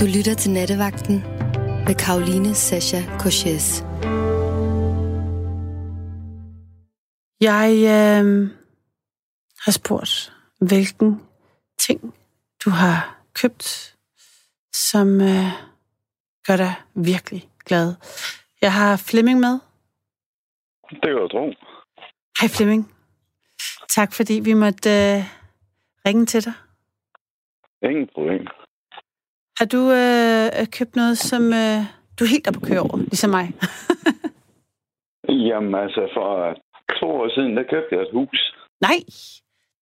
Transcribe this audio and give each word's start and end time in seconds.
Du 0.00 0.04
lytter 0.16 0.34
til 0.34 0.50
Nattevagten 0.50 1.16
med 1.86 1.94
Karoline 2.04 2.54
Sasha 2.54 3.00
Korches. 3.20 3.66
Jeg 7.40 7.68
øh, 7.94 8.26
har 9.64 9.72
spurgt, 9.72 10.32
hvilken 10.68 11.10
ting 11.78 12.14
du 12.64 12.70
har 12.70 13.20
købt, 13.40 13.96
som 14.90 15.20
øh, 15.20 15.50
gør 16.46 16.56
dig 16.56 16.74
virkelig 16.94 17.42
glad. 17.64 17.94
Jeg 18.62 18.72
har 18.72 18.96
Flemming 18.96 19.40
med. 19.40 19.54
Det 20.90 21.02
kan 21.02 21.12
du 21.12 21.28
tro. 21.28 21.44
Hej 22.40 22.48
Flemming. 22.56 22.94
Tak 23.88 24.12
fordi 24.12 24.34
vi 24.44 24.54
måtte 24.54 24.90
øh, 24.90 25.22
ringe 26.06 26.26
til 26.26 26.44
dig. 26.44 26.52
Ingen 27.82 28.08
problem. 28.14 28.46
Har 29.58 29.66
du 29.74 29.82
øh, 30.02 30.66
købt 30.78 30.96
noget, 30.96 31.18
som 31.18 31.42
øh, 31.62 31.78
du 32.18 32.24
helt 32.32 32.46
er 32.46 32.52
på 32.52 32.60
køre 32.68 32.80
over, 32.80 32.96
ligesom 32.96 33.30
mig? 33.30 33.46
Jamen 35.48 35.74
altså, 35.74 36.08
for 36.14 36.54
to 37.00 37.06
år 37.06 37.28
siden, 37.34 37.56
der 37.56 37.62
købte 37.62 37.88
jeg 37.94 38.00
et 38.02 38.12
hus. 38.12 38.54
Nej, 38.80 38.98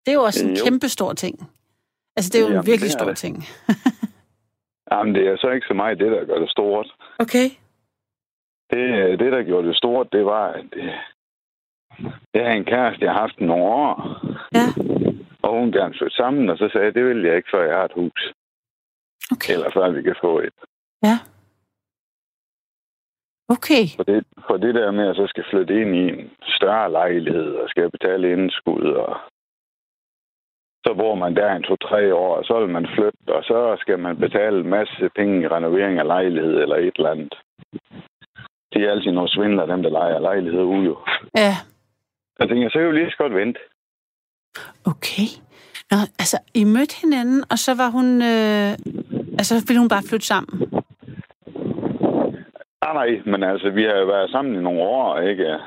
det 0.03 0.09
er 0.13 0.19
jo 0.21 0.23
også 0.23 0.47
en 0.47 0.57
Jo. 0.57 0.65
kæmpe 0.65 0.89
stor 0.89 1.13
ting. 1.13 1.35
Altså, 2.17 2.29
det 2.33 2.39
er 2.39 2.43
jo 2.43 2.49
Jamen, 2.49 2.61
en 2.61 2.67
virkelig 2.67 2.91
stor 2.91 3.07
det. 3.09 3.17
ting. 3.17 3.35
Jamen, 4.93 5.15
det 5.15 5.23
er 5.29 5.37
så 5.37 5.49
ikke 5.51 5.67
så 5.71 5.75
meget 5.75 5.99
det, 5.99 6.11
der 6.13 6.25
gør 6.25 6.39
det 6.39 6.51
stort. 6.51 6.87
Okay. 7.19 7.47
Det, 8.71 9.19
det 9.21 9.33
der 9.33 9.43
gjorde 9.43 9.69
det 9.69 9.77
stort, 9.77 10.09
det 10.13 10.25
var, 10.25 10.47
at 10.53 10.67
øh, 10.77 10.95
jeg 12.35 12.45
har 12.47 12.53
en 12.53 12.65
kæreste, 12.65 13.05
jeg 13.05 13.13
har 13.13 13.21
haft 13.21 13.41
nogle 13.41 13.65
år, 13.65 14.19
Ja, 14.59 14.67
og 15.43 15.61
hun 15.61 15.73
gerne 15.73 15.95
flytte 15.99 16.17
sammen, 16.17 16.51
og 16.51 16.59
så 16.59 16.69
sagde 16.73 16.87
jeg, 16.87 16.95
det 16.95 17.05
vil 17.05 17.23
jeg 17.23 17.37
ikke, 17.37 17.49
før 17.53 17.65
jeg 17.69 17.77
har 17.77 17.85
et 17.85 17.93
hus. 17.95 18.33
Okay. 19.33 19.53
Eller 19.55 19.71
før 19.71 19.91
vi 19.91 20.03
kan 20.03 20.17
få 20.21 20.39
et. 20.41 20.55
Ja. 21.03 21.17
Okay. 23.49 23.85
For 23.97 24.03
det, 24.03 24.25
for 24.47 24.57
det 24.57 24.75
der 24.75 24.91
med, 24.91 25.09
at 25.09 25.17
så 25.17 25.27
skal 25.27 25.45
flytte 25.51 25.81
ind 25.81 25.95
i 25.97 26.03
en 26.13 26.31
større 26.59 26.91
lejlighed, 26.93 27.55
og 27.55 27.69
skal 27.69 27.91
betale 27.91 28.33
indskud, 28.33 28.83
og 29.07 29.17
så 30.87 30.95
bor 30.95 31.15
man 31.15 31.37
der 31.37 31.53
en 31.53 31.63
to-tre 31.63 32.15
år, 32.15 32.37
og 32.37 32.45
så 32.45 32.61
vil 32.61 32.69
man 32.69 32.87
flytte, 32.95 33.19
og 33.29 33.43
så 33.45 33.77
skal 33.81 33.99
man 33.99 34.17
betale 34.17 34.61
en 34.61 34.69
masse 34.71 35.11
penge 35.17 35.43
i 35.43 35.49
renovering 35.49 35.99
af 35.99 36.07
lejlighed 36.07 36.55
eller 36.63 36.77
et 36.77 36.95
eller 36.97 37.11
andet. 37.11 37.35
Det 38.73 38.83
er 38.85 38.91
altid 38.91 39.13
nogle 39.13 39.29
svindler, 39.29 39.67
dem 39.67 39.83
der 39.83 39.91
leger 39.91 40.19
lejlighed 40.19 40.63
ud 40.63 40.85
jo. 40.85 40.97
Ja, 41.37 41.53
Jeg 42.39 42.49
tænker, 42.49 42.69
så 42.69 42.73
kan 42.73 42.81
jeg 42.81 42.87
jo 42.87 42.93
lige 42.99 43.11
så 43.11 43.17
godt 43.17 43.35
vente. 43.35 43.61
okay. 44.93 45.29
Nå, 45.91 45.97
altså, 46.23 46.39
I 46.55 46.65
mødte 46.65 47.01
hinanden, 47.01 47.45
og 47.51 47.59
så 47.59 47.75
var 47.75 47.89
hun... 47.97 48.07
Øh, 48.23 48.71
altså, 49.41 49.55
ville 49.67 49.81
hun 49.81 49.89
bare 49.89 50.09
flytte 50.09 50.27
sammen? 50.27 50.55
Nej, 52.83 52.93
nej, 53.01 53.11
men 53.33 53.43
altså, 53.43 53.71
vi 53.71 53.83
har 53.83 53.97
jo 54.03 54.07
været 54.07 54.31
sammen 54.31 54.55
i 54.55 54.63
nogle 54.63 54.81
år, 54.81 55.21
ikke? 55.21 55.59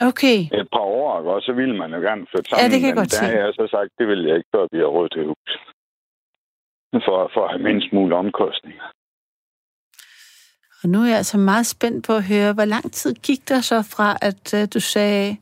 Okay. 0.00 0.38
Et 0.60 0.68
par 0.72 0.86
år, 1.00 1.12
og 1.34 1.42
så 1.42 1.52
ville 1.52 1.76
man 1.76 1.90
jo 1.94 2.00
gerne 2.00 2.26
flytte 2.30 2.48
sammen. 2.48 2.62
Ja, 2.62 2.72
det 2.72 2.80
kan 2.80 2.88
jeg 2.88 2.94
men 2.94 3.02
godt 3.02 3.12
der 3.12 3.26
har 3.26 3.44
jeg 3.44 3.52
så 3.54 3.66
sagt, 3.70 3.90
det 3.98 4.06
vil 4.08 4.24
jeg 4.28 4.36
ikke, 4.36 4.50
før 4.54 4.66
vi 4.72 4.78
har 4.78 4.90
råd 4.96 5.08
til 5.08 5.26
hus. 5.26 5.52
For, 7.06 7.30
for 7.34 7.44
at 7.44 7.50
have 7.50 7.62
mindst 7.62 7.92
mulige 7.92 8.16
omkostninger. 8.16 8.86
Og 10.82 10.88
nu 10.88 11.02
er 11.02 11.06
jeg 11.06 11.16
altså 11.16 11.38
meget 11.38 11.66
spændt 11.66 12.06
på 12.06 12.12
at 12.16 12.24
høre, 12.24 12.52
hvor 12.52 12.64
lang 12.64 12.92
tid 12.92 13.14
gik 13.14 13.48
der 13.48 13.60
så 13.60 13.82
fra, 13.94 14.16
at 14.22 14.54
øh, 14.54 14.68
du 14.74 14.80
sagde, 14.80 15.36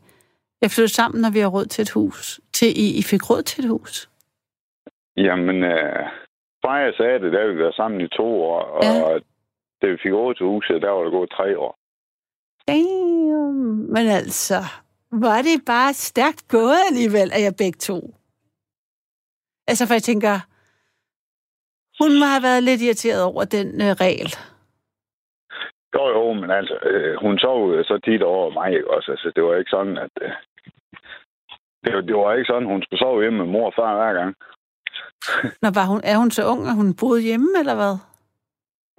jeg 0.61 0.71
flytter 0.71 0.93
sammen, 0.93 1.21
når 1.21 1.29
vi 1.29 1.39
har 1.39 1.47
råd 1.47 1.65
til 1.65 1.81
et 1.81 1.89
hus, 1.89 2.39
til 2.53 2.67
I, 2.67 2.97
I 2.99 3.03
fik 3.03 3.29
råd 3.29 3.41
til 3.43 3.63
et 3.63 3.69
hus? 3.69 4.09
Jamen, 5.17 5.63
øh, 5.63 6.05
fra 6.61 6.73
jeg 6.73 6.93
sagde 6.97 7.19
det, 7.19 7.33
der 7.33 7.47
vi 7.47 7.57
været 7.59 7.75
sammen 7.75 8.01
i 8.01 8.07
to 8.07 8.41
år, 8.43 8.61
og 8.61 8.83
Ja. 8.83 9.19
da 9.81 9.87
vi 9.91 9.97
fik 10.03 10.13
råd 10.13 10.33
til 10.35 10.45
huset, 10.45 10.81
der 10.81 10.89
var 10.89 11.03
det 11.03 11.11
gået 11.11 11.29
tre 11.29 11.59
år. 11.59 11.77
Damn. 12.67 13.93
Men 13.93 14.07
altså, 14.07 14.55
var 15.11 15.37
det 15.47 15.65
bare 15.65 15.93
stærkt 15.93 16.47
gået 16.49 16.79
alligevel, 16.89 17.29
at 17.35 17.41
jeg 17.43 17.53
begge 17.57 17.77
to? 17.89 17.97
Altså, 19.69 19.83
for 19.87 19.93
jeg 19.93 20.03
tænker, 20.03 20.35
hun 22.01 22.11
må 22.19 22.25
have 22.33 22.43
været 22.49 22.63
lidt 22.63 22.81
irriteret 22.81 23.23
over 23.23 23.43
den 23.57 23.67
øh, 23.85 23.91
regel. 24.05 24.29
Jo, 25.95 26.03
jo, 26.17 26.33
men 26.33 26.51
altså, 26.51 26.75
øh, 26.91 27.15
hun 27.23 27.39
sov 27.39 27.59
så 27.83 27.99
tit 28.05 28.23
over 28.23 28.49
mig, 28.57 28.73
ikke 28.73 28.91
også? 28.95 29.11
Altså, 29.11 29.31
det 29.35 29.43
var 29.43 29.55
ikke 29.55 29.75
sådan, 29.77 29.97
at... 29.97 30.11
Øh, 30.21 30.31
det, 31.83 31.95
var- 31.95 32.01
det 32.09 32.15
var 32.15 32.33
ikke 32.33 32.51
sådan, 32.51 32.67
hun 32.73 32.83
skulle 32.83 32.99
sove 32.99 33.21
hjemme 33.21 33.37
med 33.39 33.51
mor 33.53 33.65
og 33.65 33.73
far 33.75 33.95
hver 33.95 34.13
gang. 34.19 34.35
Når 35.61 35.71
var 35.79 35.85
hun, 35.85 36.01
er 36.03 36.17
hun 36.17 36.31
så 36.31 36.45
ung, 36.51 36.67
at 36.67 36.75
hun 36.75 36.95
boede 36.95 37.21
hjemme, 37.21 37.49
eller 37.59 37.75
hvad? 37.75 37.95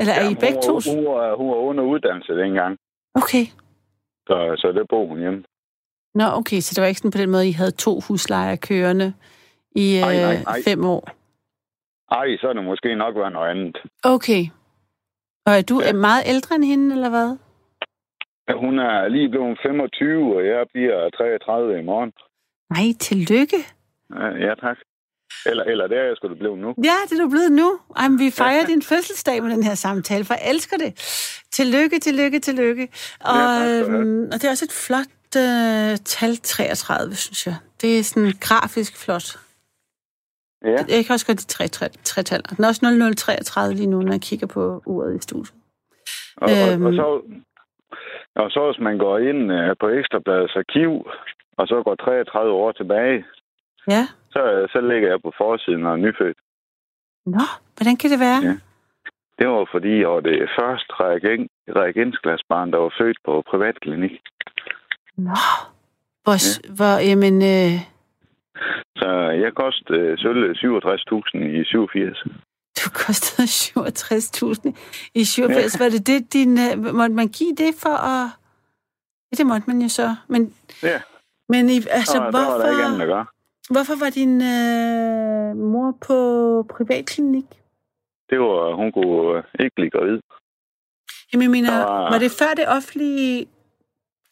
Eller 0.01 0.13
er 0.15 0.29
I 0.31 0.35
begge 0.35 0.55
hun, 0.55 0.81
to? 0.83 0.95
Hun 0.95 1.05
var, 1.05 1.37
hun 1.37 1.49
var 1.49 1.57
under 1.57 1.85
uddannelse 1.85 2.33
dengang, 2.33 2.79
Okay. 3.15 3.45
så, 4.27 4.55
så 4.59 4.73
det 4.73 4.87
bor 4.89 5.07
hun 5.07 5.19
hjemme. 5.19 5.45
Nå, 6.15 6.25
okay, 6.25 6.61
så 6.61 6.73
det 6.75 6.81
var 6.83 6.89
ikke 6.89 6.99
sådan 7.01 7.11
på 7.17 7.19
den 7.19 7.31
måde, 7.31 7.49
I 7.49 7.53
havde 7.53 7.71
to 7.71 8.01
huslejer 8.09 8.57
kørende 8.57 9.15
i 9.77 10.01
Nej, 10.01 10.17
nej, 10.17 10.35
øh, 10.35 10.43
nej. 10.45 10.59
fem 10.65 10.85
år? 10.85 11.03
Ej, 12.11 12.37
så 12.41 12.49
er 12.49 12.53
det 12.53 12.65
måske 12.65 12.95
nok 12.95 13.15
været 13.17 13.33
noget 13.33 13.51
andet. 13.51 13.77
Okay. 14.05 14.43
Og 15.47 15.53
er 15.59 15.63
du 15.63 15.81
Ja. 15.83 15.93
meget 15.93 16.23
ældre 16.27 16.55
end 16.57 16.65
hende, 16.65 16.95
eller 16.97 17.11
hvad? 17.11 17.31
Hun 18.65 18.79
er 18.79 19.09
lige 19.09 19.29
blevet 19.29 19.59
25, 19.63 20.37
og 20.37 20.47
jeg 20.47 20.67
bliver 20.73 21.11
33 21.11 21.79
i 21.81 21.83
morgen. 21.83 22.13
Nej, 22.71 22.87
tillykke. 23.01 23.57
Ja, 24.47 24.55
tak. 24.55 24.79
Eller, 25.47 25.65
eller 25.65 25.87
det 25.87 25.99
er 25.99 26.03
jeg 26.03 26.17
skulle 26.17 26.37
blive 26.37 26.57
nu. 26.57 26.75
Ja, 26.85 26.97
det 27.11 27.19
er 27.19 27.23
du 27.23 27.29
blevet 27.31 27.53
nu. 27.53 27.79
Ej, 27.97 28.09
men 28.09 28.19
vi 28.19 28.31
fejrer 28.43 28.67
din 28.67 28.83
fødselsdag 28.83 29.43
med 29.43 29.51
den 29.51 29.63
her 29.63 29.75
samtale, 29.75 30.25
for 30.25 30.35
jeg 30.35 30.51
elsker 30.51 30.77
det. 30.77 30.91
Tillykke, 31.53 31.99
tillykke, 31.99 32.39
tillykke. 32.39 32.89
Og, 33.21 33.35
tak 33.35 33.69
du 33.69 33.91
have. 33.91 34.01
øhm, 34.01 34.25
og 34.25 34.33
det 34.33 34.45
er 34.45 34.51
også 34.51 34.65
et 34.65 34.73
flot 34.87 35.13
øh, 35.37 35.97
tal, 36.05 36.37
33, 36.37 37.15
synes 37.15 37.47
jeg. 37.47 37.57
Det 37.81 37.99
er 37.99 38.03
sådan 38.03 38.33
grafisk 38.41 39.05
flot. 39.05 39.39
Ja, 40.65 40.77
Jeg 40.97 41.05
kan 41.05 41.13
også 41.15 41.27
godt 41.27 41.39
de 41.39 41.45
tre, 41.47 41.69
tre, 41.69 41.89
tre 42.05 42.23
tal. 42.23 42.43
Den 42.57 42.65
er 42.65 42.69
også 42.69 42.81
0033 43.17 43.75
lige 43.75 43.87
nu, 43.87 44.01
når 44.03 44.13
jeg 44.13 44.21
kigger 44.21 44.47
på 44.47 44.83
uret 44.87 45.17
i 45.17 45.23
studiet. 45.23 45.55
og, 46.37 46.49
og, 46.49 46.69
og, 46.69 46.73
Øhm. 46.73 46.95
så, 46.95 47.07
og 48.37 48.51
så 48.51 48.61
hvis 48.73 48.85
man 48.85 48.99
går 48.99 49.19
ind 49.19 49.53
øh, 49.53 49.77
på 49.81 49.89
Ekstrabladets 49.89 50.57
arkiv, 50.57 50.91
og 51.59 51.65
så 51.69 51.83
går 51.85 51.95
33 51.95 52.53
år 52.53 52.73
tilbage, 52.73 53.25
Ja. 53.91 54.07
Så, 54.37 54.43
så 54.73 54.81
ligger 54.91 55.09
jeg 55.09 55.21
på 55.23 55.33
forsiden 55.43 55.87
og 55.87 55.99
nyfødt. 56.05 56.39
Nå, 57.27 57.45
hvordan 57.77 57.97
kan 57.97 58.11
det 58.11 58.21
være? 58.21 58.41
Ja. 58.49 58.57
Det 59.39 59.49
var 59.49 59.69
fordi, 59.75 59.93
jeg 60.01 60.09
var 60.09 60.21
det 60.21 60.49
første 60.59 60.91
reagen- 61.03 61.49
reagensglasbarn, 61.81 62.73
der 62.73 62.79
var 62.79 62.93
født 63.01 63.19
på 63.25 63.43
privatklinik. 63.51 64.21
Nå. 65.17 65.37
Hvor, 66.25 66.37
ja. 66.47 66.75
hvor 66.79 66.95
jamen, 67.11 67.35
øh, 67.55 67.75
Så 68.97 69.09
jeg 69.45 69.53
kostede 69.55 69.99
øh, 69.99 70.19
sølle 70.19 70.47
67.000 70.51 71.39
i 71.61 71.65
87. 71.65 72.19
du 72.81 72.91
kostede 73.07 73.47
67.000 73.47 74.73
i 75.15 75.25
87. 75.25 75.81
Ja. 75.81 75.85
Var 75.85 75.91
det 75.91 76.07
det, 76.07 76.33
din... 76.33 76.53
Øh, 76.67 76.95
måtte 76.95 77.15
man 77.15 77.29
give 77.29 77.55
det 77.55 77.73
for 77.83 77.97
at... 78.13 78.29
Ja, 79.31 79.35
det 79.37 79.47
måtte 79.47 79.65
man 79.71 79.83
jo 79.83 79.89
så. 79.89 80.15
Men, 80.29 80.55
Ja, 80.83 81.01
men 81.49 81.69
i, 81.71 81.77
altså, 81.91 82.13
så, 82.13 82.19
der 82.19 82.51
var 82.51 82.59
der 82.59 82.71
ikke 82.71 82.85
andet 82.85 83.01
at 83.01 83.07
hvorfor, 83.07 83.15
gøre. 83.15 83.27
Hvorfor 83.71 83.97
var 84.05 84.11
din 84.21 84.35
øh, 84.55 85.57
mor 85.73 85.91
på 86.07 86.17
privatklinik? 86.77 87.45
Det 88.31 88.39
var, 88.41 88.75
hun 88.81 88.93
kunne 88.93 89.39
øh, 89.39 89.45
ikke 89.61 89.75
blive 89.75 89.91
gravid. 89.91 90.21
Jamen, 91.33 91.43
jeg 91.43 91.51
mener, 91.51 91.73
var- 91.79 92.11
var 92.13 92.19
det 92.19 92.31
før 92.41 92.53
det 92.57 92.69
offentlige 92.77 93.47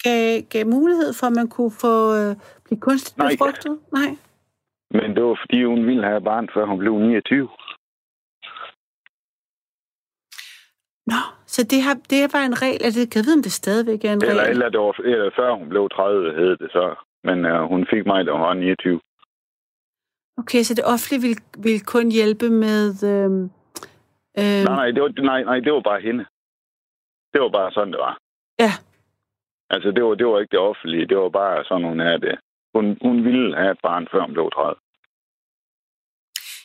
gav, 0.04 0.42
gav 0.52 0.66
mulighed 0.66 1.12
for, 1.18 1.26
at 1.26 1.32
man 1.40 1.48
kunne 1.48 1.72
få 1.84 1.94
øh, 2.16 2.36
blive 2.64 2.80
kunstigt 2.80 3.18
Nej. 3.18 3.30
befrugtet? 3.30 3.78
Nej. 3.92 4.10
Men 4.90 5.16
det 5.16 5.22
var, 5.24 5.38
fordi 5.42 5.64
hun 5.64 5.86
ville 5.86 6.04
have 6.04 6.20
barn, 6.20 6.48
før 6.54 6.64
hun 6.66 6.78
blev 6.78 6.92
29. 6.98 7.48
Nå, 11.06 11.20
så 11.46 11.60
det, 11.70 11.82
har, 11.82 11.94
det 12.10 12.32
bare 12.32 12.46
en 12.46 12.62
regel, 12.62 12.80
at 12.87 12.92
det 12.94 13.10
kan 13.10 13.19
jeg 13.20 13.25
vide, 13.26 13.38
om 13.38 13.42
det 13.42 13.52
stadigvæk 13.52 14.04
er 14.04 14.12
en 14.12 14.22
Eller, 14.22 14.42
regel. 14.42 14.50
eller, 14.50 14.69
det 14.69 14.80
var, 14.80 14.92
eller 15.04 15.30
før 15.38 15.54
hun 15.58 15.69
blev 15.69 15.88
30, 15.88 16.34
hed 16.38 16.56
det 16.62 16.70
så. 16.72 16.94
Men 17.25 17.38
uh, 17.52 17.60
hun 17.72 17.87
fik 17.92 18.06
mig, 18.06 18.26
da 18.26 18.30
hun 18.32 18.40
var 18.40 18.54
29. 18.54 19.00
Okay, 20.38 20.62
så 20.62 20.75
det 20.75 20.84
offentlige 20.84 21.22
vil, 21.26 21.36
vil 21.64 21.84
kun 21.94 22.06
hjælpe 22.10 22.50
med... 22.50 22.82
Øhm, 23.10 23.42
øhm, 24.38 24.64
Nej, 24.69 24.76
nej 24.81 24.90
det, 24.90 25.02
var, 25.02 25.10
nej, 25.22 25.42
nej, 25.44 25.58
det 25.60 25.72
var 25.72 25.81
bare 25.81 26.00
hende. 26.00 26.25
Det 27.32 27.40
var 27.40 27.48
bare 27.48 27.72
sådan, 27.72 27.92
det 27.92 27.98
var. 27.98 28.19
Ja, 28.58 28.72
Altså, 29.70 29.90
det 29.90 30.04
var, 30.04 30.14
det 30.14 30.26
var 30.26 30.40
ikke 30.40 30.52
det 30.52 30.58
offentlige. 30.70 31.06
Det 31.06 31.16
var 31.19 31.28
bare 31.28 31.64
sådan, 31.64 31.84
hun 31.84 32.00
er 32.00 32.16
det. 32.16 32.38
Hun, 32.75 32.98
hun 33.02 33.25
ville 33.25 33.56
have 33.56 33.72
et 33.72 33.78
barn, 33.82 34.08
før 34.12 34.20
hun 34.20 34.32
blev 34.32 34.50
30. 34.50 34.75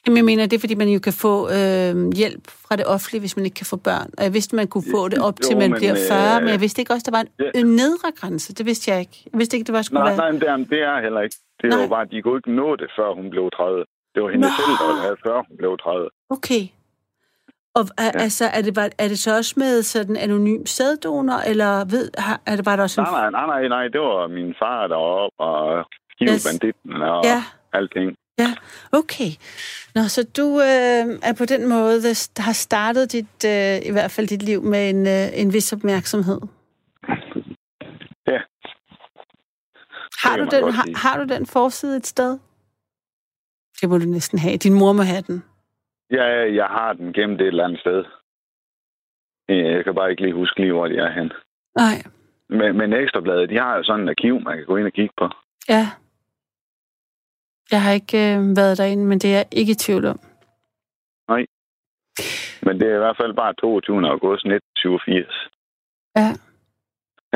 Jamen, 0.06 0.18
jeg 0.18 0.26
mener, 0.26 0.46
det 0.46 0.54
er, 0.54 0.60
fordi 0.60 0.76
man 0.76 0.90
jo 0.90 1.00
kan 1.00 1.14
få 1.14 1.34
øh, 1.58 2.12
hjælp 2.22 2.44
fra 2.68 2.76
det 2.76 2.86
offentlige, 2.86 3.20
hvis 3.20 3.36
man 3.38 3.46
ikke 3.46 3.56
kan 3.56 3.66
få 3.66 3.78
børn. 3.78 4.10
Og 4.18 4.24
jeg 4.24 4.34
vidste, 4.34 4.56
man 4.56 4.68
kunne 4.68 4.84
få 4.96 5.08
det 5.08 5.20
op 5.28 5.40
Jo, 5.40 5.48
til, 5.48 5.58
man 5.58 5.70
men, 5.72 5.78
bliver 5.80 5.96
40, 6.10 6.36
øh, 6.36 6.42
men 6.44 6.50
jeg 6.56 6.62
vidste 6.62 6.82
ikke 6.82 6.94
også, 6.94 7.06
der 7.12 7.18
var 7.18 7.24
en 7.24 7.30
ja. 7.56 7.64
nedre 7.64 8.10
grænse. 8.20 8.54
Det 8.56 8.66
vidste 8.66 8.92
jeg 8.92 9.00
ikke. 9.00 9.18
Jeg 9.32 9.38
vidste 9.40 9.58
ikke, 9.58 9.68
det 9.68 9.74
var 9.74 9.82
skulle 9.82 10.04
Nej, 10.04 10.16
være... 10.16 10.32
nej, 10.32 10.58
det 10.72 10.80
er, 10.82 10.88
er 10.98 11.02
heller 11.02 11.22
ikke. 11.22 11.36
Det 11.62 11.70
Nej. 11.70 11.80
var 11.82 11.88
bare, 11.88 12.02
at 12.02 12.12
de 12.12 12.22
kunne 12.22 12.38
ikke 12.38 12.56
nå 12.62 12.76
det, 12.76 12.90
før 12.98 13.14
hun 13.20 13.30
blev 13.30 13.50
30. 13.52 13.86
Det 14.16 14.24
var 14.24 14.30
hende 14.30 14.48
Nå. 14.48 14.52
selv, 14.60 14.72
der 14.82 14.88
ville 14.92 15.02
have, 15.08 15.18
før 15.26 15.38
hun 15.48 15.58
blev 15.58 15.78
30. 15.78 16.10
Okay. 16.30 16.64
Og 17.78 17.84
er, 17.98 18.12
ja. 18.14 18.20
altså, 18.26 18.46
er 18.58 18.62
det, 18.62 18.74
bare, 18.74 18.90
er 18.98 19.08
det 19.08 19.20
så 19.20 19.38
også 19.38 19.54
med 19.58 19.84
sådan 19.84 20.16
anonym 20.18 20.66
sæddonor, 20.66 21.40
eller 21.52 21.86
ved, 21.94 22.12
har, 22.18 22.42
er 22.46 22.56
det 22.56 22.66
bare 22.66 22.78
der 22.78 22.84
også 22.84 23.02
en... 23.02 23.08
Nej, 23.12 23.30
nej, 23.30 23.46
nej, 23.46 23.60
nej, 23.60 23.68
nej, 23.68 23.88
det 23.88 24.02
var 24.02 24.28
min 24.28 24.56
far 24.62 24.88
deroppe, 24.88 25.40
og 25.40 25.86
banditten 26.48 26.94
og 27.02 27.24
Ja. 27.24 27.44
alting. 27.74 28.16
Ja, 28.40 28.52
okay. 28.92 29.32
Nå, 29.96 30.02
så 30.16 30.22
du 30.38 30.48
øh, 30.70 31.06
er 31.30 31.34
på 31.38 31.46
den 31.46 31.70
måde, 31.70 32.02
der 32.38 32.42
har 32.42 32.54
startet 32.54 33.12
dit, 33.12 33.36
øh, 33.46 33.90
i 33.90 33.92
hvert 33.92 34.12
fald 34.12 34.28
dit 34.28 34.44
liv 34.44 34.62
med 34.64 34.90
en, 34.90 35.08
øh, 35.08 35.42
en 35.42 35.54
vis 35.54 35.74
opmærksomhed. 35.74 36.40
Ja. 38.28 38.40
Har 40.24 40.38
du, 40.38 40.46
den, 40.56 40.74
har, 40.74 40.88
har 41.04 41.24
du 41.24 41.34
den 41.34 41.46
forside 41.46 41.98
et 41.98 42.08
sted? 42.08 42.40
Det 43.82 43.90
må 43.90 43.98
du 43.98 44.06
næsten 44.06 44.40
have. 44.40 44.58
Din 44.58 44.74
mor 44.74 44.94
må 44.94 45.04
have 45.04 45.22
den. 45.28 45.44
Ja, 46.12 46.26
jeg 46.60 46.66
har 46.66 46.94
den 46.94 47.14
gemt 47.14 47.42
et 47.42 47.48
eller 47.48 47.64
andet 47.66 47.80
sted. 47.80 48.04
Jeg 49.50 49.84
kan 49.84 49.96
bare 49.96 50.10
ikke 50.12 50.22
lige 50.22 50.34
huske 50.34 50.60
lige, 50.60 50.72
hvor 50.74 50.88
de 50.88 50.98
er 50.98 51.12
hen. 51.12 51.32
Nej, 51.78 51.98
Men, 52.50 52.78
men 52.78 52.94
Ekstrabladet, 52.94 53.50
de 53.50 53.58
har 53.60 53.78
jo 53.78 53.84
sådan 53.84 54.04
et 54.06 54.10
arkiv, 54.10 54.40
man 54.42 54.58
kan 54.58 54.66
gå 54.66 54.76
ind 54.78 54.86
og 54.86 54.94
kigge 54.94 55.14
på. 55.18 55.30
ja. 55.70 55.88
Jeg 57.72 57.82
har 57.84 57.92
ikke 57.92 58.18
øh, 58.18 58.58
været 58.58 58.78
derinde, 58.78 59.06
men 59.06 59.20
det 59.20 59.30
er 59.30 59.36
jeg 59.36 59.46
ikke 59.52 59.72
i 59.72 59.76
tvivl 59.76 60.06
om. 60.06 60.20
Men 62.66 62.80
det 62.80 62.88
er 62.88 62.96
i 62.96 63.04
hvert 63.06 63.20
fald 63.22 63.34
bare 63.34 63.54
22. 63.54 64.08
august 64.14 64.44
1987. 64.46 65.50
Ja. 66.20 66.30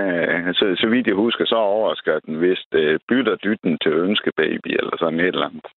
Øh, 0.01 0.53
så, 0.59 0.65
så 0.81 0.88
vidt 0.94 1.07
jeg 1.07 1.15
husker, 1.15 1.45
så 1.45 1.56
overrasker 1.56 2.19
den 2.19 2.41
vist 2.41 2.71
øh, 2.74 3.00
bytter 3.09 3.35
dytten 3.35 3.77
til 3.83 3.94
ønskebaby, 4.06 4.71
eller 4.80 4.95
sådan 5.00 5.19
et 5.19 5.25
eller 5.25 5.50
andet. 5.50 5.68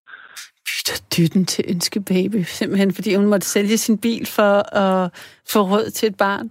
Bytter 0.67 0.99
dytten 1.17 1.45
til 1.45 1.65
ønskebaby, 1.73 2.41
simpelthen 2.59 2.93
fordi 2.93 3.15
hun 3.15 3.25
måtte 3.25 3.47
sælge 3.47 3.77
sin 3.77 3.97
bil 4.05 4.25
for 4.37 4.53
at 4.83 5.11
få 5.53 5.59
råd 5.73 5.89
til 5.97 6.07
et 6.11 6.17
barn. 6.17 6.47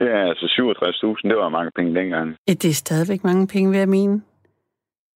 Ja, 0.00 0.28
altså 0.28 0.46
67.000, 0.46 1.28
det 1.28 1.36
var 1.36 1.48
mange 1.48 1.70
penge 1.76 1.94
dengang. 2.00 2.36
Ja, 2.48 2.52
det 2.52 2.70
er 2.70 2.82
stadigvæk 2.86 3.24
mange 3.24 3.46
penge, 3.46 3.70
vil 3.70 3.78
jeg 3.78 3.88
mene. 3.88 4.22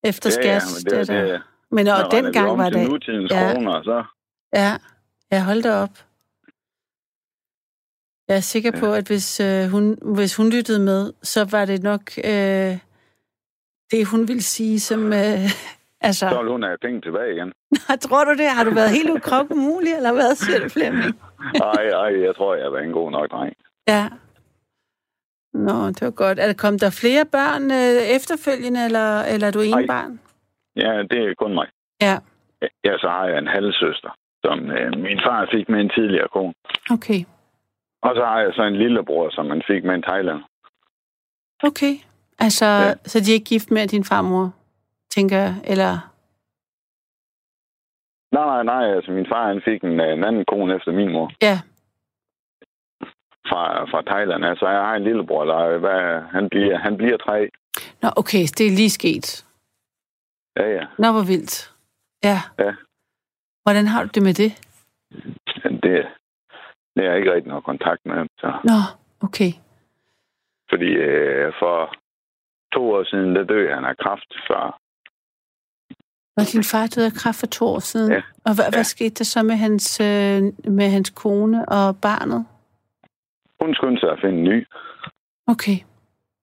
Efter 0.04 0.30
ja, 0.30 0.52
ja, 0.52 0.58
skat. 0.58 0.62
men 0.74 0.98
det, 0.98 1.08
det, 1.08 1.08
det, 1.08 1.22
det, 1.22 1.32
det, 1.32 1.42
men 1.70 1.88
og 1.88 2.10
dengang 2.10 2.50
om 2.50 2.58
var 2.58 2.70
det... 2.70 2.88
nutidens 2.88 3.30
Ja. 3.30 3.52
kroner, 3.52 3.82
så... 3.82 4.04
Ja, 4.54 4.76
jeg 5.30 5.44
holdt 5.44 5.64
det 5.64 5.74
op. 5.74 5.90
Jeg 8.28 8.36
er 8.36 8.40
sikker 8.40 8.70
på, 8.80 8.92
at 8.92 9.06
hvis, 9.06 9.40
øh, 9.40 9.66
hun, 9.66 9.98
hvis 10.14 10.36
hun 10.36 10.50
lyttede 10.50 10.78
med, 10.78 11.12
så 11.22 11.44
var 11.44 11.64
det 11.64 11.82
nok 11.82 12.00
øh, 12.24 12.78
det, 13.90 14.06
hun 14.06 14.28
ville 14.28 14.42
sige, 14.42 14.80
som... 14.80 15.12
Øh, 15.12 15.50
altså, 16.08 16.28
Så 16.28 16.42
hun 16.48 16.62
have 16.62 16.78
penge 16.82 17.00
tilbage 17.00 17.32
igen. 17.34 17.52
tror 18.08 18.24
du 18.24 18.30
det? 18.30 18.46
Har 18.46 18.64
du 18.64 18.70
været 18.70 18.90
helt 18.90 19.10
ukrop 19.10 19.50
mulig, 19.50 19.92
eller 19.92 20.12
hvad 20.12 20.34
siger 20.34 20.60
du, 20.60 20.68
Flemming? 20.68 21.20
Ej, 21.54 21.84
ej, 21.88 22.22
jeg 22.26 22.36
tror, 22.36 22.54
jeg 22.54 22.72
var 22.72 22.78
en 22.78 22.92
god 22.92 23.10
nok 23.10 23.30
dreng. 23.30 23.54
Ja. 23.88 24.08
Nå, 25.54 25.86
det 25.86 26.02
var 26.02 26.10
godt. 26.10 26.38
Er 26.38 26.46
der 26.46 26.52
kommet 26.54 26.80
der 26.80 26.90
flere 26.90 27.24
børn 27.24 27.70
øh, 27.70 28.16
efterfølgende, 28.16 28.84
eller, 28.84 29.22
eller 29.22 29.46
er 29.46 29.50
du 29.50 29.60
en 29.60 29.74
Ej. 29.74 29.86
barn? 29.86 30.20
Ja, 30.84 31.02
det 31.10 31.18
er 31.24 31.34
kun 31.38 31.54
mig. 31.54 31.68
Ja, 32.02 32.18
Ja, 32.84 32.98
så 32.98 33.08
har 33.08 33.26
jeg 33.26 33.38
en 33.38 33.46
halvsøster, 33.46 34.10
som 34.44 34.70
øh, 34.70 34.98
min 34.98 35.20
far 35.26 35.48
fik 35.52 35.68
med 35.68 35.80
en 35.80 35.90
tidligere 35.96 36.28
kone. 36.28 36.54
okay. 36.90 37.20
Og 38.02 38.12
så 38.16 38.24
har 38.24 38.40
jeg 38.40 38.52
så 38.54 38.62
en 38.62 38.76
lillebror, 38.76 39.30
som 39.30 39.46
man 39.46 39.62
fik 39.66 39.84
med 39.84 39.94
en 39.94 40.02
thailand. 40.02 40.42
Okay. 41.62 41.94
Altså, 42.38 42.66
ja. 42.66 42.94
Så 43.04 43.20
de 43.20 43.30
er 43.30 43.34
ikke 43.34 43.44
gift 43.54 43.70
med 43.70 43.88
din 43.88 44.04
farmor, 44.04 44.52
tænker 45.10 45.36
jeg, 45.38 45.54
eller... 45.64 45.92
Nej, 48.32 48.44
nej, 48.44 48.62
nej, 48.62 48.94
altså 48.96 49.10
min 49.12 49.26
far 49.32 49.46
han 49.46 49.62
fik 49.64 49.82
en, 49.84 50.00
øh, 50.00 50.12
en 50.12 50.24
anden 50.24 50.44
kone 50.44 50.74
efter 50.76 50.92
min 50.92 51.12
mor 51.12 51.30
Ja, 51.42 51.60
fra, 53.48 53.84
fra 53.90 54.02
Thailand. 54.02 54.44
Altså 54.44 54.68
jeg 54.68 54.80
har 54.80 54.94
en 54.96 55.04
lillebror, 55.04 55.44
der 55.44 55.54
er- 55.56 55.78
hvad, 55.78 56.22
han, 56.32 56.48
bliver, 56.48 56.78
han 56.78 56.96
bliver 56.96 57.16
tre. 57.16 57.48
Nå, 58.02 58.08
okay, 58.16 58.42
det 58.58 58.66
er 58.66 58.70
lige 58.70 58.90
sket. 58.90 59.46
Ja, 60.56 60.66
ja. 60.76 60.84
Nå, 60.98 61.12
hvor 61.12 61.26
vildt. 61.32 61.74
Ja. 62.24 62.38
Ja. 62.58 62.72
Hvordan 63.62 63.86
har 63.86 64.02
du 64.04 64.10
det 64.14 64.22
med 64.22 64.34
det? 64.34 64.50
Det, 65.64 66.06
det 66.94 67.04
er 67.04 67.10
jeg 67.10 67.18
ikke 67.18 67.32
rigtig 67.34 67.48
noget 67.48 67.64
kontakt 67.64 68.06
med 68.06 68.14
ham. 68.14 68.28
Så. 68.38 68.46
Nå, 68.64 68.78
okay. 69.26 69.52
Fordi 70.70 70.86
øh, 70.86 71.52
for 71.58 71.94
to 72.72 72.90
år 72.92 73.04
siden, 73.04 73.34
der 73.36 73.44
døde 73.44 73.74
han 73.74 73.84
af 73.84 73.96
kræft. 73.96 74.30
Så 74.30 74.72
Var 76.36 76.44
din 76.52 76.64
far 76.64 76.86
døde 76.86 77.06
af 77.06 77.12
kræft 77.12 77.40
for 77.40 77.46
to 77.46 77.64
år 77.66 77.78
siden? 77.78 78.12
Ja. 78.12 78.22
Og 78.44 78.54
hvad, 78.54 78.64
ja. 78.64 78.70
Hvad 78.70 78.84
skete 78.84 79.14
der 79.14 79.24
så 79.24 79.42
med 79.42 79.56
hans, 79.56 80.00
øh, 80.00 80.42
med 80.78 80.90
hans 80.90 81.10
kone 81.10 81.68
og 81.68 81.96
barnet? 82.02 82.46
hun 83.60 83.74
skyndte 83.74 84.00
sig 84.00 84.10
at 84.12 84.20
finde 84.20 84.38
en 84.38 84.44
ny. 84.44 84.66
Okay. 85.46 85.78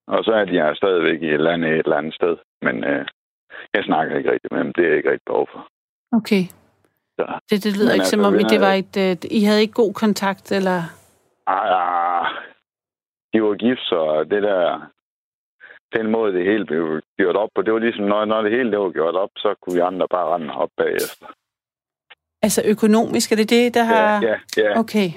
Og 0.06 0.24
så 0.24 0.32
er 0.32 0.44
de 0.44 0.60
her 0.60 0.74
stadigvæk 0.74 1.22
i 1.22 1.26
et 1.26 1.34
eller 1.34 1.50
andet, 1.50 1.70
et 1.70 1.78
eller 1.78 1.96
andet 1.96 2.14
sted. 2.14 2.36
Men 2.62 2.84
øh, 2.84 3.06
jeg 3.74 3.84
snakker 3.84 4.16
ikke 4.16 4.32
rigtig 4.32 4.48
med 4.52 4.60
dem. 4.64 4.72
Det 4.72 4.84
er 4.88 4.94
ikke 4.96 5.10
rigtig 5.10 5.26
behov 5.26 5.48
for. 5.52 5.68
Okay. 6.12 6.42
Så. 7.18 7.24
Det, 7.50 7.64
det 7.64 7.72
lyder 7.76 7.86
Men 7.86 7.94
ikke 7.94 8.02
altså, 8.02 8.10
som 8.10 8.24
om, 8.24 8.34
I, 8.34 8.42
det 8.42 8.60
var 8.60 8.72
et, 8.72 8.96
øh, 8.96 9.16
I 9.30 9.44
havde 9.44 9.60
ikke 9.60 9.82
god 9.82 9.94
kontakt, 9.94 10.52
eller... 10.52 10.78
Ah, 11.46 11.62
ah, 11.80 12.26
de 13.32 13.42
var 13.42 13.54
gift, 13.54 13.80
så 13.80 14.26
det 14.30 14.42
der... 14.42 14.90
Den 15.96 16.10
måde, 16.10 16.32
det 16.32 16.44
hele 16.44 16.64
blev 16.66 17.00
gjort 17.18 17.36
op 17.36 17.48
på, 17.54 17.62
det 17.62 17.72
var 17.72 17.78
ligesom, 17.78 18.04
når, 18.04 18.24
når 18.24 18.42
det 18.42 18.50
hele 18.50 18.70
det 18.70 18.78
var 18.78 18.90
gjort 18.90 19.14
op, 19.14 19.30
så 19.36 19.54
kunne 19.60 19.74
vi 19.74 19.80
andre 19.80 20.08
bare 20.08 20.34
rende 20.34 20.54
op 20.54 20.70
bagefter. 20.76 21.26
Altså 22.42 22.62
økonomisk, 22.66 23.32
er 23.32 23.36
det 23.36 23.50
det, 23.50 23.74
der 23.74 23.84
har... 23.84 24.22
Ja, 24.22 24.28
ja, 24.56 24.62
ja. 24.62 24.78
Okay. 24.78 25.08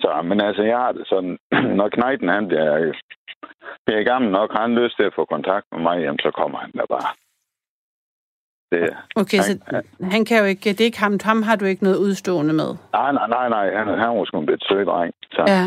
Så, 0.00 0.22
men 0.24 0.40
altså, 0.40 0.62
jeg 0.62 0.78
har 0.78 0.92
det 0.92 1.06
sådan, 1.06 1.38
når 1.78 1.88
knejten 1.88 2.28
han 2.28 2.48
bliver, 2.48 2.92
bliver 3.86 4.02
gammel 4.02 4.30
nok, 4.30 4.52
har 4.52 4.62
han 4.62 4.74
lyst 4.74 4.96
til 4.96 5.06
at 5.06 5.14
få 5.14 5.24
kontakt 5.24 5.66
med 5.72 5.80
mig, 5.80 5.96
jamen, 6.00 6.18
så 6.18 6.30
kommer 6.30 6.58
han 6.58 6.72
der 6.72 6.86
bare. 6.96 7.10
Det, 8.72 8.96
Okay, 9.16 9.38
så 9.38 9.52
han 10.14 10.24
kan 10.24 10.38
jo 10.38 10.44
ikke... 10.44 10.70
Det 10.70 10.80
er 10.80 10.84
ikke 10.84 10.98
ham. 10.98 11.18
Ham 11.22 11.42
har 11.42 11.56
du 11.56 11.64
ikke 11.64 11.82
noget 11.82 11.98
udstående 11.98 12.54
med. 12.54 12.70
nej, 12.92 13.12
nej, 13.12 13.28
nej, 13.28 13.48
nej, 13.48 13.66
han, 13.78 13.86
han 13.88 14.08
var 14.16 14.24
sgu 14.24 14.38
en 14.40 14.46
lidt 14.46 14.64
sød 14.68 14.84
dreng, 14.84 15.14
så 15.32 15.44
ja. 15.48 15.64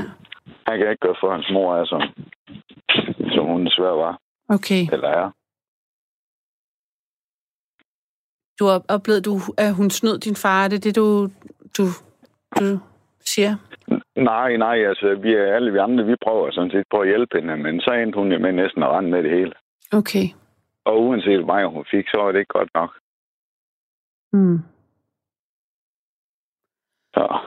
Han 0.67 0.79
kan 0.79 0.89
ikke 0.89 1.05
gøre 1.05 1.15
for, 1.19 1.31
hans 1.31 1.49
mor 1.53 1.75
er 1.75 1.85
som, 1.85 2.01
som 3.35 3.45
hun 3.45 3.65
desværre 3.65 3.97
var, 3.97 4.19
okay. 4.49 4.87
eller 4.93 5.07
er. 5.07 5.31
Du 8.59 8.65
har 8.65 8.81
oplevet, 8.95 9.25
du, 9.25 9.33
at 9.57 9.75
hun 9.75 9.89
snød 9.89 10.17
din 10.19 10.35
far. 10.35 10.63
Er 10.63 10.67
det 10.67 10.83
det, 10.83 10.95
du, 10.95 11.29
du, 11.77 11.83
du 12.59 12.79
siger? 13.25 13.55
Nej, 14.15 14.57
nej, 14.57 14.85
altså, 14.85 15.15
vi 15.15 15.33
er 15.33 15.55
alle 15.55 15.71
vi 15.71 15.77
andre, 15.77 16.05
vi 16.05 16.15
prøver 16.23 16.51
sådan 16.51 16.71
set 16.71 16.85
på 16.91 16.99
at 16.99 17.07
hjælpe 17.07 17.39
hende, 17.39 17.57
men 17.57 17.81
så 17.81 17.91
endte 17.91 18.19
hun 18.19 18.31
jo 18.31 18.39
med 18.39 18.51
næsten 18.51 18.83
at 18.83 18.89
rende 18.89 19.09
med 19.09 19.23
det 19.23 19.31
hele. 19.31 19.53
Okay. 19.93 20.25
Og 20.85 21.01
uanset 21.01 21.45
meget 21.45 21.69
hun 21.69 21.85
fik, 21.91 22.07
så 22.07 22.17
var 22.17 22.31
det 22.31 22.39
ikke 22.39 22.53
godt 22.53 22.69
nok. 22.73 22.91
Mm. 24.33 24.59
Så 27.13 27.39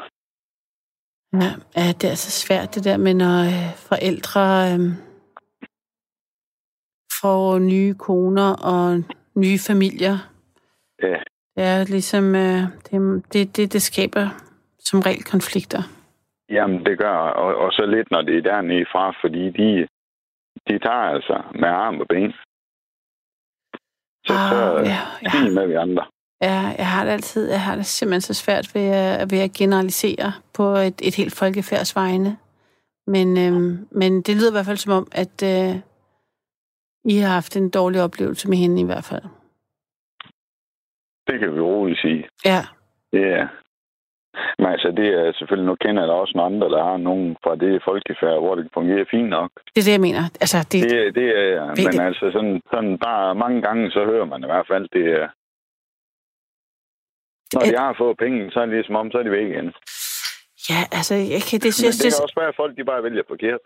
Ja, 1.33 1.51
ja, 1.77 1.93
det 1.93 2.11
er 2.11 2.15
så 2.15 2.31
svært 2.31 2.75
det 2.75 2.85
der 2.85 2.97
med, 2.97 3.15
når 3.15 3.39
øh, 3.45 3.75
forældre 3.77 4.41
øh, 4.73 4.81
får 7.21 7.59
nye 7.59 7.95
koner 7.95 8.51
og 8.53 9.03
nye 9.35 9.59
familier. 9.67 10.17
ja, 11.03 11.19
Det 11.57 11.65
er 11.65 11.85
ligesom, 11.85 12.35
øh, 12.35 12.63
det, 12.91 13.23
det, 13.33 13.57
det, 13.57 13.73
det 13.73 13.83
skaber 13.83 14.46
som 14.89 15.01
regel 15.01 15.25
konflikter. 15.35 15.83
jamen 16.57 16.81
det 16.87 16.99
gør, 16.99 17.17
og, 17.43 17.51
og 17.65 17.73
så 17.73 17.87
lidt, 17.87 18.11
når 18.11 18.23
det 18.23 18.37
er 18.39 18.43
dernede 18.43 18.87
fra, 18.93 19.05
fordi 19.23 19.43
de, 19.59 19.69
de 20.69 20.75
tager 20.87 21.07
altså 21.15 21.37
med 21.61 21.69
arm 21.69 22.01
og 22.01 22.07
ben. 22.09 22.33
Så, 24.27 24.33
så 24.51 24.57
Ah, 24.79 24.87
ja, 24.87 24.99
ja. 25.23 25.31
fint 25.35 25.55
med 25.55 25.67
vi 25.67 25.75
andre. 25.75 26.05
Ja, 26.43 26.61
jeg 26.79 26.89
har 26.91 27.05
det 27.05 27.13
altid, 27.13 27.51
jeg 27.51 27.63
har 27.63 27.77
det 27.77 27.87
simpelthen 27.87 28.21
så 28.21 28.35
svært 28.35 28.75
ved 28.75 28.87
at, 28.91 29.31
ved 29.31 29.39
at 29.39 29.53
generalisere 29.53 30.33
på 30.55 30.63
et, 30.63 30.99
et 31.09 31.15
helt 31.17 31.35
folkefærds 31.39 31.97
vegne. 31.97 32.37
Men, 33.07 33.29
øhm, 33.39 33.89
men 33.91 34.23
det 34.23 34.37
lyder 34.37 34.51
i 34.51 34.57
hvert 34.57 34.67
fald 34.67 34.77
som 34.77 34.93
om, 34.93 35.09
at 35.13 35.43
øh, 35.53 35.75
I 37.05 37.17
har 37.19 37.33
haft 37.35 37.57
en 37.57 37.71
dårlig 37.71 38.03
oplevelse 38.03 38.49
med 38.49 38.57
hende 38.59 38.81
i 38.81 38.85
hvert 38.85 39.05
fald. 39.05 39.23
Det 41.27 41.41
kan 41.41 41.55
vi 41.55 41.61
roligt 41.61 42.01
sige. 42.01 42.29
Ja, 42.45 42.61
er, 43.13 43.49
men 44.59 44.67
altså, 44.75 44.89
det 45.01 45.09
er 45.21 45.33
selvfølgelig, 45.39 45.67
nu 45.71 45.77
kender 45.85 46.03
jeg 46.03 46.09
da 46.09 46.15
også 46.15 46.33
nogle 46.37 46.51
andre, 46.55 46.69
der 46.77 46.83
har 46.91 46.97
nogen 46.97 47.37
fra 47.45 47.57
det 47.57 47.83
folkefærd, 47.89 48.39
hvor 48.43 48.55
det 48.55 48.69
fungerer 48.75 49.05
fint 49.11 49.29
nok. 49.29 49.51
det 49.75 49.81
er 49.81 49.87
det, 49.89 49.93
jeg 49.99 50.01
mener. 50.09 50.23
Altså, 50.45 50.59
det, 50.73 50.79
Det, 50.91 51.15
det 51.15 51.29
er, 51.45 51.75
Det- 51.75 51.85
men 51.85 52.01
altså 52.09 52.25
sådan, 52.37 52.61
sådan 52.73 52.99
bare 52.99 53.35
mange 53.35 53.59
gange, 53.67 53.91
så 53.91 54.01
hører 54.05 54.25
man 54.33 54.41
i 54.43 54.51
hvert 54.53 54.67
fald, 54.73 54.87
det 54.97 55.05
er, 55.21 55.27
når 57.55 57.61
de 57.71 57.77
har 57.85 57.95
fået 57.99 58.17
penge, 58.25 58.51
så 58.53 58.59
er 58.61 58.67
det 58.67 58.75
ligesom 58.75 58.97
om, 58.97 59.11
så 59.11 59.19
er 59.19 59.23
de 59.23 59.31
væk 59.31 59.47
igen. 59.55 59.69
ja, 60.71 60.81
altså, 60.99 61.15
jeg 61.15 61.43
kan, 61.49 61.57
det, 61.65 61.71
Men 61.71 61.73
synes, 61.81 61.97
det 61.97 62.05
det, 62.05 62.13
kan 62.15 62.23
også 62.27 62.39
være, 62.41 62.49
at 62.53 62.57
folk 62.63 62.73
de 62.79 62.85
bare 62.85 63.03
vælger 63.03 63.23
forkert. 63.29 63.63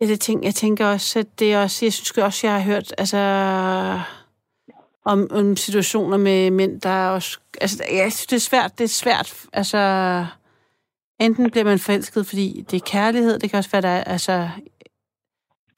ja, 0.00 0.06
det 0.06 0.20
tænker, 0.20 0.46
jeg 0.48 0.54
tænker 0.54 0.86
også, 0.94 1.18
at 1.18 1.28
det 1.38 1.48
er 1.54 1.62
også, 1.62 1.78
jeg 1.86 1.92
synes 1.92 2.18
også, 2.28 2.40
jeg 2.46 2.54
har 2.56 2.64
hørt, 2.72 2.88
altså, 3.02 3.20
om, 5.12 5.26
om 5.30 5.56
situationer 5.56 6.16
med 6.16 6.50
mænd, 6.50 6.80
der 6.80 6.88
er 6.88 7.08
også, 7.10 7.38
altså, 7.60 7.84
jeg 7.92 8.12
synes, 8.12 8.26
det 8.26 8.36
er 8.36 8.40
svært, 8.40 8.78
det 8.78 8.84
er 8.84 8.88
svært, 8.88 9.46
altså, 9.52 9.78
enten 11.20 11.50
bliver 11.50 11.64
man 11.64 11.78
forelsket, 11.78 12.26
fordi 12.26 12.64
det 12.70 12.76
er 12.76 12.86
kærlighed, 12.86 13.38
det 13.38 13.50
kan 13.50 13.58
også 13.58 13.70
være, 13.70 13.82
der 13.82 13.88
er, 13.88 14.04
altså, 14.04 14.48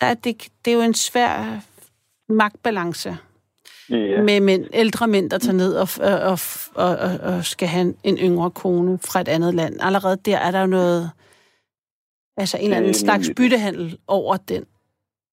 der 0.00 0.06
er, 0.06 0.14
det, 0.14 0.48
det 0.64 0.70
er 0.70 0.74
jo 0.74 0.82
en 0.82 0.94
svær 0.94 1.60
magtbalance 2.28 3.16
Ja. 3.90 4.22
med 4.22 4.40
mænd, 4.40 4.64
ældre 4.72 5.06
mænd, 5.08 5.30
der 5.30 5.38
tager 5.38 5.56
ned 5.56 5.74
og, 5.74 5.88
og, 6.00 6.38
og, 6.74 6.96
og, 6.96 7.18
og, 7.34 7.44
skal 7.44 7.68
have 7.68 7.94
en, 8.04 8.18
yngre 8.18 8.50
kone 8.50 8.98
fra 8.98 9.20
et 9.20 9.28
andet 9.28 9.54
land. 9.54 9.76
Allerede 9.80 10.16
der 10.16 10.38
er 10.38 10.50
der 10.50 10.60
jo 10.60 10.66
noget, 10.66 11.10
altså 12.36 12.56
en 12.56 12.64
eller 12.64 12.76
anden 12.76 12.94
slags 12.94 13.30
byttehandel 13.36 13.98
over 14.06 14.36
den. 14.36 14.64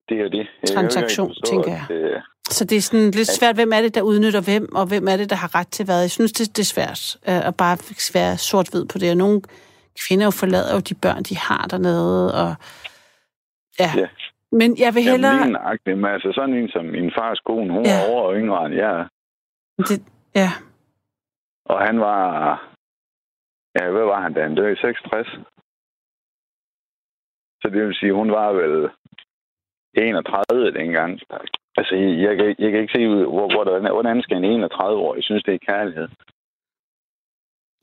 Det 0.10 0.20
er 0.20 0.24
det. 0.24 0.38
Jeg 0.38 0.38
jo 0.38 0.44
ikke 0.44 0.74
Transaktion, 0.74 1.30
forstå, 1.30 1.52
tænker 1.52 1.84
at, 1.90 1.92
øh, 1.92 2.22
Så 2.56 2.66
det 2.66 2.78
er 2.78 2.82
sådan 2.82 3.12
lidt 3.12 3.28
svært, 3.28 3.56
hvem 3.56 3.72
er 3.74 3.82
det, 3.82 3.96
der 3.96 4.02
udnytter 4.02 4.42
hvem, 4.42 4.76
og 4.76 4.86
hvem 4.88 5.08
er 5.08 5.18
det, 5.18 5.30
der 5.30 5.36
har 5.36 5.56
ret 5.56 5.68
til 5.68 5.86
hvad. 5.86 6.02
Jeg 6.02 6.12
synes, 6.12 6.32
det, 6.32 6.58
det 6.58 6.64
er 6.64 6.74
svært 6.76 7.02
øh, 7.30 7.48
at 7.48 7.56
bare 7.58 7.78
være 8.14 8.38
sort-hvid 8.38 8.86
på 8.86 8.98
det. 8.98 9.10
Og 9.12 9.18
nogle 9.18 9.42
kvinder 10.04 10.26
jo 10.26 10.32
forlader 10.32 10.74
jo 10.76 10.80
de 10.80 10.96
børn, 10.96 11.24
de 11.24 11.38
har 11.38 11.64
dernede, 11.72 12.34
og 12.42 12.56
ja. 13.80 13.92
Ja. 13.98 14.08
Men 14.52 14.78
jeg 14.80 14.96
vil 14.96 15.04
hellere... 15.04 15.36
Jamen, 15.36 15.58
lige 15.86 15.96
men 15.96 16.12
altså 16.16 16.32
sådan 16.36 16.56
en 16.56 16.70
som 16.70 16.86
min 16.86 17.12
fars 17.18 17.40
kone, 17.40 17.74
hun 17.74 17.86
Ja. 17.86 17.92
var 17.98 18.10
over 18.12 18.22
og 18.28 18.36
yngre 18.36 18.66
end 18.66 18.76
jeg, 18.76 18.94
er. 19.00 19.08
Det, 19.90 20.00
ja. 20.36 20.52
og 21.66 21.78
han 21.88 22.00
var, 22.00 22.24
ja, 23.80 23.92
hvad 23.92 24.06
var 24.12 24.22
han 24.22 24.34
da? 24.34 24.42
Han 24.44 24.56
døde 24.56 24.74
i 24.74 24.76
66. 24.76 25.28
Så 27.62 27.68
det 27.74 27.86
vil 27.88 27.96
sige, 27.96 28.14
hun 28.14 28.32
var 28.32 28.50
vel 28.54 28.90
31 29.94 30.72
dengang. 30.80 31.20
Altså, 31.78 31.96
jeg 31.96 32.38
kan, 32.38 32.56
jeg 32.60 32.72
kan 32.72 32.82
ikke 32.82 32.96
se, 32.96 33.08
hvor, 33.08 33.48
hvor 33.54 33.64
der, 33.64 33.94
hvordan 33.94 34.22
skal 34.22 34.38
en 34.38 34.64
31-årig 34.64 35.24
synes, 35.24 35.44
det 35.44 35.54
er 35.54 35.68
kærlighed. 35.72 36.08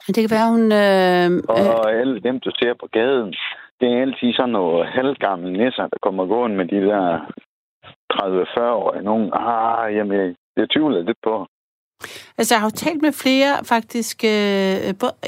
Det 0.06 0.20
kan 0.22 0.34
være, 0.36 0.52
hun... 0.54 0.64
Øh, 0.84 1.30
Og, 1.52 1.60
øh, 1.60 1.74
og 1.74 1.92
alle 2.00 2.20
dem, 2.20 2.40
du 2.40 2.50
ser 2.60 2.74
på 2.80 2.86
gaden, 2.92 3.34
det 3.80 3.88
er 3.88 4.00
altid 4.00 4.32
sådan 4.32 4.50
nogle 4.50 4.86
halvgamle 4.86 5.52
nisser, 5.52 5.86
der 5.92 5.98
kommer 6.02 6.26
gående 6.26 6.56
med 6.56 6.66
de 6.68 6.80
der 6.88 7.18
30-40-årige. 8.12 9.02
Nogen, 9.02 9.30
ah, 9.32 9.96
jamen, 9.96 10.18
jeg, 10.20 10.34
jeg 10.56 10.66
tvivler 10.70 11.02
lidt 11.02 11.18
på. 11.22 11.46
Altså, 12.38 12.54
jeg 12.54 12.60
har 12.60 12.66
jo 12.66 12.80
talt 12.84 13.02
med 13.02 13.12
flere, 13.12 13.52
faktisk... 13.64 14.24
Øh, 14.24 14.74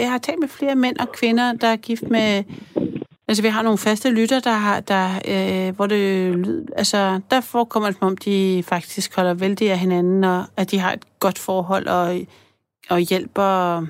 jeg 0.05 0.11
har 0.15 0.19
talt 0.19 0.41
med 0.41 0.49
flere 0.49 0.75
mænd 0.75 0.97
og 1.05 1.09
kvinder, 1.19 1.53
der 1.53 1.69
er 1.69 1.77
gift 1.77 2.07
med... 2.17 2.31
Altså, 3.29 3.43
vi 3.43 3.49
har 3.49 3.63
nogle 3.63 3.79
faste 3.79 4.11
lytter, 4.11 4.41
der 4.41 4.53
har... 4.53 4.81
Der, 4.81 5.09
øh, 5.29 5.77
hvor 5.77 5.87
det 5.87 6.69
Altså, 6.77 7.21
der 7.31 7.41
forekommer 7.41 7.89
det, 7.89 7.99
som 7.99 8.07
om 8.07 8.17
de 8.17 8.63
faktisk 8.67 9.17
holder 9.17 9.35
vældig 9.35 9.71
af 9.71 9.79
hinanden, 9.79 10.25
og 10.25 10.45
at 10.57 10.71
de 10.71 10.79
har 10.79 10.93
et 10.93 11.05
godt 11.21 11.39
forhold 11.39 11.87
og, 11.87 12.21
og 12.91 12.99
hjælper 12.99 13.83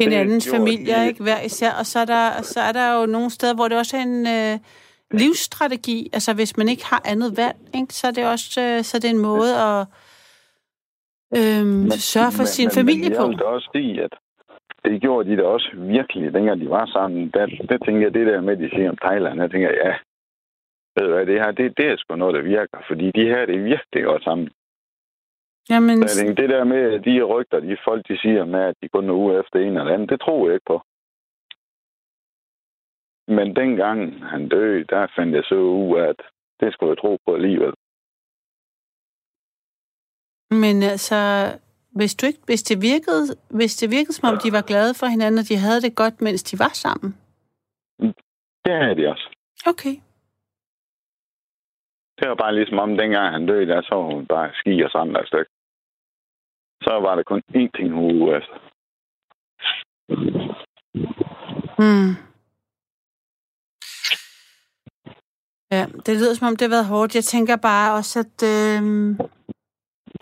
hinandens 0.00 0.48
familier, 0.50 1.02
ikke? 1.02 1.22
Hver 1.22 1.40
især. 1.40 1.72
Og 1.72 1.86
så 1.86 1.98
er, 1.98 2.04
der, 2.04 2.42
så 2.42 2.60
er 2.60 2.72
der 2.72 3.00
jo 3.00 3.06
nogle 3.06 3.30
steder, 3.30 3.54
hvor 3.54 3.68
det 3.68 3.78
også 3.78 3.96
er 3.96 4.02
en... 4.02 4.26
Øh, 4.26 4.58
livsstrategi, 5.12 6.10
altså 6.12 6.32
hvis 6.32 6.56
man 6.56 6.68
ikke 6.68 6.84
har 6.84 7.02
andet 7.04 7.36
valg, 7.36 7.56
ikke, 7.74 7.94
så 7.94 8.06
er 8.06 8.10
det 8.10 8.26
også 8.26 8.60
øh, 8.60 8.84
så 8.84 8.96
er 8.96 9.00
det 9.00 9.10
en 9.10 9.18
måde 9.18 9.56
at 9.56 9.86
øhm, 11.36 11.90
sørge 11.90 12.32
for 12.32 12.44
sin 12.44 12.70
familie 12.70 13.08
men 13.08 13.18
på. 13.18 13.26
vil 13.26 13.38
da 13.38 13.44
også 13.44 13.70
sige, 13.74 14.02
at 14.02 14.14
det 14.84 15.00
gjorde 15.00 15.30
de 15.30 15.36
da 15.36 15.42
også 15.42 15.70
virkelig, 15.76 16.34
dengang 16.34 16.60
de 16.60 16.70
var 16.70 16.86
sammen. 16.86 17.30
Der, 17.34 17.46
der 17.46 17.78
tænker 17.78 18.02
jeg, 18.02 18.14
det 18.14 18.26
der 18.26 18.40
med, 18.40 18.52
at 18.52 18.58
de 18.58 18.70
siger 18.70 18.90
om 18.90 18.96
Thailand, 18.96 19.40
jeg 19.40 19.50
tænker, 19.50 19.70
ja, 19.70 19.92
ved 20.94 21.06
du 21.06 21.14
hvad, 21.14 21.26
det 21.26 21.40
her, 21.40 21.50
det, 21.50 21.76
det 21.76 21.86
er 21.86 21.96
sgu 21.96 22.16
noget, 22.16 22.34
der 22.34 22.42
virker, 22.42 22.78
fordi 22.88 23.10
de 23.10 23.24
her, 23.24 23.46
det 23.46 23.54
er 23.54 23.62
virkelig 23.62 24.04
godt 24.04 24.24
sammen. 24.24 24.50
Jamen, 25.70 26.08
Så 26.08 26.20
jeg 26.20 26.26
tænker, 26.26 26.42
det 26.42 26.50
der 26.50 26.64
med, 26.64 26.82
at 26.94 27.04
de 27.04 27.22
rygter, 27.22 27.60
de 27.60 27.76
folk, 27.84 28.08
de 28.08 28.18
siger 28.18 28.44
med, 28.44 28.60
at 28.60 28.74
de 28.82 28.88
kun 28.88 29.08
er 29.08 29.14
ude 29.14 29.38
efter 29.40 29.58
en 29.58 29.76
eller 29.76 29.94
anden, 29.94 30.08
det 30.08 30.20
tror 30.20 30.46
jeg 30.46 30.54
ikke 30.54 30.70
på. 30.72 30.80
Men 33.28 33.56
dengang 33.56 34.24
han 34.24 34.48
døde, 34.48 34.84
der 34.84 35.06
fandt 35.16 35.34
jeg 35.34 35.44
så 35.44 35.54
ud 35.54 35.98
af, 35.98 36.08
at 36.08 36.22
det 36.60 36.72
skulle 36.72 36.90
jeg 36.90 36.98
tro 36.98 37.18
på 37.26 37.34
alligevel. 37.34 37.74
men 40.50 40.82
altså, 40.82 41.20
hvis, 41.98 42.14
du 42.14 42.26
ikke, 42.26 42.38
hvis, 42.46 42.62
det 42.62 42.82
virkede, 42.82 43.24
hvis 43.50 43.76
det 43.76 43.90
virkede, 43.90 44.12
som 44.12 44.28
om 44.28 44.38
de 44.44 44.52
var 44.52 44.62
glade 44.62 44.94
for 44.94 45.06
hinanden, 45.06 45.38
og 45.38 45.48
de 45.48 45.56
havde 45.56 45.80
det 45.80 45.94
godt, 45.94 46.20
mens 46.20 46.42
de 46.42 46.58
var 46.58 46.72
sammen. 46.74 47.16
Det 48.64 48.74
havde 48.82 48.96
de 48.96 49.08
også. 49.08 49.26
Okay. 49.66 49.94
Det 52.18 52.28
var 52.28 52.34
bare 52.34 52.54
ligesom 52.54 52.78
om, 52.78 52.96
dengang 52.96 53.32
han 53.32 53.46
døde, 53.46 53.66
der 53.66 53.82
så 53.82 54.02
hun 54.14 54.26
bare 54.26 54.50
ski 54.54 54.82
og 54.82 54.90
sådan 54.90 55.14
der 55.14 55.24
stykke. 55.26 55.50
Så 56.82 57.00
var 57.00 57.14
der 57.14 57.22
kun 57.22 57.42
én 57.54 57.70
ting, 57.76 57.92
hun 57.92 58.22
ude 58.22 58.36
efter. 58.36 58.56
Hmm. 61.78 62.12
Ja, 65.70 65.86
det 66.06 66.16
lyder 66.16 66.34
som 66.34 66.46
om, 66.48 66.56
det 66.56 66.68
har 66.68 66.76
været 66.76 66.86
hårdt. 66.86 67.14
Jeg 67.14 67.24
tænker 67.24 67.56
bare 67.56 67.94
også, 67.94 68.18
at 68.18 68.38
øhm, 68.54 69.18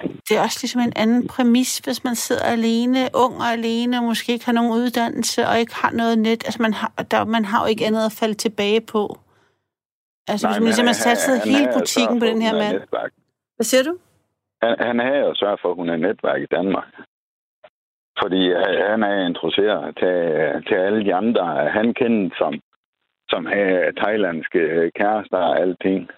det 0.02 0.32
er 0.36 0.42
også 0.42 0.58
ligesom 0.62 0.80
en 0.80 0.92
anden 0.96 1.28
præmis, 1.28 1.78
hvis 1.78 2.04
man 2.04 2.14
sidder 2.14 2.44
alene, 2.56 2.98
ung 3.24 3.34
og 3.44 3.48
alene, 3.58 3.98
og 3.98 4.04
måske 4.04 4.32
ikke 4.32 4.44
har 4.44 4.52
nogen 4.52 4.72
uddannelse, 4.72 5.46
og 5.48 5.58
ikke 5.58 5.74
har 5.74 5.90
noget 5.90 6.18
net. 6.18 6.40
Altså, 6.46 6.62
man 6.62 6.72
har, 6.72 6.92
der, 7.10 7.24
man 7.24 7.44
har 7.44 7.60
jo 7.62 7.66
ikke 7.66 7.86
andet 7.86 8.04
at 8.06 8.16
falde 8.20 8.34
tilbage 8.34 8.80
på. 8.80 9.18
Altså, 10.28 10.46
Nej, 10.46 10.52
hvis 10.52 10.60
man 10.60 10.66
ligesom 10.66 10.86
har 10.86 10.98
satset 11.08 11.36
hele 11.50 11.68
butikken 11.78 12.20
på 12.20 12.26
den 12.26 12.42
her 12.42 12.54
mand. 12.62 12.76
Netværk. 12.78 13.12
Hvad 13.56 13.64
siger 13.64 13.82
du? 13.82 13.94
Han, 14.62 14.76
han 14.88 14.98
havde 14.98 15.24
jo 15.28 15.34
sørget 15.34 15.60
for, 15.62 15.70
at 15.70 15.76
hun 15.76 15.88
er 15.88 15.96
netværk 15.96 16.40
i 16.42 16.52
Danmark. 16.56 16.90
Fordi 18.22 18.42
øh, 18.48 18.80
han 18.90 19.02
er 19.02 19.26
interesseret 19.30 19.96
til, 20.00 20.16
til 20.68 20.74
alle 20.74 21.04
de 21.04 21.14
andre, 21.14 21.44
han 21.78 21.94
kendte 21.94 22.36
som, 22.38 22.52
som 23.28 23.46
havde 23.46 23.92
thailandske 24.00 24.90
kærester 24.98 25.36
og 25.36 25.60
alting. 25.60 26.10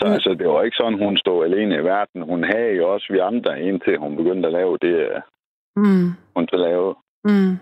Så 0.00 0.04
Mm. 0.06 0.12
altså, 0.12 0.30
det 0.38 0.48
var 0.48 0.62
ikke 0.62 0.76
sådan, 0.80 0.98
hun 1.04 1.16
stod 1.16 1.44
alene 1.44 1.74
i 1.74 1.84
verden. 1.92 2.22
Hun 2.22 2.44
havde 2.44 2.72
jo 2.80 2.92
også 2.94 3.06
vi 3.10 3.18
andre, 3.18 3.60
indtil 3.62 3.98
hun 3.98 4.16
begyndte 4.16 4.46
at 4.46 4.52
lave 4.52 4.78
det, 4.82 4.94
øh, 5.08 5.20
Mm. 5.76 6.08
hun 6.36 6.46
til 6.46 6.58
lave. 6.58 6.94
Mm. 7.24 7.52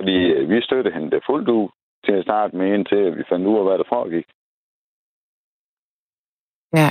Fordi 0.00 0.16
øh, 0.32 0.50
vi 0.50 0.62
støttede 0.62 0.94
hende 0.94 1.10
det 1.10 1.22
fuldt 1.30 1.48
ud 1.48 1.68
til 2.04 2.12
at 2.12 2.24
starte 2.24 2.56
med, 2.56 2.74
indtil 2.74 3.16
vi 3.18 3.22
fandt 3.28 3.46
ud 3.46 3.58
af, 3.58 3.64
hvad 3.64 3.78
der 3.78 3.84
foregik. 3.88 4.26
Ja. 6.80 6.90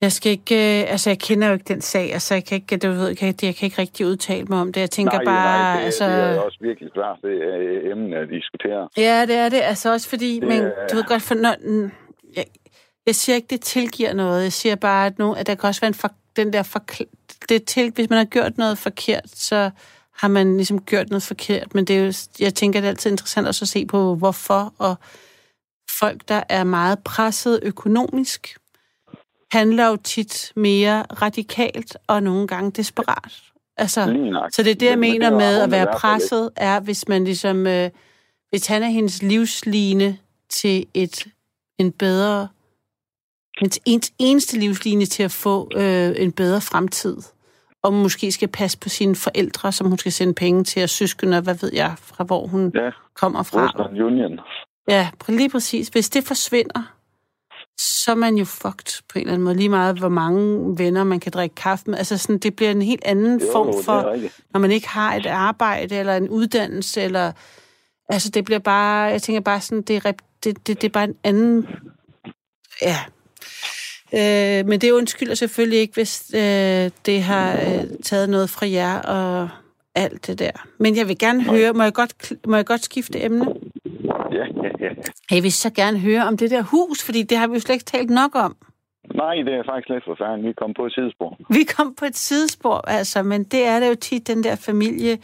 Jeg 0.00 0.12
skal 0.12 0.32
ikke, 0.32 0.54
øh, 0.54 0.92
altså 0.92 1.10
jeg 1.10 1.18
kender 1.18 1.46
jo 1.48 1.52
ikke 1.54 1.64
den 1.74 1.80
sag, 1.80 2.12
altså 2.12 2.34
jeg 2.34 2.44
kan 2.44 2.54
ikke, 2.56 2.76
du 2.76 2.88
ved, 2.88 3.08
jeg 3.08 3.16
kan, 3.16 3.26
jeg 3.42 3.54
kan 3.56 3.66
ikke 3.66 3.78
rigtig 3.82 4.06
udtale 4.06 4.44
mig 4.50 4.60
om 4.60 4.72
det. 4.72 4.80
Jeg 4.80 4.90
tænker 4.90 5.12
nej, 5.18 5.24
bare, 5.24 5.58
nej, 5.58 5.76
det, 5.78 5.84
altså... 5.84 6.04
det 6.04 6.36
er 6.36 6.40
også 6.40 6.58
virkelig 6.60 6.90
svært, 6.94 7.18
det 7.22 7.36
er 7.42 7.92
emne 7.92 8.16
at 8.16 8.28
diskutere. 8.28 8.88
Ja, 8.96 9.26
det 9.26 9.36
er 9.36 9.48
det. 9.48 9.60
Altså 9.62 9.92
også 9.92 10.08
fordi, 10.08 10.40
Det 10.40 10.48
men 10.48 10.60
du 10.90 10.96
ved 10.96 11.04
godt, 11.04 11.22
for 11.22 11.34
når, 11.34 11.54
jeg, 12.36 12.44
jeg 13.06 13.14
siger 13.14 13.36
ikke, 13.36 13.48
det 13.50 13.60
tilgiver 13.60 14.12
noget. 14.12 14.42
Jeg 14.42 14.52
siger 14.52 14.74
bare, 14.74 15.06
at, 15.06 15.18
nu, 15.18 15.32
at 15.32 15.46
der 15.46 15.54
kan 15.54 15.68
også 15.68 15.80
være 15.80 15.88
en 15.88 15.94
for, 15.94 16.10
den 16.36 16.52
der 16.52 16.62
forkl- 16.62 17.36
det 17.48 17.64
til, 17.64 17.90
hvis 17.90 18.10
man 18.10 18.16
har 18.18 18.24
gjort 18.24 18.58
noget 18.58 18.78
forkert, 18.78 19.30
så 19.34 19.70
har 20.16 20.28
man 20.28 20.56
ligesom 20.56 20.82
gjort 20.82 21.08
noget 21.10 21.22
forkert. 21.22 21.74
Men 21.74 21.84
det 21.84 21.96
er 21.98 22.04
jo, 22.04 22.12
jeg 22.40 22.54
tænker, 22.54 22.80
det 22.80 22.86
er 22.86 22.90
altid 22.90 23.10
interessant 23.10 23.46
også 23.46 23.64
at 23.64 23.68
se 23.68 23.86
på, 23.86 24.14
hvorfor. 24.14 24.74
Og 24.78 24.94
folk, 25.98 26.28
der 26.28 26.42
er 26.48 26.64
meget 26.64 26.98
presset 26.98 27.60
økonomisk, 27.62 28.56
handler 29.52 29.86
jo 29.86 29.96
tit 29.96 30.52
mere 30.56 31.02
radikalt 31.02 31.96
og 32.06 32.22
nogle 32.22 32.46
gange 32.46 32.70
desperat. 32.70 33.32
Altså, 33.76 34.06
så 34.52 34.62
det 34.62 34.70
er 34.70 34.74
det, 34.74 34.86
jeg 34.86 34.98
Men- 34.98 35.10
men 35.10 35.12
mener 35.12 35.30
med 35.30 35.60
at 35.60 35.70
være 35.70 35.86
presset, 35.98 36.50
er, 36.56 36.80
hvis 36.80 37.08
man 37.08 37.24
ligesom... 37.24 37.66
Øh, 37.66 37.90
hvis 38.50 38.66
han 38.66 38.82
er 38.82 38.88
hendes 38.88 39.22
livsline 39.22 40.18
til 40.48 40.86
et 40.94 41.24
en 41.78 41.92
bedre... 41.92 42.48
Ens, 43.62 43.80
ens 43.84 44.12
eneste 44.18 44.58
livsline 44.58 45.06
til 45.06 45.22
at 45.22 45.30
få 45.30 45.70
øh, 45.76 46.12
en 46.16 46.32
bedre 46.32 46.60
fremtid. 46.60 47.16
Og 47.82 47.92
måske 47.92 48.32
skal 48.32 48.48
passe 48.48 48.78
på 48.78 48.88
sine 48.88 49.16
forældre, 49.16 49.72
som 49.72 49.88
hun 49.88 49.98
skal 49.98 50.12
sende 50.12 50.34
penge 50.34 50.64
til, 50.64 50.82
og 50.82 50.88
søskende, 50.88 51.36
og 51.36 51.42
hvad 51.42 51.54
ved 51.54 51.70
jeg, 51.72 51.94
fra 51.98 52.24
hvor 52.24 52.46
hun. 52.46 52.72
Ja, 52.74 52.90
kommer 53.14 53.42
fra. 53.42 53.62
Western 53.62 54.02
Union. 54.02 54.40
Ja, 54.88 55.10
lige 55.28 55.50
præcis. 55.50 55.88
Hvis 55.88 56.10
det 56.10 56.24
forsvinder, 56.24 56.94
så 57.78 58.10
er 58.10 58.14
man 58.14 58.36
jo 58.36 58.44
fucked 58.44 59.02
på 59.08 59.18
en 59.18 59.20
eller 59.20 59.32
anden 59.32 59.44
måde. 59.44 59.56
Lige 59.56 59.68
meget, 59.68 59.98
hvor 59.98 60.08
mange 60.08 60.78
venner 60.78 61.04
man 61.04 61.20
kan 61.20 61.32
drikke 61.32 61.54
kaffe 61.54 61.90
med. 61.90 61.98
Altså 61.98 62.18
sådan, 62.18 62.38
det 62.38 62.56
bliver 62.56 62.70
en 62.70 62.82
helt 62.82 63.04
anden 63.04 63.40
Jo, 63.40 63.46
form 63.52 63.84
for, 63.84 64.16
når 64.52 64.60
man 64.60 64.70
ikke 64.70 64.88
har 64.88 65.14
et 65.14 65.26
arbejde 65.26 65.96
eller 65.96 66.16
en 66.16 66.28
uddannelse, 66.28 67.02
eller... 67.02 67.32
Altså, 68.08 68.30
det 68.30 68.44
bliver 68.44 68.58
bare... 68.58 69.02
Jeg 69.02 69.22
tænker 69.22 69.40
bare 69.40 69.60
sådan, 69.60 69.82
det 69.82 69.96
er, 69.96 70.12
det, 70.44 70.66
det, 70.66 70.82
det 70.82 70.84
er 70.84 70.92
bare 70.92 71.04
en 71.04 71.16
anden... 71.24 71.68
Ja. 72.82 72.98
Øh, 74.14 74.66
men 74.66 74.80
det 74.80 74.90
undskylder 74.90 75.34
selvfølgelig 75.34 75.78
ikke, 75.78 75.94
hvis 75.94 76.30
øh, 76.34 76.90
det 77.06 77.22
har 77.22 77.52
øh, 77.52 77.84
taget 78.02 78.28
noget 78.28 78.50
fra 78.50 78.66
jer 78.70 78.98
og 78.98 79.48
alt 79.94 80.26
det 80.26 80.38
der. 80.38 80.66
Men 80.78 80.96
jeg 80.96 81.08
vil 81.08 81.18
gerne 81.18 81.42
høre... 81.42 81.72
Må 81.72 81.82
jeg 81.82 81.92
godt, 81.92 82.32
må 82.46 82.56
jeg 82.56 82.66
godt 82.66 82.84
skifte 82.84 83.24
emne? 83.24 83.46
Ja, 84.32 84.44
ja, 84.62 84.70
ja. 84.80 84.90
Jeg 85.30 85.42
vil 85.42 85.52
så 85.52 85.70
gerne 85.70 85.98
høre 85.98 86.26
om 86.26 86.36
det 86.36 86.50
der 86.50 86.62
hus, 86.62 87.04
fordi 87.04 87.22
det 87.22 87.38
har 87.38 87.46
vi 87.46 87.54
jo 87.54 87.60
slet 87.60 87.74
ikke 87.74 87.84
talt 87.84 88.10
nok 88.10 88.34
om. 88.34 88.56
Nej, 89.14 89.34
det 89.34 89.54
er 89.54 89.62
faktisk 89.66 89.88
lidt 89.88 90.04
forfærdeligt. 90.04 90.48
Vi 90.48 90.52
kom 90.52 90.74
på 90.74 90.86
et 90.86 90.92
sidespor. 90.94 91.38
Vi 91.48 91.64
kom 91.64 91.94
på 91.94 92.04
et 92.04 92.16
sidespor, 92.16 92.76
altså, 92.88 93.22
men 93.22 93.44
det 93.44 93.66
er 93.66 93.80
det 93.80 93.88
jo 93.88 93.94
tit, 93.94 94.26
den 94.26 94.44
der 94.44 94.56
familie, 94.56 95.18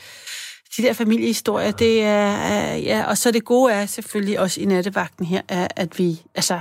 de 0.77 0.83
der 0.83 0.93
familiehistorier, 0.93 1.71
det 1.71 2.03
er, 2.03 2.75
ja, 2.77 3.05
og 3.09 3.17
så 3.17 3.31
det 3.31 3.45
gode 3.45 3.73
er 3.73 3.87
selvfølgelig 3.87 4.41
også 4.41 4.61
i 4.61 4.65
nattevagten 4.65 5.27
her, 5.27 5.43
er, 5.49 5.69
at 5.77 5.99
vi, 5.99 6.21
altså, 6.35 6.61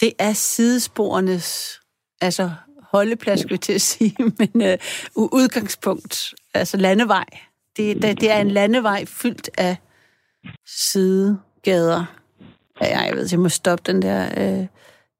det 0.00 0.12
er 0.18 0.32
sidesporenes, 0.32 1.80
altså 2.20 2.50
holdeplads, 2.82 3.40
skulle 3.40 3.52
jeg 3.52 3.60
til 3.60 3.72
at 3.72 3.80
sige, 3.80 4.16
men 4.38 4.62
øh, 4.62 4.78
udgangspunkt, 5.16 6.34
altså 6.54 6.76
landevej. 6.76 7.24
Det, 7.76 8.02
det, 8.02 8.20
det 8.20 8.30
er 8.30 8.38
en 8.38 8.50
landevej 8.50 9.04
fyldt 9.04 9.50
af 9.58 9.76
sidegader. 10.66 12.04
Ja, 12.80 13.00
jeg 13.00 13.16
ved, 13.16 13.28
jeg 13.30 13.40
må 13.40 13.48
stoppe 13.48 13.92
den 13.92 14.02
der, 14.02 14.58
øh, 14.60 14.66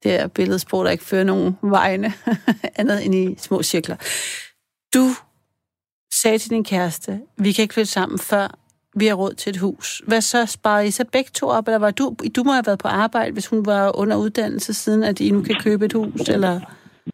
der 0.03 0.27
billedsprog, 0.27 0.85
der 0.85 0.91
ikke 0.91 1.03
fører 1.03 1.23
nogen 1.23 1.57
vegne, 1.61 2.13
andet 2.75 3.05
end 3.05 3.15
i 3.15 3.35
små 3.37 3.63
cirkler. 3.63 3.95
Du 4.93 5.15
sagde 6.21 6.37
til 6.37 6.49
din 6.49 6.63
kæreste, 6.63 7.21
vi 7.37 7.51
kan 7.51 7.61
ikke 7.61 7.73
flytte 7.73 7.91
sammen, 7.91 8.19
før 8.19 8.58
vi 8.95 9.05
har 9.07 9.15
råd 9.15 9.33
til 9.33 9.49
et 9.49 9.57
hus. 9.57 10.01
Hvad 10.07 10.21
så? 10.21 10.45
Sparede 10.45 10.87
I 10.87 10.91
så 10.91 11.05
begge 11.11 11.29
to 11.33 11.47
op, 11.47 11.67
eller 11.67 11.79
var 11.79 11.91
du, 11.91 12.15
du 12.35 12.43
må 12.43 12.51
have 12.51 12.65
været 12.65 12.79
på 12.79 12.87
arbejde, 12.87 13.31
hvis 13.33 13.47
hun 13.47 13.65
var 13.65 13.99
under 13.99 14.17
uddannelse, 14.17 14.73
siden 14.73 15.03
at 15.03 15.19
I 15.19 15.31
nu 15.31 15.41
kan 15.41 15.55
købe 15.63 15.85
et 15.85 15.93
hus, 15.93 16.29
eller... 16.29 16.59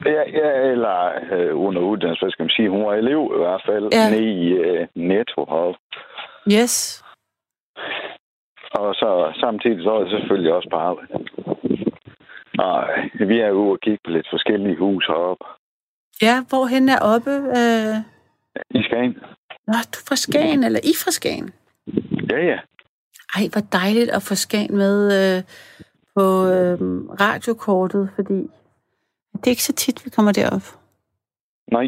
Ja, 0.06 0.22
ja 0.40 0.50
eller 0.72 0.98
øh, 1.34 1.60
under 1.66 1.82
uddannelse, 1.82 2.24
hvad 2.24 2.32
skal 2.32 2.44
man 2.44 2.50
sige. 2.58 2.70
Hun 2.70 2.86
var 2.86 2.94
elev 2.94 3.32
i 3.36 3.38
hvert 3.38 3.64
fald, 3.66 3.86
Ja. 3.92 4.10
nede 4.10 4.32
i 4.46 4.48
øh, 4.48 4.88
Netto 4.96 5.46
heroppe. 5.50 5.80
Yes. 6.58 7.04
Og 8.72 8.96
så 8.96 9.34
samtidig 9.40 9.84
så 9.84 9.92
er 9.96 10.02
jeg 10.02 10.10
selvfølgelig 10.10 10.54
også 10.54 10.70
på 10.72 10.78
arbejde. 10.78 11.14
Og 12.60 12.78
øh, 13.20 13.30
vi 13.30 13.40
er 13.40 13.52
ude 13.52 13.72
og 13.72 13.80
kigge 13.80 14.00
på 14.06 14.12
lidt 14.12 14.28
forskellige 14.32 14.78
huse 14.78 15.08
heroppe 15.08 15.46
Ja, 16.22 16.36
hvorhen 16.50 16.90
er 16.90 17.00
oppe? 17.14 17.32
Øh... 17.32 17.96
i 18.80 18.84
Skagen. 18.84 19.14
Nå, 19.68 19.78
du 19.94 19.98
er 20.02 20.06
fra 20.10 20.16
Skagen, 20.16 20.64
eller 20.64 20.80
I 20.84 20.94
fra 21.04 21.12
Skagen? 21.12 21.50
Ja, 22.36 22.42
ja. 22.52 22.60
Ej, 23.36 23.44
hvor 23.52 23.62
dejligt 23.80 24.10
at 24.10 24.22
få 24.22 24.36
Skagen 24.36 24.78
med 24.78 24.98
øh, 25.20 25.44
på 26.16 26.26
øh, 26.56 26.80
radiokortet, 27.24 28.10
fordi 28.16 28.40
det 29.34 29.48
er 29.48 29.56
ikke 29.56 29.64
så 29.64 29.74
tit, 29.74 30.06
vi 30.06 30.10
kommer 30.10 30.32
derop. 30.32 30.66
Nej, 31.72 31.88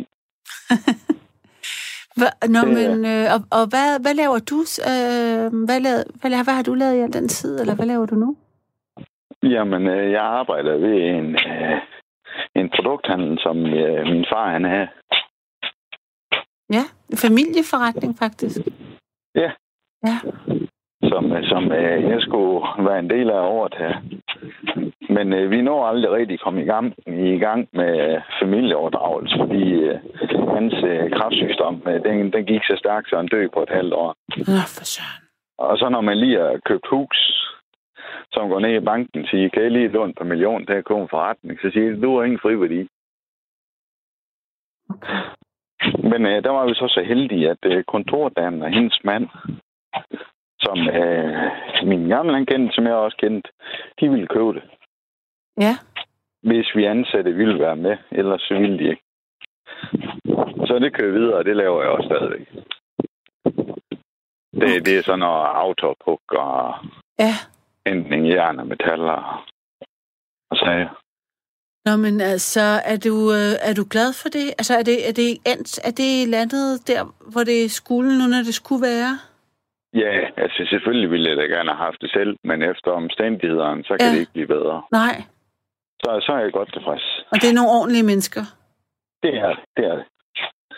Hva, 2.17 2.29
nå, 2.47 2.59
Det 2.59 2.73
men, 2.77 3.05
øh, 3.05 3.25
og, 3.33 3.39
og 3.59 3.63
hvad, 3.71 3.99
hvad 4.01 4.13
laver 4.13 4.39
du? 4.39 4.59
Øh, 4.91 5.65
hvad, 5.67 5.79
lavede, 5.79 6.03
hvad, 6.21 6.43
hvad 6.43 6.53
har 6.53 6.63
du 6.63 6.73
lavet 6.73 6.95
i 6.95 6.99
al 6.99 7.13
den 7.13 7.27
tid, 7.27 7.59
eller 7.59 7.75
hvad 7.75 7.85
laver 7.85 8.05
du 8.05 8.15
nu? 8.15 8.37
jamen 9.43 9.87
øh, 9.87 10.11
jeg 10.11 10.21
arbejder 10.21 10.77
ved 10.77 10.95
en, 11.17 11.35
øh, 11.35 11.81
en 12.55 12.69
produkthandel, 12.75 13.39
som 13.39 13.57
øh, 13.65 14.05
min 14.05 14.25
far 14.31 14.51
han 14.51 14.65
er. 14.65 14.87
Ja, 16.73 16.83
en 17.11 17.17
familieforretning 17.17 18.17
faktisk. 18.17 18.57
Ja. 19.35 19.51
Ja, 20.03 20.17
som, 21.03 21.31
øh, 21.31 21.43
som 21.43 21.71
øh, 21.71 22.03
jeg 22.11 22.21
skulle 22.21 22.85
være 22.89 22.99
en 22.99 23.09
del 23.09 23.29
af 23.29 23.39
året 23.39 23.75
her. 23.77 23.93
Men 25.09 25.33
øh, 25.33 25.51
vi 25.51 25.61
når 25.61 25.87
aldrig 25.87 26.11
rigtig 26.11 26.39
komme 26.39 26.61
i 26.61 26.65
gang, 26.65 26.93
i 27.07 27.39
gang 27.39 27.69
med 27.73 27.91
øh, 28.09 28.21
familieoverdragelse, 28.41 29.35
fordi 29.37 29.63
øh, 29.73 29.99
hans 30.55 30.73
øh, 30.83 31.11
kraftsygdom, 31.11 31.81
øh, 31.87 32.03
den, 32.03 32.33
den 32.33 32.45
gik 32.45 32.63
så 32.63 32.75
stærkt, 32.77 33.09
så 33.09 33.15
han 33.17 33.27
døde 33.27 33.49
på 33.53 33.61
et 33.63 33.69
halvt 33.69 33.93
år. 33.93 34.15
Nå, 34.37 34.63
for 34.75 34.85
søren. 34.85 35.23
Og 35.57 35.77
så 35.77 35.89
når 35.89 36.01
man 36.01 36.17
lige 36.17 36.39
har 36.39 36.59
købt 36.65 36.87
hus, 36.89 37.17
som 38.31 38.49
går 38.49 38.59
ned 38.59 38.81
i 38.81 38.85
banken 38.85 39.21
og 39.23 39.27
siger, 39.29 39.49
kan 39.49 39.63
jeg 39.63 39.71
lige 39.71 39.87
låne 39.87 40.13
på 40.13 40.23
million 40.23 40.65
til 40.65 40.73
at 40.73 40.85
komme 40.85 41.03
en 41.03 41.09
forretning? 41.09 41.59
Så 41.61 41.69
siger 41.73 41.89
de, 41.89 42.01
du 42.01 42.17
har 42.17 42.23
ingen 42.23 42.39
friværdi. 42.39 42.87
Men 46.11 46.25
øh, 46.25 46.43
der 46.43 46.49
var 46.49 46.65
vi 46.67 46.73
så 46.73 46.87
så 46.87 47.03
heldige, 47.03 47.49
at 47.49 47.63
øh, 47.65 47.83
kontordamen 47.83 48.61
og 48.61 48.69
hendes 48.69 48.99
mand, 49.03 49.27
som 50.59 50.77
øh, 50.89 51.87
min 51.87 52.07
gamle 52.07 52.33
han 52.33 52.45
kendte, 52.45 52.75
som 52.75 52.85
jeg 52.85 52.93
også 52.93 53.17
kendte, 53.17 53.49
de 53.99 54.09
ville 54.09 54.27
købe 54.27 54.53
det. 54.53 54.63
Ja, 55.57 55.73
Hvis 56.41 56.75
vi 56.75 56.85
ansatte 56.85 57.31
ville 57.33 57.59
være 57.59 57.75
med, 57.75 57.97
ellers 58.11 58.41
så 58.41 58.53
ville 58.53 58.77
de 58.77 58.89
ikke. 58.89 59.03
Så 60.67 60.79
det 60.81 60.93
kører 60.93 61.11
videre, 61.11 61.37
og 61.37 61.45
det 61.45 61.55
laver 61.55 61.81
jeg 61.81 61.91
også 61.91 62.07
stadigvæk. 62.07 62.47
Det, 64.61 64.85
det 64.85 64.97
er 64.97 65.03
sådan 65.03 65.19
noget 65.19 65.47
autopuk 65.53 66.21
og 66.31 66.75
ja. 67.19 67.33
enten 67.85 68.27
jern 68.27 68.59
og 68.59 68.67
metaller 68.67 69.45
og 70.49 70.57
sager. 70.57 71.03
Nå, 71.85 71.95
men 71.95 72.21
altså, 72.21 72.81
er 72.85 72.97
du, 72.97 73.31
øh, 73.31 73.69
er 73.69 73.73
du 73.73 73.85
glad 73.89 74.13
for 74.21 74.29
det? 74.29 74.47
Altså, 74.59 74.73
er 74.79 74.83
det, 74.83 75.09
er 75.09 75.13
det 75.13 75.29
endt, 75.51 75.79
er 75.87 75.91
det 75.91 76.27
landet 76.27 76.87
der, 76.87 77.01
hvor 77.31 77.43
det 77.43 77.71
skulle 77.71 78.17
nu, 78.19 78.27
når 78.27 78.43
det 78.45 78.53
skulle 78.53 78.81
være? 78.81 79.19
Ja, 80.03 80.13
altså 80.43 80.59
selvfølgelig 80.69 81.11
ville 81.11 81.29
jeg 81.29 81.37
da 81.37 81.41
gerne 81.55 81.69
have 81.69 81.83
haft 81.87 82.01
det 82.01 82.11
selv, 82.17 82.31
men 82.43 82.57
efter 82.71 82.91
omstændighederne, 82.91 83.83
så 83.83 83.93
kan 83.99 84.07
Ja. 84.07 84.11
det 84.13 84.19
ikke 84.19 84.31
blive 84.37 84.47
bedre. 84.47 84.77
Nej, 84.91 85.15
Så, 86.03 86.09
så 86.25 86.31
er 86.37 86.39
jeg 86.39 86.51
godt 86.53 86.73
tilfreds. 86.73 87.05
og 87.31 87.35
det 87.41 87.49
er 87.49 87.53
nogle 87.53 87.71
ordentlige 87.77 88.03
mennesker. 88.11 88.43
Det 89.23 89.33
er 89.43 89.47
det. 89.49 89.59
Det 89.77 89.85
er, 89.85 89.95
det. 89.95 90.05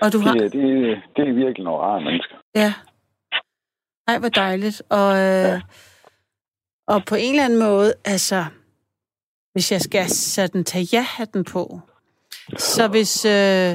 Og 0.04 0.14
du 0.14 0.20
har... 0.20 0.34
Det, 0.34 0.46
er- 0.46 0.50
det, 0.50 1.02
det 1.16 1.24
er 1.30 1.34
virkelig 1.34 1.64
nogle 1.64 1.82
rare 1.88 2.02
mennesker. 2.02 2.36
Ja. 2.56 2.74
Nej, 4.08 4.20
hvor 4.20 4.30
dejligt. 4.30 4.82
Og, 4.90 5.10
øh, 5.18 5.54
Ja. 5.54 5.62
og 6.88 7.06
på 7.10 7.16
en 7.16 7.30
eller 7.34 7.46
anden 7.46 7.60
måde, 7.60 7.94
altså, 8.06 8.46
hvis 9.54 9.72
jeg 9.72 9.82
skal 9.82 10.06
sådan 10.10 10.64
tage 10.64 10.86
ja-hatten 10.94 11.44
på, 11.54 11.80
så 12.58 12.88
hvis 12.88 13.26
øh, 13.26 13.72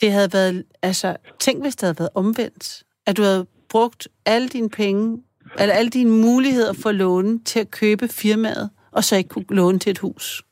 det 0.00 0.12
havde 0.12 0.30
været, 0.32 0.64
altså, 0.82 1.16
tænk 1.38 1.62
hvis 1.62 1.76
det 1.76 1.86
havde 1.86 1.98
været 1.98 2.10
omvendt, 2.14 2.82
at 3.06 3.16
du 3.16 3.22
havde 3.22 3.46
brugt 3.70 4.08
alle 4.26 4.48
dine 4.48 4.70
penge, 4.70 5.22
eller 5.60 5.74
alle 5.74 5.90
dine 5.90 6.10
muligheder 6.10 6.72
for 6.82 6.92
låne 6.92 7.44
til 7.44 7.60
at 7.60 7.70
købe 7.70 8.08
firmaet, 8.08 8.70
og 8.92 9.04
så 9.04 9.16
ikke 9.16 9.28
kunne 9.28 9.46
låne 9.50 9.78
til 9.78 9.90
et 9.90 9.98
hus. 9.98 10.42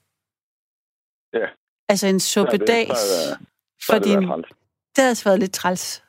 Ja. 1.33 1.47
Altså 1.89 2.07
en 2.07 2.21
suppedags 2.21 3.03
for 3.87 3.95
det 3.95 4.05
din... 4.05 4.23
Det 4.93 5.03
havde 5.03 5.09
altså 5.09 5.29
været 5.29 5.41
lidt 5.41 5.53
træls. 5.53 6.05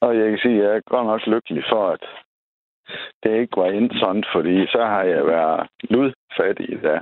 Og 0.00 0.16
jeg 0.18 0.30
kan 0.30 0.38
sige, 0.42 0.58
at 0.58 0.64
jeg 0.64 0.76
er 0.76 0.80
godt 0.80 1.06
nok 1.06 1.20
lykkelig 1.26 1.64
for, 1.72 1.90
at 1.90 2.04
det 3.22 3.40
ikke 3.40 3.56
var 3.56 3.66
endt 3.66 3.92
sådan, 4.02 4.24
fordi 4.34 4.66
så 4.66 4.82
har 4.92 5.02
jeg 5.02 5.26
været 5.26 5.68
ludfattig 5.90 6.68
i 6.72 6.80
dag. 6.82 7.00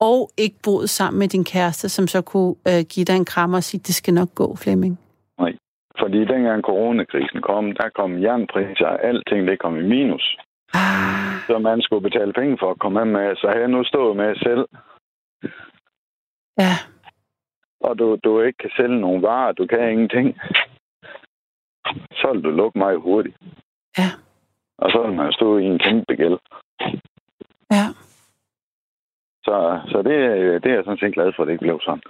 og 0.00 0.30
ikke 0.36 0.56
boet 0.64 0.90
sammen 0.90 1.18
med 1.18 1.28
din 1.28 1.44
kæreste, 1.44 1.88
som 1.88 2.06
så 2.06 2.22
kunne 2.22 2.54
øh, 2.68 2.84
give 2.92 3.04
dig 3.04 3.16
en 3.16 3.24
kram 3.24 3.54
og 3.54 3.62
sige, 3.62 3.80
det 3.86 3.94
skal 3.94 4.14
nok 4.14 4.34
gå, 4.34 4.56
Flemming. 4.56 4.98
Fordi 6.00 6.18
dengang 6.24 6.62
coronakrisen 6.62 7.40
kom, 7.42 7.72
der 7.72 7.88
kom 7.88 8.22
jernpriser 8.22 8.86
og 8.86 9.04
alting, 9.04 9.48
det 9.48 9.58
kom 9.58 9.76
i 9.76 9.82
minus. 9.82 10.36
Ah, 10.74 11.40
Så 11.46 11.58
man 11.58 11.82
skulle 11.82 12.02
betale 12.02 12.32
penge 12.32 12.56
for 12.60 12.70
at 12.70 12.78
komme 12.78 13.04
med. 13.04 13.36
Så 13.36 13.48
jeg 13.50 13.68
nu 13.68 13.84
stået 13.84 14.16
med 14.16 14.36
selv, 14.36 14.64
ja, 16.58 16.74
og 17.80 17.98
du, 17.98 18.16
du 18.24 18.40
ikke 18.40 18.56
kan 18.58 18.70
sælge 18.76 19.00
nogen 19.00 19.22
varer, 19.22 19.52
du 19.52 19.66
kan 19.66 19.90
ingenting. 19.92 20.38
Så 22.12 22.32
vil 22.32 22.42
du 22.44 22.50
lukke 22.50 22.78
mig 22.78 22.96
hurtigt. 22.96 23.36
Ja. 23.98 24.10
Og 24.78 24.90
så 24.90 25.02
vil 25.06 25.16
man 25.16 25.32
stå 25.32 25.58
i 25.58 25.64
en 25.64 25.78
kæmpe 25.78 26.14
gæld. 26.16 26.38
ja. 27.70 27.84
Så, 29.44 29.80
så 29.88 30.02
det, 30.02 30.16
er- 30.24 30.58
det 30.58 30.70
er 30.70 30.74
jeg 30.74 30.84
sådan 30.84 30.98
set 30.98 31.14
glad 31.14 31.32
for, 31.36 31.42
at 31.42 31.46
det 31.46 31.52
ikke 31.52 31.62
blev 31.64 31.80
sådan. 31.80 32.02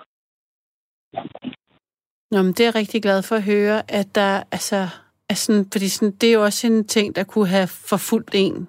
Nå, 2.30 2.42
men 2.42 2.52
det 2.52 2.60
er 2.60 2.64
jeg 2.64 2.74
rigtig 2.74 3.02
glad 3.02 3.22
for 3.22 3.36
at 3.36 3.42
høre, 3.42 3.90
at 3.90 4.14
der, 4.14 4.42
altså, 4.52 4.88
er 5.28 5.34
sådan, 5.34 5.66
fordi 5.72 5.88
sådan, 5.88 6.10
det 6.10 6.28
er 6.28 6.32
jo 6.32 6.42
også 6.44 6.66
en 6.66 6.84
ting, 6.84 7.16
der 7.16 7.24
kunne 7.24 7.48
have 7.48 7.66
forfulgt 7.66 8.30
en 8.34 8.68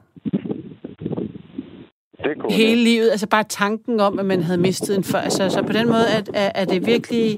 Det 2.24 2.40
kunne 2.40 2.54
hele 2.54 2.84
livet. 2.84 3.12
Altså 3.12 3.28
bare 3.28 3.44
tanken 3.44 4.00
om, 4.00 4.20
at 4.20 4.26
man 4.26 4.44
havde 4.44 4.58
mistet 4.58 4.96
en 4.96 5.04
før. 5.04 5.20
Altså, 5.20 5.50
så 5.50 5.62
på 5.62 5.74
den 5.74 5.88
måde 5.88 6.06
er, 6.08 6.24
er, 6.34 6.52
er 6.56 6.66
det 6.66 6.86
virkelig 6.86 7.38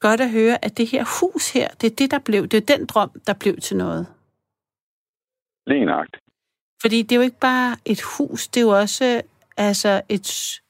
godt 0.00 0.20
at 0.20 0.30
høre, 0.30 0.64
at 0.64 0.78
det 0.78 0.86
her 0.86 1.04
hus 1.20 1.52
her, 1.52 1.68
det 1.68 1.92
er 1.92 1.96
det, 1.96 2.10
der 2.10 2.18
blev, 2.18 2.48
det 2.48 2.70
er 2.70 2.76
den 2.76 2.86
drøm, 2.86 3.10
der 3.26 3.32
blev 3.32 3.56
til 3.56 3.76
noget. 3.76 4.06
lige 5.66 5.84
nøjagtigt. 5.84 6.24
Fordi 6.80 7.02
det 7.02 7.12
er 7.12 7.16
jo 7.16 7.22
ikke 7.22 7.38
bare 7.40 7.76
et 7.84 8.00
hus, 8.00 8.48
det 8.48 8.60
er 8.60 8.64
jo 8.64 8.78
også 8.78 9.22
altså 9.56 10.02
et, 10.08 10.60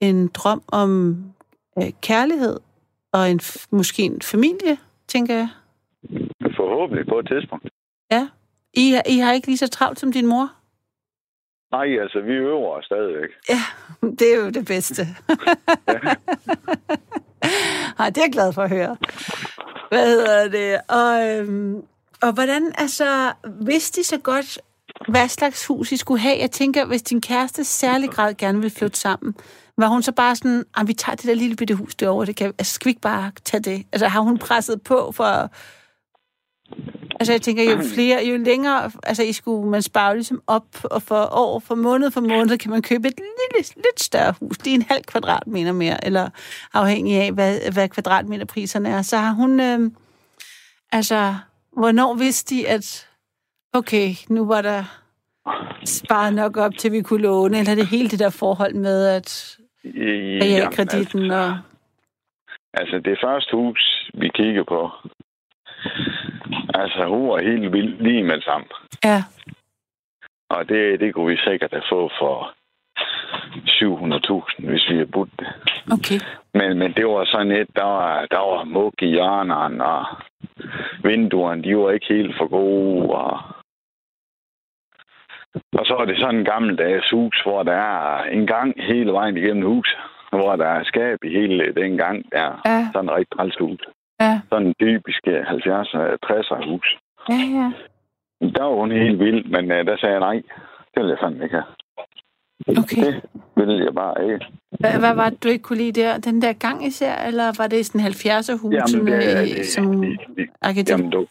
en 0.00 0.28
drøm 0.28 0.62
om 0.68 1.22
øh, 1.78 1.92
kærlighed 2.00 2.60
og 3.14 3.30
en, 3.30 3.40
måske 3.70 4.02
en 4.02 4.22
familie, 4.22 4.78
tænker 5.08 5.34
jeg. 5.34 5.48
Forhåbentlig 6.56 7.06
på 7.08 7.18
et 7.18 7.26
tidspunkt. 7.28 7.68
Ja. 8.10 8.28
I, 8.74 8.90
har- 8.90 9.02
I 9.08 9.18
har 9.18 9.32
ikke 9.32 9.46
lige 9.46 9.58
så 9.58 9.68
travlt 9.68 10.00
som 10.00 10.12
din 10.12 10.26
mor? 10.26 10.52
Nej, 11.72 12.00
altså, 12.02 12.20
vi 12.20 12.32
øver 12.32 12.68
os 12.78 12.84
stadigvæk. 12.84 13.30
Ja, 13.48 13.60
det 14.18 14.34
er 14.34 14.36
jo 14.44 14.50
det 14.50 14.66
bedste. 14.66 15.02
Ej, 17.98 18.10
det 18.10 18.18
er 18.18 18.22
jeg 18.24 18.32
glad 18.32 18.52
for 18.52 18.62
at 18.62 18.70
høre. 18.70 18.96
Hvad 19.88 20.06
hedder 20.06 20.48
det? 20.48 20.80
Og, 20.88 21.28
øhm, 21.38 21.82
og 22.22 22.32
hvordan, 22.32 22.72
altså, 22.78 23.32
vidste 23.60 24.00
de 24.00 24.04
så 24.06 24.18
godt, 24.18 24.58
hvad 25.08 25.28
slags 25.28 25.66
hus 25.66 25.92
I 25.92 25.96
skulle 25.96 26.20
have? 26.20 26.38
Jeg 26.38 26.50
tænker, 26.50 26.84
hvis 26.84 27.02
din 27.02 27.20
kæreste 27.20 27.64
særlig 27.64 28.10
grad 28.10 28.34
gerne 28.34 28.60
vil 28.60 28.70
flytte 28.70 28.98
sammen, 28.98 29.34
var 29.78 29.88
hun 29.88 30.02
så 30.02 30.12
bare 30.12 30.36
sådan, 30.36 30.64
at 30.76 30.88
vi 30.88 30.94
tager 30.94 31.16
det 31.16 31.24
der 31.24 31.34
lille 31.34 31.56
bitte 31.56 31.74
hus 31.74 31.94
derovre, 31.94 32.26
det 32.26 32.36
kan, 32.36 32.46
altså, 32.58 32.74
skal 32.74 32.84
vi 32.84 32.90
ikke 32.90 33.00
bare 33.00 33.32
tage 33.44 33.62
det? 33.62 33.86
Altså, 33.92 34.08
har 34.08 34.20
hun 34.20 34.38
presset 34.38 34.82
på 34.82 35.12
for... 35.12 35.50
Altså, 37.20 37.32
jeg 37.32 37.42
tænker, 37.42 37.62
jo 37.64 37.82
flere, 37.94 38.26
jo 38.26 38.36
længere, 38.36 38.90
altså, 39.02 39.22
I 39.22 39.32
skulle, 39.32 39.70
man 39.70 39.82
sparer 39.82 40.14
ligesom 40.14 40.42
op, 40.46 40.66
og 40.84 41.02
for 41.02 41.28
år, 41.32 41.58
for 41.58 41.74
måned 41.74 42.10
for 42.10 42.20
måned, 42.20 42.58
kan 42.58 42.70
man 42.70 42.82
købe 42.82 43.08
et 43.08 43.14
lille, 43.16 43.74
lidt 43.76 44.02
større 44.02 44.34
hus. 44.40 44.58
Det 44.58 44.70
er 44.70 44.74
en 44.74 44.82
halv 44.82 45.04
kvadratmeter 45.04 45.72
mere, 45.72 46.04
eller 46.04 46.28
afhængig 46.72 47.16
af, 47.22 47.32
hvad, 47.32 47.58
hvad 47.72 47.88
kvadratmeterpriserne 47.88 48.88
er. 48.88 49.02
Så 49.02 49.16
har 49.16 49.32
hun, 49.32 49.60
øh, 49.60 49.90
altså, 50.92 51.34
hvornår 51.72 52.14
vidste 52.14 52.54
de, 52.54 52.68
at 52.68 53.06
okay, 53.72 54.14
nu 54.28 54.46
var 54.46 54.62
der 54.62 54.84
sparet 55.84 56.34
nok 56.34 56.56
op, 56.56 56.72
til 56.78 56.92
vi 56.92 57.02
kunne 57.02 57.22
låne, 57.22 57.58
eller 57.58 57.74
det 57.74 57.86
hele 57.86 58.10
det 58.10 58.18
der 58.18 58.30
forhold 58.30 58.74
med, 58.74 59.06
at 59.06 59.58
realkreditten 60.42 61.22
altså, 61.22 61.36
og... 61.36 61.58
Altså, 62.74 62.98
det 62.98 63.18
første 63.24 63.56
hus, 63.56 64.10
vi 64.14 64.28
kiggede 64.28 64.64
på, 64.64 64.90
altså, 66.74 67.04
hun 67.08 67.28
var 67.28 67.38
helt 67.42 67.72
vild 67.72 68.00
lige 68.00 68.22
med 68.22 68.34
det 68.34 68.44
samme. 68.44 68.66
Ja. 69.04 69.24
Og 70.50 70.68
det, 70.68 71.00
det 71.00 71.14
kunne 71.14 71.30
vi 71.30 71.36
sikkert 71.36 71.70
have 71.72 71.88
fået 71.90 72.12
for 72.18 72.54
700.000, 73.68 74.68
hvis 74.68 74.88
vi 74.88 74.94
havde 74.94 75.06
budt 75.06 75.30
det. 75.38 75.46
Okay. 75.92 76.20
Men, 76.54 76.78
men 76.78 76.92
det 76.92 77.06
var 77.06 77.24
sådan 77.24 77.52
et, 77.52 77.68
der 77.76 77.84
var, 77.84 78.26
der 78.30 78.38
var 78.38 78.64
mug 78.64 78.94
i 79.02 79.06
hjørnerne, 79.06 79.84
og 79.84 80.04
vinduerne, 81.02 81.62
de 81.62 81.76
var 81.76 81.90
ikke 81.90 82.06
helt 82.08 82.36
for 82.38 82.48
gode, 82.48 83.10
og 83.10 83.40
og 85.78 85.86
så 85.86 85.94
er 86.00 86.04
det 86.04 86.18
sådan 86.20 86.38
en 86.38 86.44
gammeldags 86.44 87.10
hus, 87.10 87.36
hvor 87.46 87.62
der 87.62 87.72
er 87.72 88.24
en 88.24 88.46
gang 88.46 88.74
hele 88.90 89.12
vejen 89.12 89.36
igennem 89.36 89.66
huset, 89.74 89.98
hvor 90.30 90.56
der 90.56 90.66
er 90.66 90.84
skab 90.84 91.18
i 91.24 91.28
hele 91.38 91.72
den 91.76 91.96
gang. 91.96 92.24
Der 92.32 92.60
Ja. 92.66 92.88
sådan 92.92 93.04
en 93.08 93.14
rigtig 93.16 93.36
træls 93.38 93.56
hus. 93.60 93.80
Ja, 94.20 94.40
Sådan 94.50 94.66
en 94.66 94.74
typisk 94.80 95.20
70'er, 95.26 96.02
60'er 96.26 96.70
hus. 96.70 96.88
ja, 97.28 97.40
ja. 97.58 97.68
Der 98.56 98.62
var 98.62 98.74
hun 98.80 98.90
helt 98.92 99.18
vild, 99.18 99.44
men 99.44 99.64
uh, 99.64 99.86
der 99.88 99.96
sagde 99.96 100.12
jeg 100.14 100.20
nej. 100.20 100.42
Det 100.94 101.02
vil 101.02 101.08
jeg 101.08 101.18
fandme 101.22 101.44
ikke 101.44 101.56
have. 101.56 101.70
Okay. 102.82 103.12
Det 103.56 103.66
ville 103.68 103.84
jeg 103.84 103.94
bare 103.94 104.24
ikke. 104.24 104.46
Hvad, 104.80 104.98
hvad 104.98 105.14
var 105.14 105.28
det, 105.30 105.44
du 105.44 105.48
ikke 105.48 105.62
kunne 105.62 105.78
lide 105.78 106.00
der? 106.00 106.18
Den 106.18 106.42
der 106.42 106.52
gang 106.52 106.86
især, 106.86 107.14
eller 107.28 107.44
var 107.58 107.66
det 107.66 107.86
sådan 107.86 108.06
70'er 108.06 108.62
husene 108.62 109.12
det, 109.12 109.66
som 109.66 109.86
det, 110.00 110.18
det, 110.36 110.46
arkitekt? 110.62 110.90
jamen, 110.90 111.10
du, 111.10 111.26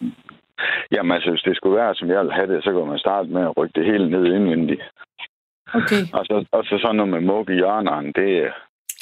jamen 0.91 1.11
altså, 1.11 1.29
hvis 1.29 1.41
det 1.41 1.55
skulle 1.55 1.77
være, 1.81 1.95
som 1.95 2.07
jeg 2.09 2.19
ville 2.19 2.33
have 2.33 2.55
det, 2.55 2.63
så 2.63 2.71
kunne 2.71 2.89
man 2.89 2.99
starte 3.05 3.29
med 3.29 3.41
at 3.41 3.57
rykke 3.57 3.73
det 3.79 3.85
hele 3.91 4.09
ned 4.09 4.25
indvendigt. 4.37 4.81
Okay. 5.79 6.03
Og 6.13 6.25
så, 6.25 6.45
og 6.51 6.63
så 6.65 6.77
sådan 6.81 6.95
noget 6.95 7.11
med 7.11 7.21
mug 7.21 7.49
i 7.49 7.53
hjørnerne, 7.53 8.11
det, 8.15 8.51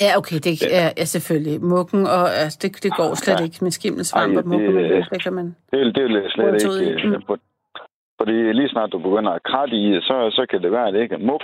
Ja, 0.01 0.11
okay, 0.17 0.35
det 0.47 0.53
er 0.81 0.89
ja, 0.97 1.05
selvfølgelig. 1.05 1.55
Mukken, 1.73 2.01
og 2.17 2.23
altså, 2.43 2.57
det, 2.61 2.83
det 2.83 2.91
går 2.99 3.15
slet 3.15 3.39
Ja. 3.39 3.43
ikke 3.43 3.59
med 3.61 3.71
skimmelsvamp 3.71 4.37
og 4.37 4.47
mukken, 4.47 4.75
det- 4.75 5.07
det, 5.11 5.23
kan 5.23 5.33
man... 5.33 5.45
det, 5.71 5.95
det 5.95 6.11
jeg 6.11 6.31
slet 6.31 6.81
I? 6.81 6.89
ikke. 6.89 7.07
Mm. 7.07 7.21
For, 7.27 7.37
fordi 8.19 8.35
lige 8.53 8.69
snart 8.69 8.91
du 8.91 8.99
begynder 8.99 9.31
at 9.31 9.43
kratte 9.43 9.75
i 9.75 10.01
så, 10.01 10.15
så 10.37 10.45
kan 10.49 10.61
det 10.63 10.71
være, 10.71 10.87
at 10.87 10.93
det 10.93 11.01
ikke 11.01 11.15
er 11.15 11.19
mug. 11.31 11.41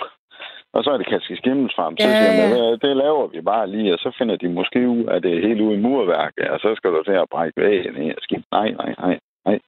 Og 0.73 0.83
så 0.83 0.89
er 0.91 0.97
det 0.97 1.07
kasket 1.09 1.37
skimmelsvamp. 1.37 1.95
Så 1.99 2.07
Ja, 2.07 2.13
siger 2.19 2.33
man, 2.41 2.49
ja. 2.49 2.55
"Hvad, 2.57 2.77
det 2.89 2.97
laver 2.97 3.27
vi 3.27 3.41
bare 3.41 3.69
lige, 3.69 3.93
og 3.93 3.99
så 3.99 4.15
finder 4.17 4.35
de 4.35 4.49
måske 4.49 4.79
ud, 4.89 5.05
at 5.05 5.23
det 5.23 5.31
er 5.37 5.47
helt 5.47 5.61
ude 5.61 5.75
i 5.77 5.81
murværket, 5.81 6.47
og 6.53 6.59
så 6.59 6.73
skal 6.75 6.89
du 6.91 7.03
til 7.03 7.11
at 7.23 7.29
brække 7.31 7.61
væggen 7.61 7.93
ned 7.93 8.15
og 8.17 8.21
skifte. 8.21 8.47
Nej, 8.51 8.69
nej, 8.71 8.93
nej, 9.03 9.19
nej. 9.45 9.59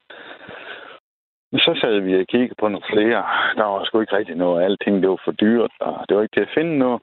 Så 1.53 1.77
sad 1.81 1.99
vi 1.99 2.19
og 2.19 2.27
kiggede 2.27 2.55
på 2.59 2.67
nogle 2.67 2.85
flere. 2.93 3.21
Der 3.55 3.63
var 3.63 3.83
sgu 3.83 4.01
ikke 4.01 4.17
rigtig 4.17 4.35
noget. 4.35 4.63
Alting 4.63 5.01
det 5.01 5.09
var 5.09 5.21
for 5.25 5.31
dyrt, 5.31 5.71
og 5.79 6.05
det 6.09 6.17
var 6.17 6.23
ikke 6.23 6.35
til 6.35 6.47
at 6.47 6.55
finde 6.57 6.77
noget. 6.77 7.01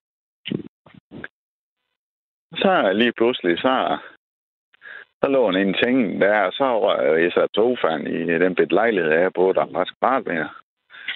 Så 2.55 2.93
lige 2.93 3.13
pludselig, 3.13 3.59
så, 3.59 3.99
så 5.23 5.31
lå 5.31 5.51
han 5.51 5.61
en 5.61 5.75
ting 5.85 6.21
der, 6.21 6.41
og 6.41 6.53
så 6.53 6.81
røg 6.85 7.23
jeg 7.23 7.33
så 7.33 7.47
togfan 7.55 8.07
i 8.07 8.39
den 8.39 8.55
bit 8.55 8.73
lejlighed, 8.73 9.13
jeg 9.13 9.33
på, 9.33 9.53
der 9.53 9.67
var 9.73 9.85
kvadratmeter. 9.99 10.49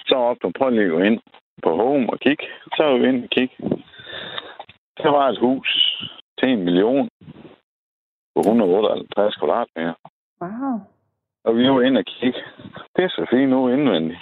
Så 0.05 0.15
op, 0.15 0.37
på 0.41 0.51
prøv 0.57 0.69
lige 0.69 0.85
at 0.85 0.91
gå 0.91 0.99
ind 0.99 1.19
på 1.63 1.75
home 1.75 2.09
og 2.09 2.19
kigge. 2.19 2.45
Så 2.75 2.83
var 2.83 2.97
vi 2.97 3.07
ind 3.07 3.23
og 3.23 3.29
kigge. 3.29 3.55
Der 4.97 5.09
var 5.09 5.29
et 5.29 5.39
hus 5.39 5.69
til 6.39 6.49
en 6.49 6.63
million 6.63 7.09
på 8.35 8.39
158 8.39 9.35
kvadratmeter. 9.35 9.93
Wow. 10.41 10.79
Og 11.43 11.57
vi 11.57 11.69
var 11.69 11.81
inde 11.81 11.99
og 11.99 12.05
kigge. 12.05 12.43
Det 12.95 13.03
er 13.03 13.09
så 13.09 13.25
fint 13.29 13.49
nu 13.49 13.69
indvendigt. 13.69 14.19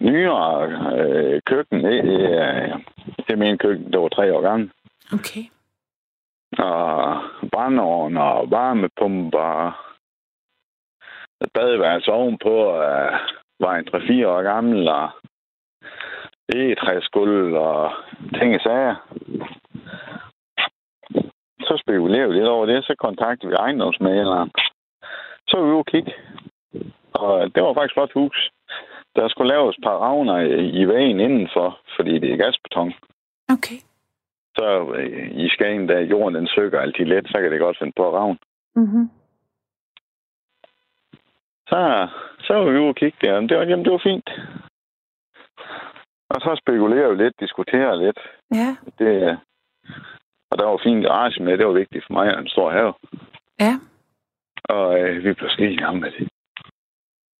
Nyere 0.00 0.62
øh, 0.98 1.40
køkken, 1.46 1.84
det, 1.84 2.04
det, 2.04 2.34
er- 2.38 2.78
det 3.16 3.30
er 3.32 3.36
min 3.36 3.58
køkken, 3.58 3.92
der 3.92 3.98
var 3.98 4.08
tre 4.08 4.34
år 4.36 4.40
gammel. 4.40 4.70
Okay. 5.12 5.42
Og 6.58 7.22
brændeovn 7.52 8.16
og 8.16 8.50
varmepumper. 8.50 9.84
Badeværelse 11.54 12.12
ovenpå 12.12 12.74
øh, 12.74 13.12
var 13.60 13.74
en 13.76 13.88
3-4 13.88 14.26
år 14.26 14.42
gammel, 14.42 14.88
og 14.88 15.10
egetræsgulv 16.54 17.54
og 17.54 17.92
ting 18.38 18.54
og 18.54 18.60
sager. 18.60 18.94
Så 21.60 21.82
spekulerede 21.82 22.28
vi 22.28 22.34
lidt 22.34 22.46
over 22.48 22.66
det, 22.66 22.84
så 22.84 22.94
kontaktede 22.98 23.50
vi 23.50 23.56
ejendomsmaleren. 23.56 24.50
Så 25.48 25.56
var 25.56 25.64
vi 25.64 25.70
ude 25.70 25.78
og 25.78 25.86
kigge. 25.86 26.14
Og 27.12 27.54
det 27.54 27.62
var 27.62 27.74
faktisk 27.74 27.92
et 27.92 27.96
flot 27.96 28.12
hus. 28.12 28.50
Der 29.16 29.28
skulle 29.28 29.52
laves 29.54 29.76
et 29.76 29.82
par 29.82 29.98
ravner 29.98 30.38
i 30.80 30.88
væggen 30.88 31.20
indenfor, 31.20 31.78
fordi 31.96 32.18
det 32.18 32.32
er 32.32 32.36
gasbeton. 32.36 32.94
Okay. 33.48 33.78
Så 34.56 34.94
øh, 34.98 35.30
i 35.44 35.48
Skagen, 35.48 35.86
da 35.86 36.00
jorden 36.00 36.34
den 36.34 36.48
søger 36.54 36.80
altid 36.80 37.04
let, 37.04 37.26
så 37.28 37.40
kan 37.40 37.52
det 37.52 37.60
godt 37.60 37.78
finde 37.78 37.92
på 37.96 38.08
at 38.08 38.14
ravne. 38.14 38.38
Mm-hmm. 38.76 39.10
Så, 41.68 42.08
så 42.40 42.54
var 42.54 42.64
vi 42.70 42.78
ude 42.78 42.88
og 42.88 42.96
kigge 42.96 43.18
der, 43.20 43.36
og 43.36 43.42
det 43.48 43.56
var, 43.56 43.64
jamen, 43.64 43.84
det 43.84 43.92
var 43.92 44.02
fint. 44.10 44.30
Og 46.30 46.40
så 46.40 46.60
spekulerer 46.62 47.08
vi 47.10 47.16
lidt, 47.22 47.40
diskuterer 47.40 47.94
lidt. 47.94 48.18
Ja. 48.54 48.76
Det, 48.98 49.38
og 50.50 50.58
der 50.58 50.66
var 50.66 50.80
fin 50.82 51.00
garage 51.02 51.42
med, 51.42 51.58
det 51.58 51.66
var 51.66 51.72
vigtigt 51.72 52.04
for 52.06 52.12
mig, 52.12 52.34
og 52.34 52.40
en 52.40 52.48
stor 52.48 52.70
have. 52.70 52.94
Ja. 53.60 53.74
Og 54.68 55.00
øh, 55.00 55.24
vi 55.24 55.32
blev 55.32 55.50
skide 55.50 55.76
det. 55.76 56.28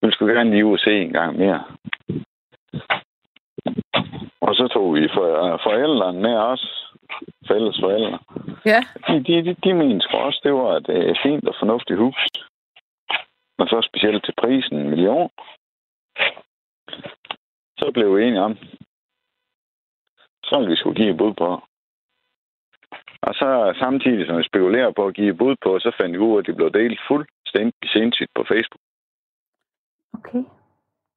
Vi 0.03 0.11
skulle 0.11 0.35
gerne 0.35 0.51
lige 0.51 0.67
ud 0.67 0.73
og 0.73 0.79
se 0.79 0.91
en 0.91 1.13
gang 1.13 1.39
mere. 1.39 1.65
Og 4.41 4.55
så 4.55 4.69
tog 4.73 4.95
vi 4.95 5.09
for, 5.15 5.61
forældrene 5.63 6.21
med 6.21 6.37
os. 6.37 6.95
Fælles 7.49 7.81
forældre. 7.81 8.19
Ja. 8.67 8.81
De, 9.09 9.25
de, 9.25 9.45
de, 9.45 9.55
de 9.65 9.75
mente 9.75 10.01
sgu 10.01 10.17
også, 10.17 10.41
det 10.45 10.53
var 10.53 10.77
et 10.77 10.89
øh, 10.89 11.17
fint 11.23 11.49
og 11.49 11.55
fornuftigt 11.59 11.99
hus. 11.99 12.27
Og 13.59 13.67
så 13.69 13.89
specielt 13.89 14.25
til 14.25 14.35
prisen 14.43 14.77
en 14.79 14.91
million. 14.91 15.31
Så 17.79 17.91
blev 17.95 18.17
vi 18.17 18.25
enige 18.25 18.41
om, 18.41 18.57
så 20.45 20.57
ville 20.59 20.71
vi 20.71 20.77
skulle 20.77 20.97
give 20.97 21.11
et 21.11 21.17
bud 21.17 21.35
på. 21.35 21.63
Og 23.23 23.35
så 23.35 23.75
samtidig, 23.79 24.27
som 24.27 24.39
vi 24.39 24.43
spekulerer 24.45 24.93
på 24.93 25.07
at 25.07 25.15
give 25.15 25.35
bud 25.35 25.57
på, 25.63 25.79
så 25.79 25.91
fandt 26.01 26.13
vi 26.13 26.19
ud 26.19 26.35
af, 26.37 26.39
at 26.39 26.47
det 26.47 26.57
blev 26.57 26.73
delt 26.73 27.01
fuldstændig 27.09 27.91
sindssygt 27.91 28.31
på 28.35 28.45
Facebook, 28.49 28.81
Okay. 30.15 30.45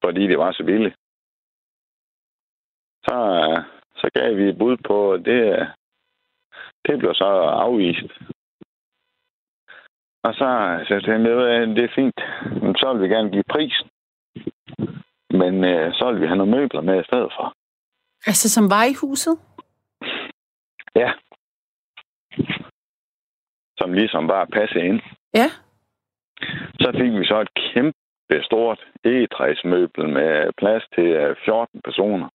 fordi 0.03 0.27
det 0.27 0.37
var 0.37 0.51
så 0.51 0.63
billigt. 0.63 0.95
Så, 3.03 3.15
så 3.95 4.09
gav 4.13 4.37
vi 4.37 4.43
et 4.49 4.57
bud 4.57 4.77
på, 4.87 5.11
og 5.11 5.25
det, 5.25 5.67
det 6.85 6.99
blev 6.99 7.13
så 7.13 7.25
afvist. 7.65 8.11
Og 10.23 10.33
så 10.33 10.49
så 10.87 10.93
jeg 10.93 11.03
tænkte 11.03 11.31
jeg, 11.31 11.61
at 11.61 11.67
det 11.67 11.83
er 11.83 11.95
fint. 11.95 12.19
Men 12.63 12.75
så 12.75 12.93
vil 12.93 13.01
vi 13.03 13.13
gerne 13.15 13.31
give 13.31 13.43
prisen. 13.49 13.89
Men 15.29 15.63
øh, 15.63 15.93
så 15.93 16.11
vil 16.11 16.21
vi 16.21 16.27
have 16.27 16.37
nogle 16.37 16.57
møbler 16.57 16.81
med 16.81 17.01
i 17.01 17.03
stedet 17.03 17.31
for. 17.37 17.53
Altså, 18.25 18.49
som 18.49 18.69
var 18.69 18.83
i 18.83 18.93
huset? 19.01 19.39
Ja. 20.95 21.11
Som 23.77 23.93
ligesom 23.93 24.27
bare 24.27 24.47
passe 24.47 24.79
ind. 24.79 24.99
Ja. 25.33 25.47
Så 26.81 26.87
fik 26.99 27.11
vi 27.19 27.25
så 27.25 27.37
et 27.41 27.53
kæmpe 27.53 28.35
stort 28.43 28.79
egetræsmøbel 29.03 30.09
med 30.09 30.51
plads 30.57 30.83
til 30.95 31.07
øh, 31.21 31.35
14 31.45 31.81
personer. 31.81 32.29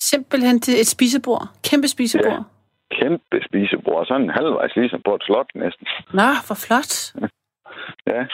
Simpelthen 0.00 0.60
til 0.60 0.74
et 0.80 0.86
spisebord. 0.86 1.42
Kæmpe 1.70 1.88
spisebord. 1.88 2.32
Ja. 2.32 2.96
Kæmpe 3.00 3.36
spisebord. 3.48 4.06
Sådan 4.06 4.30
halvvejs 4.30 4.76
ligesom 4.76 5.02
på 5.04 5.14
et 5.14 5.22
slot 5.22 5.50
næsten. 5.54 5.86
Nå, 6.12 6.28
hvor 6.46 6.58
flot. 6.66 6.92
Ja. 8.06 8.26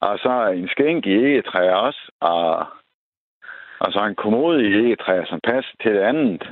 Og 0.00 0.18
så 0.18 0.32
en 0.56 0.68
skænk 0.68 1.06
i 1.06 1.14
egetræ 1.24 1.70
også. 1.70 2.12
Og, 2.20 2.66
og 3.80 3.92
så 3.92 4.04
en 4.04 4.14
kommode 4.14 4.68
i 4.68 4.86
egetræ, 4.86 5.24
som 5.26 5.40
passer 5.44 5.74
til 5.82 5.94
det 5.94 6.00
andet. 6.00 6.42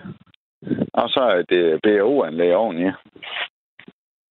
Og 0.92 1.09
så 1.09 1.22
et 1.48 1.53
øh, 1.57 1.81
BO-anlæg 1.83 2.55
oveni. 2.55 2.85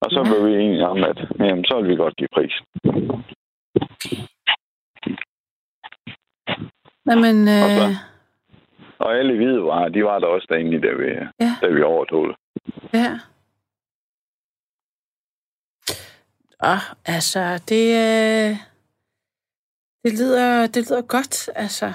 Og 0.02 0.10
så 0.12 0.20
blev 0.24 0.46
vi 0.48 0.64
enige 0.64 0.88
om, 0.88 1.04
at 1.04 1.18
jamen, 1.40 1.66
så 1.66 1.82
vil 1.82 1.90
vi 1.90 1.96
godt 1.96 2.16
give 2.18 2.30
pris. 2.34 2.54
Jamen, 7.10 7.48
Og 7.48 7.70
så- 7.70 7.88
øh, 7.90 7.96
Og 9.00 9.16
alle 9.18 9.36
hvidevarer, 9.36 9.90
de 9.90 10.04
var 10.06 10.20
der 10.20 10.28
også 10.28 10.48
derinde, 10.50 10.82
da 10.82 10.92
vi, 10.94 11.06
Ja. 11.40 11.56
da 11.62 11.68
vi 11.68 11.82
overtog 11.82 12.28
det. 12.28 12.36
ja. 12.94 13.20
Ah, 16.60 16.82
altså, 17.06 17.40
det... 17.70 17.86
Øh, 18.06 18.58
Det 20.04 20.14
lyder, 20.20 20.68
det 20.68 20.90
lyder 20.90 21.02
godt, 21.02 21.50
altså. 21.56 21.94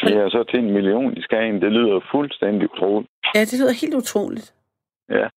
Det 0.00 0.16
er 0.16 0.28
så 0.28 0.44
til 0.50 0.58
en 0.58 0.72
million 0.72 1.16
i 1.16 1.22
Skagen. 1.22 1.62
Det 1.62 1.72
lyder 1.72 2.00
fuldstændig 2.10 2.70
utroligt. 2.72 3.10
Ja, 3.34 3.40
det 3.40 3.58
lyder 3.60 3.72
helt 3.72 3.94
utroligt. 3.94 4.54
Ja. 5.08 5.28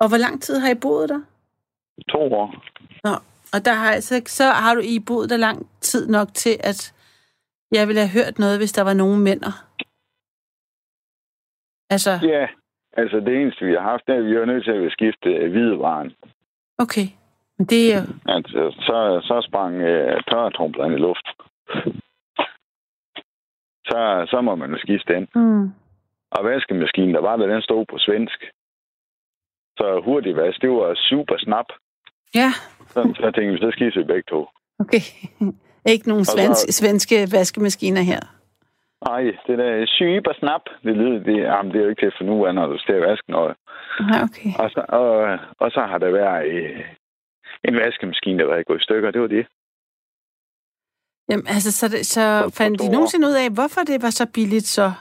Og 0.00 0.08
hvor 0.08 0.16
lang 0.16 0.42
tid 0.42 0.58
har 0.58 0.70
I 0.70 0.74
boet 0.82 1.08
der? 1.08 1.20
To 2.08 2.18
år. 2.18 2.64
Nå, 3.04 3.14
og 3.54 3.64
der 3.64 3.72
har 3.72 3.92
altså, 3.92 4.22
så 4.26 4.44
har 4.44 4.74
du 4.74 4.80
I 4.80 4.98
boet 5.06 5.30
der 5.30 5.36
lang 5.36 5.68
tid 5.80 6.08
nok 6.08 6.28
til, 6.34 6.56
at 6.60 6.94
jeg 7.72 7.88
ville 7.88 8.00
have 8.00 8.24
hørt 8.24 8.38
noget, 8.38 8.58
hvis 8.58 8.72
der 8.72 8.82
var 8.82 8.94
nogen 8.94 9.20
mænder. 9.24 9.52
Altså, 11.90 12.10
Ja, 12.22 12.46
altså 12.92 13.16
det 13.20 13.40
eneste, 13.40 13.64
vi 13.64 13.72
har 13.72 13.80
haft, 13.80 14.06
det 14.06 14.14
er, 14.14 14.18
at 14.18 14.24
vi 14.24 14.34
er 14.34 14.44
nødt 14.44 14.64
til 14.64 14.70
at 14.72 14.92
skifte 14.92 15.28
øh, 15.28 15.50
hvidevaren. 15.50 16.12
okay. 16.78 17.06
Men 17.58 17.66
det 17.66 17.94
er 17.94 17.96
jo... 18.00 18.06
Altså, 18.26 18.60
så, 18.78 19.20
så 19.24 19.46
sprang 19.48 19.74
øh, 19.74 20.22
tørretrumplerne 20.30 20.94
i 20.94 20.98
luft. 20.98 21.26
Så, 23.84 24.26
så 24.30 24.40
må 24.40 24.54
man 24.54 24.70
jo 24.70 24.78
skifte 24.78 25.14
den. 25.14 25.28
Mm. 25.34 25.68
Og 26.30 26.44
vaskemaskinen, 26.44 27.14
der 27.14 27.20
var 27.20 27.36
der, 27.36 27.46
den 27.46 27.62
stod 27.62 27.84
på 27.86 27.98
svensk. 27.98 28.40
Så 29.78 30.00
hurtig 30.04 30.36
vask, 30.36 30.60
det 30.62 30.70
var 30.70 30.94
super 30.94 31.34
snap. 31.38 31.66
Ja, 32.34 32.50
Så, 32.88 33.00
så 33.16 33.30
tænkte 33.34 33.52
vi, 33.52 33.58
så 33.58 33.70
skifter 33.72 34.00
vi 34.00 34.06
begge 34.06 34.28
to. 34.30 34.48
okay. 34.78 35.00
Ikke 35.92 36.08
nogen 36.08 36.24
så- 36.24 36.32
svensk, 36.36 36.78
svenske 36.80 37.16
vaskemaskiner 37.32 38.02
her. 38.02 38.20
Ej, 39.06 39.22
det 39.46 39.58
der 39.58 39.86
super 39.98 40.32
snap, 40.38 40.60
det 40.84 40.96
lyder, 40.96 41.18
det, 41.24 41.36
jamen, 41.36 41.72
det 41.72 41.78
er 41.80 41.84
jo 41.84 41.90
ikke 41.90 42.10
til 42.18 42.28
ud 42.30 42.46
af, 42.46 42.54
når 42.54 42.66
du 42.66 42.78
skal 42.78 42.94
vaske 43.00 43.30
noget. 43.30 43.56
Nej, 44.00 44.20
okay. 44.22 44.50
Og 44.58 44.70
så, 44.70 44.84
og, 44.88 45.38
og 45.58 45.70
så 45.70 45.80
har 45.80 45.98
der 45.98 46.10
været 46.10 46.46
øh, 46.48 46.80
en 47.64 47.76
vaskemaskine, 47.76 48.38
der 48.38 48.44
var 48.46 48.62
gået 48.62 48.80
i 48.80 48.84
stykker. 48.84 49.10
Det 49.10 49.20
var 49.20 49.26
det. 49.26 49.46
Jamen, 51.32 51.46
altså, 51.56 51.70
så, 51.72 51.88
det, 51.88 52.06
så 52.06 52.24
fandt 52.58 52.80
de 52.82 52.88
nogensinde 52.96 53.26
ud 53.28 53.36
af, 53.44 53.50
hvorfor 53.58 53.80
det 53.90 54.02
var 54.02 54.10
så 54.10 54.26
billigt 54.34 54.68
så? 54.78 54.92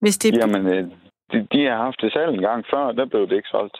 Hvis 0.00 0.18
det... 0.18 0.36
Jamen, 0.42 0.66
øh, 0.66 0.82
de, 1.32 1.38
de 1.52 1.60
har 1.68 1.76
haft 1.86 2.00
det 2.00 2.12
salg 2.12 2.30
en 2.34 2.42
gang 2.48 2.64
før, 2.72 2.92
der 2.92 3.04
blev 3.12 3.22
det 3.28 3.36
ikke 3.36 3.48
solgt. 3.48 3.78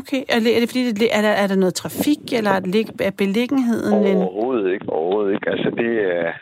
Okay, 0.00 0.22
er 0.28 0.38
det, 0.44 0.50
er 0.56 0.60
det 0.60 0.68
fordi, 0.68 0.92
det, 0.92 1.08
er, 1.16 1.22
der, 1.22 1.34
er 1.42 1.46
der 1.46 1.56
noget 1.56 1.74
trafik, 1.74 2.32
eller 2.32 2.50
er, 2.50 2.60
det, 2.60 3.00
er 3.00 3.10
beliggenheden 3.10 4.06
en... 4.06 4.16
Overhovedet 4.16 4.72
ikke, 4.72 4.88
overhovedet 4.88 5.34
ikke. 5.34 5.50
Altså, 5.50 5.70
det 5.70 5.92
er... 6.16 6.32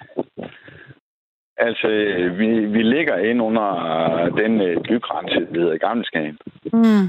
Altså, 1.57 1.89
vi, 2.39 2.49
vi 2.77 2.83
ligger 2.83 3.17
ind 3.17 3.43
under 3.43 3.69
den 4.37 4.61
øh, 4.61 4.83
bygrænse, 4.83 5.41
der 5.55 5.61
hedder 5.61 5.79
Gammelskagen. 5.79 6.39
Mm. 6.73 7.07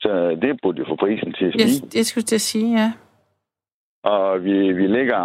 Så 0.00 0.38
det 0.42 0.58
burde 0.62 0.78
jo 0.78 0.84
få 0.88 0.96
prisen 0.96 1.32
til 1.32 1.44
at 1.44 1.52
stige. 1.52 1.82
Jeg, 1.84 1.96
jeg 1.96 2.06
skulle 2.06 2.24
til 2.24 2.34
at 2.34 2.40
sige, 2.40 2.80
ja. 2.80 2.92
Og 4.02 4.44
vi, 4.44 4.72
vi 4.72 4.86
ligger 4.86 5.22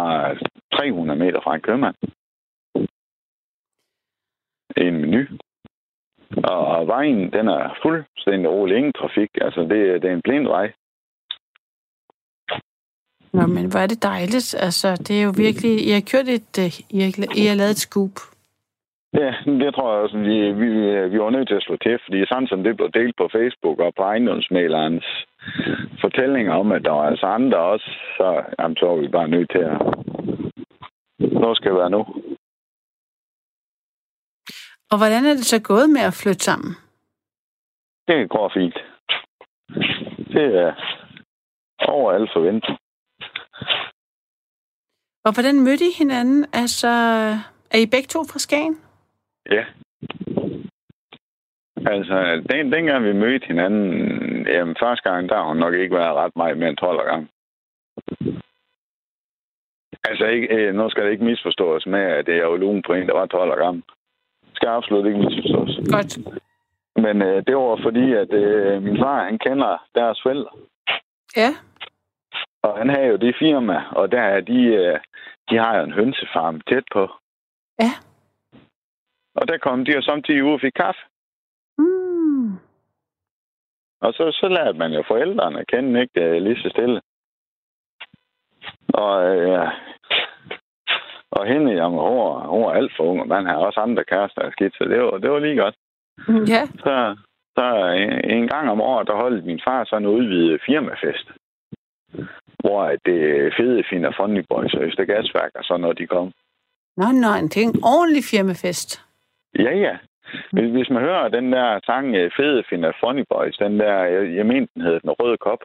300 0.72 1.18
meter 1.18 1.40
fra 1.40 1.54
en 1.54 1.60
købmand. 1.60 1.96
En 4.76 5.00
menu. 5.00 5.20
Og 6.44 6.86
vejen, 6.86 7.32
den 7.32 7.48
er 7.48 7.78
fuldstændig 7.82 8.50
rolig. 8.50 8.76
Ingen 8.76 8.92
trafik. 8.92 9.30
Altså, 9.40 9.60
det, 9.60 10.02
det 10.02 10.10
er 10.10 10.14
en 10.14 10.22
blind 10.22 10.46
vej. 10.46 10.72
Nå, 13.32 13.46
men 13.46 13.70
hvor 13.70 13.80
er 13.80 13.86
det 13.86 14.02
dejligt. 14.02 14.54
Altså, 14.66 14.88
det 15.06 15.20
er 15.20 15.24
jo 15.24 15.32
virkelig... 15.36 15.86
I 15.88 15.90
har 15.90 16.04
kørt 16.12 16.28
et... 16.28 16.52
øh, 16.64 16.72
I 16.90 17.00
har, 17.00 17.10
I 17.40 17.46
har 17.46 17.54
lavet 17.54 17.70
et 17.70 17.84
scoop. 17.86 18.16
Ja, 19.22 19.32
det 19.62 19.74
tror 19.74 19.92
jeg 19.92 20.02
også, 20.02 20.18
vi, 20.18 20.52
vi, 20.60 20.68
vi 21.12 21.18
var 21.18 21.30
nødt 21.30 21.48
til 21.48 21.54
at 21.54 21.62
slå 21.62 21.76
til, 21.76 21.98
fordi 22.04 22.18
sådan 22.26 22.46
som 22.46 22.62
det 22.64 22.76
blev 22.76 22.90
delt 22.90 23.16
på 23.16 23.28
Facebook 23.36 23.78
og 23.78 23.92
på 23.96 24.02
ejendomsmalerens 24.02 25.06
fortællinger 26.00 26.52
om, 26.52 26.72
at 26.72 26.84
der 26.84 26.90
var 26.90 27.06
altså 27.06 27.26
andre 27.26 27.58
også, 27.58 27.90
så, 28.16 28.44
jamen, 28.58 28.76
så 28.76 28.86
var 28.86 28.96
vi 28.96 29.08
bare 29.08 29.28
nødt 29.28 29.50
til 29.50 29.58
at... 29.58 29.78
Nu 31.18 31.54
skal 31.54 31.70
det 31.70 31.78
være 31.78 31.90
nu. 31.90 32.02
Og 34.90 34.96
hvordan 34.98 35.24
er 35.24 35.34
det 35.34 35.46
så 35.46 35.62
gået 35.62 35.90
med 35.90 36.00
at 36.00 36.18
flytte 36.22 36.44
sammen? 36.44 36.72
Det 38.08 38.30
går 38.30 38.52
fint. 38.54 38.78
Det 40.34 40.46
er 40.64 40.72
over 41.88 42.12
al 42.12 42.28
forventning. 42.34 42.78
Og 45.26 45.32
hvordan 45.34 45.64
mødte 45.64 45.84
I 45.84 45.98
hinanden? 45.98 46.46
Altså, 46.52 46.88
er 47.70 47.78
I 47.78 47.86
begge 47.86 48.08
to 48.08 48.20
fra 48.30 48.38
Skagen? 48.38 48.76
Ja. 49.50 49.64
Altså, 51.76 52.42
den, 52.50 52.72
dengang 52.72 53.04
vi 53.04 53.12
mødte 53.12 53.46
hinanden, 53.46 54.46
jamen, 54.48 54.76
første 54.80 55.10
gang, 55.10 55.28
der 55.28 55.36
har 55.36 55.48
hun 55.48 55.56
nok 55.56 55.74
ikke 55.74 55.96
været 55.96 56.14
ret 56.14 56.36
meget 56.36 56.58
mere 56.58 56.68
end 56.68 56.76
12 56.76 57.08
gange. 57.08 57.28
Altså, 60.04 60.26
ikke, 60.26 60.48
øh, 60.54 60.74
nu 60.74 60.90
skal 60.90 61.04
det 61.04 61.12
ikke 61.12 61.24
misforstås 61.24 61.86
med, 61.86 62.00
at 62.00 62.26
det 62.26 62.36
er 62.36 62.44
jo 62.44 62.56
lugen 62.56 62.82
på 62.86 62.92
en, 62.92 63.08
der 63.08 63.14
var 63.14 63.26
12 63.26 63.62
gange. 63.62 63.82
Det 64.42 64.56
skal 64.56 64.68
absolut 64.68 65.06
ikke 65.06 65.18
misforstås. 65.18 65.80
Godt. 65.90 66.18
Men 66.96 67.22
øh, 67.22 67.42
det 67.46 67.56
var 67.56 67.80
fordi, 67.82 68.12
at 68.12 68.32
øh, 68.32 68.82
min 68.82 68.98
far, 68.98 69.24
han 69.24 69.38
kender 69.38 69.86
deres 69.94 70.20
forældre. 70.22 70.50
Ja. 71.36 71.50
Og 72.62 72.78
han 72.78 72.88
havde 72.88 73.06
jo 73.06 73.16
det 73.16 73.36
firma, 73.38 73.82
og 73.90 74.12
der 74.12 74.22
er 74.22 74.40
de, 74.40 74.60
øh, 74.62 74.98
de 75.50 75.56
har 75.56 75.78
jo 75.78 75.84
en 75.84 75.92
hønsefarm 75.92 76.60
tæt 76.60 76.84
på. 76.92 77.08
Ja. 77.78 77.92
Og 79.34 79.48
der 79.48 79.58
kom 79.58 79.84
de 79.84 79.92
jo 79.92 80.02
samtidig 80.02 80.44
ud 80.44 80.52
og 80.52 80.60
fik 80.60 80.72
kaffe. 80.76 81.00
Mm. 84.02 84.06
Og 84.06 84.12
så, 84.14 84.30
så 84.40 84.48
lærte 84.48 84.78
man 84.78 84.92
jo 84.92 85.02
forældrene 85.08 85.60
at 85.60 85.66
kende, 85.66 86.00
ikke? 86.00 86.20
Det 86.20 86.42
lige 86.42 86.62
så 86.62 86.68
stille. 86.70 87.00
Og, 88.94 89.36
øh, 89.36 89.68
og 91.30 91.46
hende, 91.46 91.72
jamen, 91.72 91.98
hun, 91.98 92.18
var- 92.18 92.46
hun 92.48 92.62
var 92.64 92.72
alt 92.72 92.92
for 92.96 93.04
ung, 93.04 93.20
og 93.20 93.28
man 93.28 93.46
har 93.46 93.56
også 93.56 93.80
andre 93.80 94.04
kærester 94.04 94.42
af 94.42 94.52
skidt, 94.52 94.74
så 94.76 94.84
det 94.84 94.98
var, 95.02 95.18
det 95.18 95.30
var 95.30 95.38
lige 95.38 95.56
godt. 95.62 95.74
Ja. 96.48 96.62
Så, 96.66 97.16
så 97.58 97.64
en, 98.02 98.30
en 98.30 98.48
gang 98.48 98.70
om 98.70 98.80
året, 98.80 99.06
der 99.06 99.14
holdt 99.16 99.44
min 99.44 99.60
far 99.64 99.84
sådan 99.84 100.02
en 100.08 100.14
udvidet 100.14 100.60
firmafest. 100.66 101.28
Hvor 102.64 102.82
det 103.06 103.52
fede 103.56 103.84
finder 103.90 104.12
Funny 104.16 104.44
Boys 104.48 104.74
og 104.74 104.82
Østergasværk 104.82 105.50
og 105.54 105.64
sådan 105.64 105.80
noget, 105.80 105.98
de 105.98 106.06
kom. 106.06 106.32
Nå, 106.96 107.04
nå, 107.12 107.28
det 107.50 107.56
er 107.56 107.62
en 107.68 107.80
ordentlig 107.84 108.24
firmafest. 108.30 109.04
Ja, 109.58 109.70
ja. 109.86 109.96
Hvis, 110.52 110.70
hvis 110.72 110.90
man 110.90 111.02
hører 111.02 111.28
den 111.28 111.52
der 111.52 111.80
sang 111.86 112.14
øh, 112.14 112.30
Fede 112.36 112.64
finder 112.70 112.92
Funny 113.04 113.24
Boys, 113.30 113.56
den 113.56 113.80
der, 113.80 113.94
jeg, 114.04 114.36
jeg 114.36 114.46
mener, 114.46 114.66
den 114.74 114.82
hedder 114.82 114.98
Den 114.98 115.10
Røde 115.10 115.38
Kop, 115.38 115.58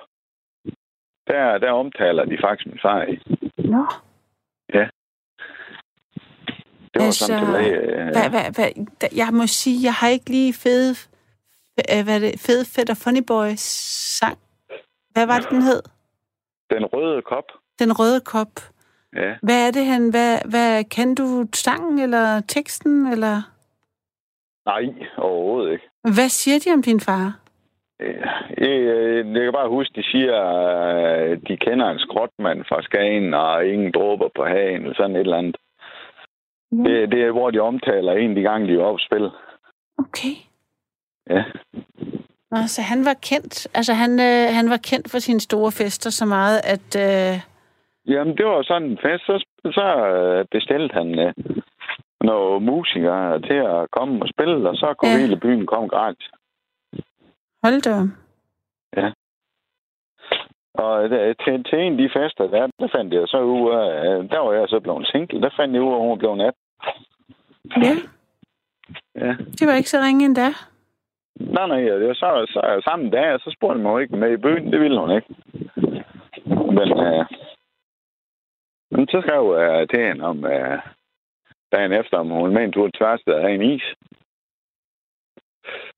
der, 1.27 1.57
der 1.57 1.71
omtaler 1.71 2.25
de 2.25 2.37
faktisk 2.45 2.67
min 2.67 2.79
far 2.81 3.03
i. 3.03 3.15
Nå. 3.57 3.85
Det 6.93 6.99
var 6.99 7.05
Altså, 7.05 7.25
sådan 7.25 7.45
tilbage. 7.45 7.75
Øh, 7.75 8.31
hvad, 8.55 8.71
da- 9.01 9.15
jeg 9.15 9.29
må 9.33 9.47
sige, 9.47 9.83
jeg 9.83 9.93
har 9.93 10.07
ikke 10.07 10.29
lige 10.29 10.53
fede, 10.53 10.95
øh, 11.79 12.03
hvad 12.03 12.15
er 12.15 12.19
det, 12.19 12.39
fede 12.39 12.91
og 12.91 12.97
Funny 12.97 13.23
Boys 13.27 13.59
sang. 14.19 14.37
Hvad 15.13 15.25
var 15.27 15.39
det, 15.39 15.49
den 15.49 15.61
hed? 15.61 15.81
Den 16.69 16.85
Røde 16.85 17.21
Kop. 17.21 17.43
Den 17.79 17.99
røde 17.99 18.19
kop. 18.19 18.47
Ja. 19.15 19.35
Hvad 19.43 19.67
er 19.67 19.71
det, 19.71 19.85
han... 19.85 20.09
Hvad, 20.09 20.37
hvad, 20.49 20.83
kan 20.83 21.15
du 21.15 21.45
sangen 21.53 21.99
eller 21.99 22.41
teksten, 22.47 23.07
eller... 23.07 23.41
Nej, 24.71 24.93
overhovedet 25.17 25.71
ikke. 25.71 25.85
Hvad 26.03 26.29
siger 26.29 26.57
de 26.59 26.73
om 26.73 26.81
din 26.83 26.99
far? 26.99 27.39
Øh, 27.99 28.15
øh, 28.57 29.35
Jeg 29.35 29.43
kan 29.43 29.53
bare 29.53 29.69
huske, 29.69 29.93
de 29.95 30.03
siger, 30.11 30.35
at 31.31 31.39
de 31.47 31.57
kender 31.57 31.87
en 31.89 31.99
skråtmand 31.99 32.59
fra 32.69 32.81
Skagen, 32.81 33.33
og 33.33 33.65
ingen 33.65 33.91
dråber 33.91 34.29
på 34.35 34.43
hagen, 34.45 34.81
eller 34.81 34.95
sådan 34.95 35.15
et 35.15 35.19
eller 35.19 35.37
andet. 35.37 35.57
Ja. 36.71 36.77
Det, 36.77 37.11
det 37.11 37.23
er, 37.23 37.31
hvor 37.31 37.51
de 37.51 37.59
omtaler 37.59 38.13
en 38.13 38.35
de 38.35 38.41
gange, 38.41 38.67
de 38.67 38.73
er 38.81 38.97
spille. 39.07 39.29
Okay. 39.97 40.35
Ja. 41.29 41.43
Nå, 42.51 42.57
så 42.67 42.81
han 42.81 43.05
var 43.05 43.13
kendt. 43.13 43.67
Altså, 43.77 43.93
han, 43.93 44.11
øh, 44.19 44.55
han 44.57 44.69
var 44.69 44.79
kendt 44.89 45.11
for 45.11 45.19
sine 45.19 45.39
store 45.39 45.71
fester 45.71 46.09
så 46.09 46.25
meget, 46.25 46.57
at... 46.75 46.89
Øh, 47.05 47.39
Jamen, 48.07 48.37
det 48.37 48.45
var 48.45 48.63
sådan 48.63 48.89
en 48.89 48.97
fest. 49.05 49.25
Så, 49.25 49.45
så 49.65 49.85
øh, 50.07 50.45
bestilte 50.51 50.93
han 50.93 51.19
øh, 51.19 51.33
nogle 52.23 52.65
musikere 52.65 53.41
til 53.41 53.59
at 53.75 53.91
komme 53.91 54.21
og 54.23 54.27
spille, 54.33 54.69
og 54.69 54.75
så 54.75 54.93
kunne 54.97 55.11
Ja. 55.11 55.17
ja. 55.17 55.21
hele 55.21 55.39
byen 55.39 55.65
komme 55.65 55.87
gratis. 55.89 56.27
hold 57.63 57.81
da. 57.81 57.95
Og 60.73 61.09
der, 61.09 61.33
til, 61.33 61.63
til 61.63 61.79
en 61.79 61.91
af 61.93 61.97
de 61.97 62.09
fester, 62.19 62.47
der, 62.47 62.67
der 62.79 62.87
fandt 62.95 63.13
jeg 63.13 63.23
så 63.27 63.39
ud 63.41 63.71
af, 63.71 63.87
øh, 64.05 64.29
der 64.29 64.39
var 64.39 64.53
jeg 64.53 64.69
så 64.69 64.79
blevet 64.79 65.07
single. 65.07 65.41
Der 65.41 65.49
fandt 65.59 65.73
jeg 65.75 65.81
ud 65.81 65.91
af, 65.93 65.95
at 65.95 66.01
hun 66.01 66.17
blevet 66.19 66.41
18. 66.41 67.83
Ja, 67.83 67.93
Ja. 69.15 69.35
det 69.59 69.67
var 69.67 69.73
ikke 69.73 69.89
så 69.89 69.99
ringe 70.05 70.25
endda. 70.25 70.47
Nej, 71.39 71.67
nej, 71.67 71.81
det 71.81 72.07
var 72.07 72.13
så, 72.13 72.45
så 72.53 72.81
samme 72.89 73.09
dag, 73.09 73.33
og 73.33 73.39
så 73.39 73.51
spurgte 73.57 73.73
hun 73.81 73.83
mig 73.91 74.01
ikke 74.01 74.15
med 74.15 74.31
i 74.31 74.37
byen. 74.37 74.71
Det 74.71 74.79
ville 74.81 74.99
hun 74.99 75.11
ikke. 75.11 75.27
Men, 76.77 76.89
øh, 77.07 77.25
men 78.91 79.07
så 79.07 79.21
skrev 79.25 79.43
jeg 79.59 79.89
til 79.89 80.07
hende 80.07 80.25
om 80.25 80.45
øh, 80.45 80.79
dagen 81.71 81.91
efter, 81.91 82.17
om 82.17 82.29
hun 82.29 82.53
med 82.53 82.63
en 82.63 82.71
tur 82.71 82.87
til 82.87 82.97
Tværsted 82.99 83.33
og 83.33 83.41
have 83.41 83.55
en 83.55 83.61
is. 83.61 83.83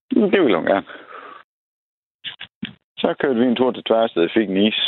Det 0.10 0.42
ville 0.42 0.58
hun 0.58 0.66
gerne. 0.66 0.88
Så 2.98 3.16
kørte 3.20 3.40
vi 3.40 3.46
en 3.46 3.56
tur 3.56 3.72
til 3.72 3.84
Tværsted 3.84 4.24
og 4.24 4.30
fik 4.34 4.50
en 4.50 4.58
is. 4.58 4.80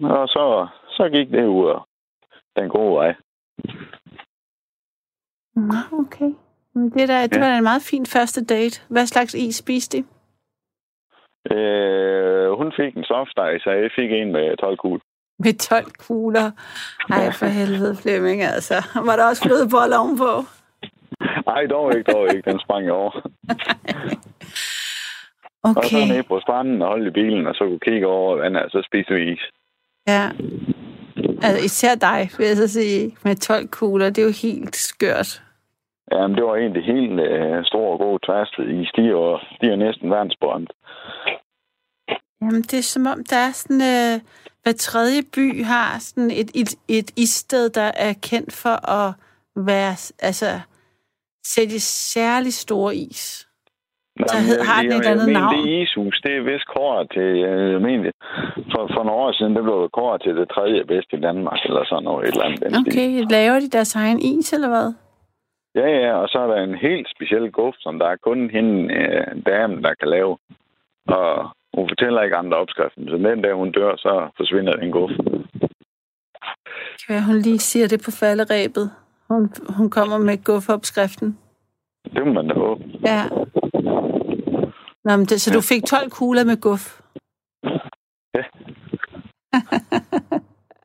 Og 0.00 0.28
så, 0.28 0.68
så 0.88 1.08
gik 1.08 1.28
det 1.28 1.46
ud 1.46 1.80
den 2.56 2.68
gode 2.68 2.94
vej. 2.94 3.14
Nå, 5.54 5.80
okay. 6.02 6.30
Det, 6.74 7.08
der, 7.08 7.26
det 7.26 7.40
var 7.40 7.56
en 7.56 7.62
meget 7.62 7.82
fin 7.90 8.06
første 8.06 8.44
date. 8.44 8.86
Hvad 8.90 9.06
slags 9.06 9.34
is 9.34 9.56
spiste 9.56 9.98
de? 9.98 10.04
Øh, 11.54 12.50
hun 12.58 12.72
fik 12.76 12.96
en 12.96 13.04
soft 13.04 13.38
ice, 13.54 13.70
og 13.70 13.76
jeg 13.82 13.90
fik 13.96 14.10
en 14.12 14.32
med 14.32 14.56
12 14.56 14.76
kugler. 14.76 15.00
Med 15.38 15.58
12 15.58 15.84
kugler. 15.98 16.50
Ej, 17.10 17.32
for 17.32 17.46
helvede, 17.46 17.96
Flemming, 17.96 18.42
altså. 18.42 18.74
Var 18.94 19.16
der 19.16 19.24
også 19.24 19.42
flødeboller 19.42 19.98
ovenpå? 19.98 20.44
Nej, 21.46 21.66
dog 21.66 21.96
ikke, 21.96 22.12
dog 22.12 22.34
ikke. 22.34 22.50
Den 22.50 22.60
sprang 22.60 22.84
jeg 22.84 22.92
over. 22.92 23.10
Og 25.64 25.74
så 25.74 25.80
Okay. 25.96 26.06
ned 26.14 26.22
på 26.22 26.40
stranden 26.40 26.82
og 26.82 26.88
holde 26.88 27.06
i 27.08 27.10
bilen, 27.10 27.46
og 27.46 27.54
så 27.54 27.64
kunne 27.64 27.78
kigge 27.88 28.06
over 28.06 28.36
vandet, 28.36 28.62
og 28.62 28.70
så 28.70 28.82
spiste 28.86 29.14
vi 29.14 29.32
is. 29.32 29.40
Ja. 30.06 30.30
Altså, 31.42 31.64
især 31.64 31.94
dig, 31.94 32.30
vil 32.38 32.46
jeg 32.46 32.56
så 32.56 32.68
sige, 32.68 33.16
med 33.24 33.36
12 33.36 33.68
kugler. 33.68 34.06
Det 34.10 34.18
er 34.18 34.26
jo 34.26 34.32
helt 34.48 34.76
skørt. 34.76 35.42
Jamen, 36.12 36.36
det 36.36 36.44
var 36.44 36.56
egentlig 36.56 36.84
helt 36.84 37.20
øh, 37.20 37.64
stor 37.64 37.92
og 37.92 37.98
god 37.98 38.18
tværsted 38.26 38.68
is. 38.68 38.90
De 38.96 39.02
er, 39.08 39.46
de 39.60 39.66
er 39.72 39.76
næsten 39.76 40.10
verdensberømt. 40.10 40.72
Jamen, 42.44 42.62
det 42.62 42.78
er 42.78 42.82
som 42.94 43.06
om, 43.06 43.24
der 43.24 43.36
er 43.36 43.52
sådan... 43.52 43.82
Øh, 43.82 44.20
hver 44.62 44.72
tredje 44.72 45.22
by 45.34 45.64
har 45.64 45.98
sådan 45.98 46.30
et, 46.30 46.50
et, 46.54 46.70
et 46.88 47.10
issted, 47.16 47.70
der 47.70 47.90
er 47.96 48.12
kendt 48.30 48.52
for 48.52 48.76
at 48.98 49.14
være... 49.56 49.92
Altså, 50.28 50.60
sælge 51.46 51.80
særlig 52.14 52.52
store 52.54 52.96
is. 52.96 53.48
Så 54.32 54.36
hed- 54.48 54.64
har 54.70 54.82
den 54.82 54.92
et 54.92 55.06
andet 55.06 55.28
navn? 55.32 55.54
Det 55.54 55.82
ishus, 55.82 56.20
det 56.24 56.32
er 56.36 56.42
vist 56.52 56.66
kåret 56.76 57.06
til, 57.16 57.30
øh, 57.50 57.72
jeg 57.72 57.80
mener, 57.80 58.10
for, 58.72 58.82
for 58.94 59.02
nogle 59.04 59.22
år 59.24 59.32
siden, 59.32 59.56
det 59.56 59.62
blev 59.62 59.90
kåret 59.98 60.22
til 60.22 60.36
det 60.36 60.48
tredje 60.54 60.84
bedste 60.84 61.16
i 61.16 61.20
Danmark, 61.20 61.58
eller 61.64 61.84
sådan 61.84 62.04
noget, 62.04 62.28
et 62.28 62.32
eller 62.32 62.44
andet. 62.44 62.60
den 62.60 62.74
stil. 62.74 62.92
Okay, 62.92 63.08
laver 63.30 63.60
de 63.60 63.68
deres 63.76 63.94
egen 63.94 64.20
is, 64.20 64.52
eller 64.52 64.68
hvad? 64.68 64.88
Ja, 65.80 65.88
ja, 66.04 66.12
og 66.22 66.28
så 66.28 66.38
er 66.38 66.46
der 66.46 66.60
en 66.62 66.78
helt 66.88 67.06
speciel 67.14 67.52
guf, 67.52 67.74
som 67.78 67.98
der 67.98 68.06
er 68.06 68.16
kun 68.16 68.50
hende, 68.50 68.94
øh, 68.94 69.26
damen, 69.46 69.82
der 69.84 69.94
kan 70.00 70.08
lave. 70.08 70.32
Og 71.08 71.30
hun 71.74 71.88
fortæller 71.88 72.22
ikke 72.22 72.36
andre 72.36 72.56
opskriften, 72.56 73.08
så 73.08 73.16
den 73.16 73.42
dag 73.42 73.54
hun 73.54 73.72
dør, 73.72 73.96
så 73.96 74.28
forsvinder 74.36 74.72
den 74.72 74.90
guf. 74.90 75.10
Kan 77.00 77.14
være, 77.14 77.26
hun 77.26 77.38
lige 77.38 77.58
siger 77.58 77.88
det 77.88 78.00
på 78.04 78.10
falderæbet. 78.10 78.90
Hun, 79.30 79.52
hun 79.76 79.90
kommer 79.90 80.18
med 80.18 80.44
gufferopskriften. 80.44 81.38
Det 82.14 82.26
må 82.26 82.32
man 82.32 82.48
da 82.48 82.54
håbe. 82.54 82.84
Ja. 83.04 83.22
Nå, 85.04 85.16
men 85.16 85.26
det, 85.26 85.40
så 85.40 85.50
du 85.54 85.60
fik 85.60 85.84
12 85.84 86.10
kugler 86.10 86.44
med 86.44 86.60
guf. 86.60 87.00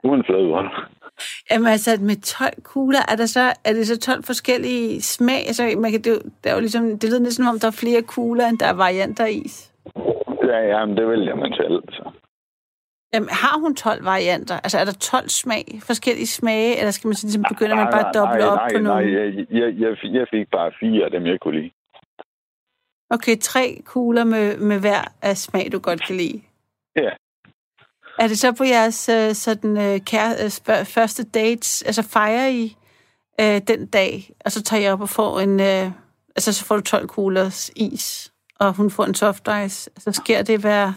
Uden 0.10 0.23
flødevold. 0.25 0.69
Jamen 1.52 1.67
altså, 1.67 1.97
med 2.02 2.21
12 2.21 2.62
kugler, 2.63 2.99
er, 3.08 3.15
der 3.15 3.25
så, 3.25 3.54
er 3.65 3.73
det 3.73 3.88
så 3.88 3.99
12 3.99 4.23
forskellige 4.23 5.02
smag? 5.02 5.47
Altså, 5.47 5.75
man 5.78 5.91
kan, 5.91 6.02
det, 6.02 6.21
det, 6.43 6.49
er 6.49 6.54
jo 6.54 6.60
ligesom, 6.60 6.99
det 6.99 7.10
lyder 7.10 7.19
næsten 7.19 7.43
som 7.43 7.54
om, 7.54 7.60
der 7.60 7.67
er 7.67 7.71
flere 7.71 8.02
kugler, 8.02 8.47
end 8.47 8.60
der 8.60 8.65
er 8.65 8.73
varianter 8.73 9.25
af 9.25 9.41
is. 9.45 9.71
Ja, 10.51 10.59
ja, 10.71 10.85
men 10.85 10.97
det 10.97 11.07
vælger 11.07 11.35
man 11.35 11.53
selv. 11.53 11.83
Så. 11.97 12.03
Jamen, 13.13 13.29
har 13.29 13.59
hun 13.59 13.75
12 13.75 14.05
varianter? 14.05 14.55
Altså, 14.55 14.77
er 14.77 14.85
der 14.85 14.91
12 14.91 15.29
smag, 15.29 15.65
forskellige 15.89 16.27
smage, 16.27 16.77
eller 16.79 16.91
skal 16.91 17.07
man 17.07 17.15
så 17.15 17.27
ligesom 17.27 17.45
begynde, 17.49 17.71
at 17.71 17.77
man 17.77 17.93
bare 17.97 18.12
doble 18.19 18.45
op 18.51 18.57
nej, 18.57 18.69
på 18.73 18.79
nej, 18.79 19.03
nogle? 19.03 19.13
jeg, 19.17 19.45
jeg, 19.59 19.69
jeg, 19.81 19.91
jeg 20.17 20.25
fik 20.33 20.47
bare 20.51 20.71
fire 20.79 21.05
af 21.05 21.12
dem, 21.12 21.25
jeg 21.25 21.39
kunne 21.39 21.59
lide. 21.59 21.71
Okay, 23.09 23.35
tre 23.41 23.81
kugler 23.85 24.23
med, 24.23 24.57
med 24.57 24.79
hver 24.79 25.03
af 25.21 25.38
smag, 25.38 25.69
du 25.71 25.79
godt 25.79 26.01
kan 26.07 26.15
lide. 26.15 26.41
Ja. 26.95 27.09
Er 28.19 28.27
det 28.27 28.38
så 28.39 28.55
på 28.57 28.63
jeres 28.63 29.09
øh, 29.09 29.33
sådan, 29.33 29.77
øh, 29.77 29.99
kære, 29.99 30.31
øh, 30.43 30.49
spørg, 30.49 30.88
første 30.88 31.23
dates, 31.23 31.81
altså 31.81 32.03
fejrer 32.03 32.47
I 32.47 32.75
øh, 33.41 33.62
den 33.67 33.85
dag, 33.85 34.13
og 34.45 34.51
så 34.51 34.63
tager 34.63 34.83
jeg 34.83 34.93
op 34.93 35.01
og 35.01 35.09
får 35.09 35.39
en, 35.39 35.59
øh, 35.59 35.85
altså 36.35 36.53
så 36.53 36.65
får 36.65 36.75
du 36.75 36.81
12 36.81 37.07
kuglers 37.07 37.71
is, 37.75 38.33
og 38.60 38.74
hun 38.78 38.89
får 38.91 39.06
en 39.06 39.13
soft 39.15 39.48
ice. 39.65 39.89
Altså 39.95 40.12
sker 40.12 40.41
det 40.43 40.60
hver, 40.62 40.93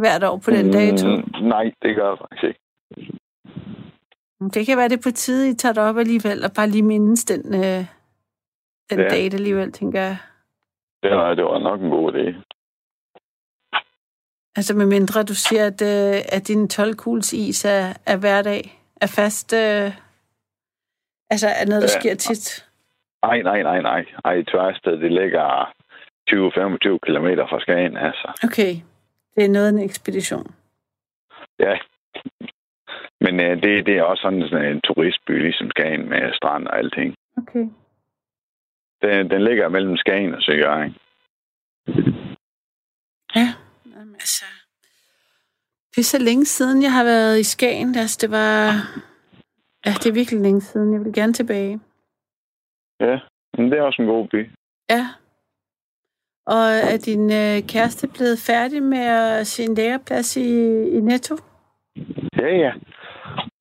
hvert 0.00 0.24
år 0.24 0.36
på 0.36 0.50
den 0.50 0.72
dato? 0.72 1.06
Mm, 1.08 1.46
nej, 1.48 1.64
det 1.82 1.96
gør 1.96 2.08
jeg 2.08 2.18
faktisk 2.18 2.44
ikke. 2.44 2.60
Det 4.54 4.66
kan 4.66 4.76
være, 4.78 4.88
det 4.88 5.00
på 5.02 5.10
tide, 5.10 5.50
I 5.50 5.54
tager 5.54 5.72
det 5.72 5.82
op 5.82 5.98
alligevel, 5.98 6.44
og 6.44 6.50
bare 6.56 6.68
lige 6.68 6.82
mindes 6.82 7.24
den, 7.24 7.54
øh, 7.54 7.84
den 8.90 8.98
Ja. 9.00 9.08
date 9.08 9.34
alligevel, 9.36 9.72
tænker 9.72 10.00
jeg. 10.00 10.16
Det 11.02 11.10
var, 11.10 11.34
det 11.34 11.44
var 11.44 11.58
nok 11.58 11.80
en 11.80 11.90
god 11.90 12.12
idé. 12.12 12.26
Altså 14.56 14.76
med 14.76 14.86
mindre 14.86 15.22
du 15.22 15.34
siger, 15.34 15.66
at, 15.66 15.82
øh, 15.82 16.20
at 16.32 16.48
din 16.48 16.68
12 16.68 16.94
kugles 16.94 17.32
is 17.32 17.64
er, 17.64 17.92
er 18.06 18.16
hverdag, 18.16 18.82
er 19.00 19.06
fast, 19.06 19.52
øh, 19.52 19.90
altså 21.30 21.48
er 21.48 21.66
noget, 21.66 21.82
der 21.82 21.88
Ja. 21.94 22.00
sker 22.00 22.14
tit. 22.14 22.68
Nej, 23.22 23.42
nej, 23.42 23.62
nej, 23.62 23.80
nej. 23.82 24.04
Ej, 24.24 24.42
Tværsted, 24.42 24.92
det 24.92 25.12
ligger 25.12 25.72
20-25 26.30 26.98
km 27.06 27.28
fra 27.50 27.60
Skagen, 27.60 27.96
altså. 27.96 28.28
Okay, 28.44 28.72
det 29.34 29.44
er 29.44 29.48
noget 29.48 29.66
af 29.66 29.72
en 29.72 29.78
ekspedition. 29.78 30.54
Ja. 31.58 31.78
Men 33.20 33.40
øh, 33.40 33.62
det, 33.62 33.86
det 33.86 33.98
er 33.98 34.02
også 34.02 34.22
sådan, 34.22 34.48
sådan 34.48 34.72
en 34.72 34.80
turistby, 34.80 35.42
ligesom 35.42 35.70
Skagen 35.70 36.08
med 36.08 36.32
strand 36.34 36.66
og 36.66 36.78
alting. 36.78 37.14
Okay. 37.38 37.66
Den, 39.02 39.30
den 39.30 39.44
ligger 39.44 39.68
mellem 39.68 39.96
Skagen 39.96 40.34
og 40.34 40.42
Søgøring. 40.42 40.96
Ja, 43.36 43.48
Jamen, 43.96 44.14
altså... 44.14 44.44
Det 45.90 45.98
er 45.98 46.04
så 46.04 46.18
længe 46.18 46.44
siden, 46.44 46.82
jeg 46.82 46.92
har 46.92 47.04
været 47.04 47.38
i 47.38 47.42
Skagen. 47.42 47.94
Altså, 47.96 48.18
det 48.20 48.30
var... 48.30 48.56
Ja, 49.86 49.90
det 49.90 50.06
er 50.06 50.12
virkelig 50.12 50.40
længe 50.40 50.60
siden. 50.60 50.92
Jeg 50.92 51.04
vil 51.04 51.12
gerne 51.12 51.32
tilbage. 51.32 51.80
Ja, 53.00 53.20
men 53.56 53.70
det 53.70 53.78
er 53.78 53.82
også 53.82 54.02
en 54.02 54.08
god 54.08 54.28
by. 54.28 54.50
Ja. 54.90 55.08
Og 56.46 56.64
er 56.92 56.96
din 56.96 57.32
øh, 57.32 57.68
kæreste 57.68 58.08
blevet 58.08 58.38
færdig 58.38 58.82
med 58.82 59.06
en 59.58 59.74
læreplads 59.74 60.36
i, 60.36 60.48
i 60.96 61.00
Netto? 61.00 61.36
Ja, 62.36 62.48
ja. 62.64 62.72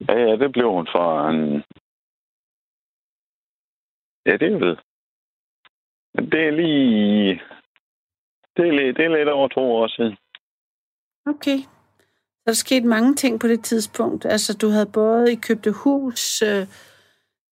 Ja, 0.09 0.13
ja, 0.13 0.35
det 0.35 0.51
blev 0.51 0.71
hun 0.71 0.87
for 0.95 1.29
en... 1.29 1.63
Ja, 4.25 4.37
det 4.37 4.53
er. 4.53 4.75
Men 6.15 6.31
det 6.31 6.47
er 6.47 6.51
lige... 6.51 7.41
Det 8.57 8.67
er, 8.67 8.71
lidt, 8.71 8.97
det 8.97 9.05
er 9.05 9.17
lidt 9.17 9.29
over 9.29 9.47
to 9.47 9.61
år 9.61 9.87
siden. 9.87 10.17
Okay. 11.25 11.57
Så 11.57 12.43
der 12.45 12.53
skete 12.53 12.87
mange 12.87 13.15
ting 13.15 13.39
på 13.39 13.47
det 13.47 13.63
tidspunkt. 13.63 14.25
Altså, 14.25 14.57
du 14.57 14.69
havde 14.69 14.91
både 14.93 15.33
I 15.33 15.35
købte 15.35 15.71
hus, 15.71 16.41
øh, 16.41 16.67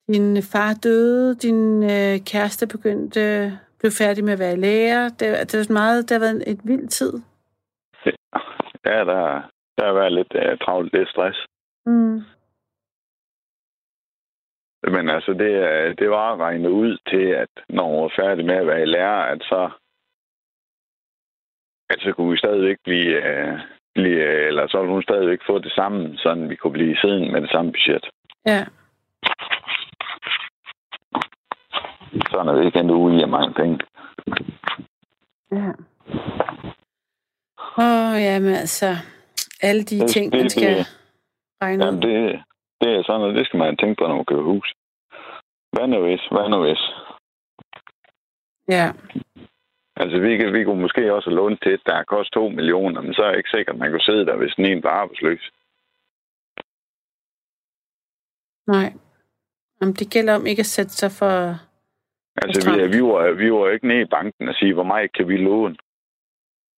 din 0.08 0.44
far 0.44 0.74
døde, 0.74 1.36
din 1.36 1.84
øh, 1.84 2.20
kæreste 2.26 2.68
begyndte, 2.68 3.60
blev 3.80 3.92
færdig 3.92 4.24
med 4.24 4.34
at 4.34 4.40
være 4.40 4.56
lærer. 4.56 5.10
Det, 5.10 5.52
det 5.52 5.60
var 5.60 5.74
meget, 5.74 6.10
det 6.10 6.12
har 6.16 6.20
været 6.28 6.44
et 6.48 6.60
vildt 6.64 6.92
tid. 6.92 7.14
Ja, 8.86 9.00
der, 9.12 9.42
der 9.78 9.86
har 9.86 9.94
været 9.94 10.14
lidt 10.14 10.34
uh, 10.36 10.58
travlt, 10.58 10.94
lidt 10.94 11.10
stress. 11.10 11.38
Mm. 11.86 12.20
Men 14.96 15.10
altså, 15.10 15.32
det, 15.34 15.52
er- 15.56 15.94
det 15.94 16.10
var 16.10 16.38
regnet 16.38 16.70
ud 16.70 16.98
til, 17.10 17.26
at 17.44 17.50
når 17.70 17.84
hun 17.84 18.02
var 18.04 18.14
færdig 18.20 18.46
med 18.46 18.56
at 18.56 18.68
være 18.68 18.86
lærer, 18.86 19.22
at 19.34 19.42
så, 19.42 19.70
at 21.90 22.00
så 22.00 22.14
kunne 22.14 22.32
vi 22.32 22.38
stadigvæk 22.38 22.78
blive, 22.84 23.18
uh, 23.18 23.60
blive 23.96 24.24
øh, 24.24 24.48
eller 24.48 24.68
så 24.68 24.78
ville 24.80 24.94
hun 24.94 25.04
stadigvæk 25.04 25.40
få 25.48 25.60
det 25.60 25.72
samme, 25.72 26.18
sådan 26.18 26.50
vi 26.50 26.56
kunne 26.56 26.74
blive 26.74 26.98
siden 27.02 27.32
med 27.32 27.42
det 27.42 27.52
samme 27.52 27.72
budget. 27.72 28.06
Ja. 28.46 28.66
Sådan 32.32 32.48
er 32.48 32.54
det 32.54 32.66
ikke 32.66 32.80
endnu 32.80 32.96
ude 32.96 33.22
i 33.22 33.26
mange 33.26 33.54
penge. 33.54 33.80
ja. 35.52 35.72
Åh, 37.78 38.12
oh, 38.14 38.22
jamen 38.22 38.56
altså, 38.56 38.90
alle 39.62 39.84
de 39.84 40.00
Det- 40.00 40.10
ting, 40.10 40.32
det- 40.32 40.42
man 40.42 40.50
skal 40.50 40.78
det- 40.78 40.88
regne 41.62 41.86
Jamen, 41.86 42.02
det, 42.02 42.44
det 42.82 42.90
er 42.96 43.04
sådan, 43.04 43.22
og 43.22 43.34
det 43.34 43.46
skal 43.46 43.58
man 43.58 43.78
tænke 43.78 43.96
på, 44.00 44.08
når 44.08 44.16
man 44.16 44.26
køber 44.26 44.44
hus. 44.44 44.74
Hvad 45.74 45.88
nu 45.88 46.02
hvis? 46.06 46.22
Hvad 46.32 46.50
nu 46.50 46.60
hvis? 46.64 46.84
Ja. 48.78 48.92
Altså, 49.96 50.20
vi, 50.20 50.38
kan- 50.38 50.54
vi 50.54 50.64
kunne 50.64 50.82
måske 50.82 51.14
også 51.14 51.30
låne 51.30 51.58
til 51.64 51.74
et, 51.74 51.82
der 51.86 52.04
koster 52.04 52.40
2 52.40 52.50
millioner, 52.50 53.02
men 53.02 53.14
så 53.14 53.22
er 53.24 53.30
jeg 53.30 53.38
ikke 53.38 53.50
sikker, 53.56 53.74
at 53.74 53.80
man 53.80 53.92
kunne 53.92 54.02
sidde 54.10 54.26
der, 54.26 54.36
hvis 54.38 54.54
den 54.56 54.66
ene 54.66 54.84
var 54.84 54.90
arbejdsløs. 55.02 55.52
Nej. 58.68 58.94
Jamen, 59.82 59.94
det 59.96 60.12
gælder 60.12 60.36
om 60.36 60.46
ikke 60.46 60.60
at 60.60 60.66
sætte 60.66 60.92
sig 60.92 61.12
for... 61.12 61.60
Altså, 62.42 62.72
vi, 62.72 62.98
vi, 62.98 63.02
var, 63.04 63.32
vi 63.32 63.52
var 63.54 63.70
ikke 63.70 63.88
nede 63.88 64.02
i 64.02 64.14
banken 64.18 64.50
og 64.50 64.56
sige, 64.56 64.74
hvor 64.74 64.84
meget 64.84 65.14
kan 65.14 65.28
vi 65.28 65.38
låne? 65.38 65.76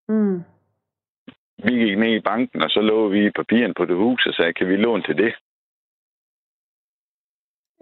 Mm. 0.09 0.43
Vi 1.63 1.71
gik 1.83 1.97
ned 1.97 2.13
i 2.15 2.19
banken, 2.19 2.61
og 2.61 2.69
så 2.69 2.81
lå 2.81 3.07
vi 3.07 3.25
i 3.25 3.29
papirerne 3.29 3.73
på 3.73 3.85
det 3.85 3.95
hus 3.95 4.25
og 4.25 4.33
sagde, 4.33 4.53
kan 4.53 4.67
vi 4.67 4.75
låne 4.75 5.03
til 5.03 5.17
det? 5.17 5.33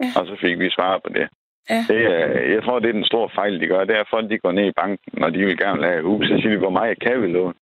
Ja. 0.02 0.10
Og 0.20 0.26
så 0.26 0.36
fik 0.40 0.58
vi 0.58 0.70
svar 0.70 0.98
på 0.98 1.08
det. 1.08 1.28
Ja. 1.70 1.84
det 1.88 2.00
er, 2.06 2.26
jeg 2.54 2.62
tror, 2.62 2.78
det 2.78 2.88
er 2.88 2.92
den 2.92 3.04
store 3.04 3.30
fejl, 3.34 3.60
de 3.60 3.66
gør. 3.66 3.84
Det 3.84 3.96
er, 3.96 4.00
at 4.00 4.10
folk 4.10 4.30
de 4.30 4.38
går 4.38 4.52
ned 4.52 4.66
i 4.68 4.78
banken, 4.82 5.20
når 5.20 5.30
de 5.30 5.38
vil 5.38 5.58
gerne 5.58 5.80
lave 5.80 5.98
et 5.98 6.04
hus, 6.04 6.26
så 6.28 6.36
siger 6.36 6.50
de, 6.50 6.58
hvor 6.58 6.70
meget 6.70 7.00
kan 7.00 7.22
vi 7.22 7.26
låne? 7.26 7.54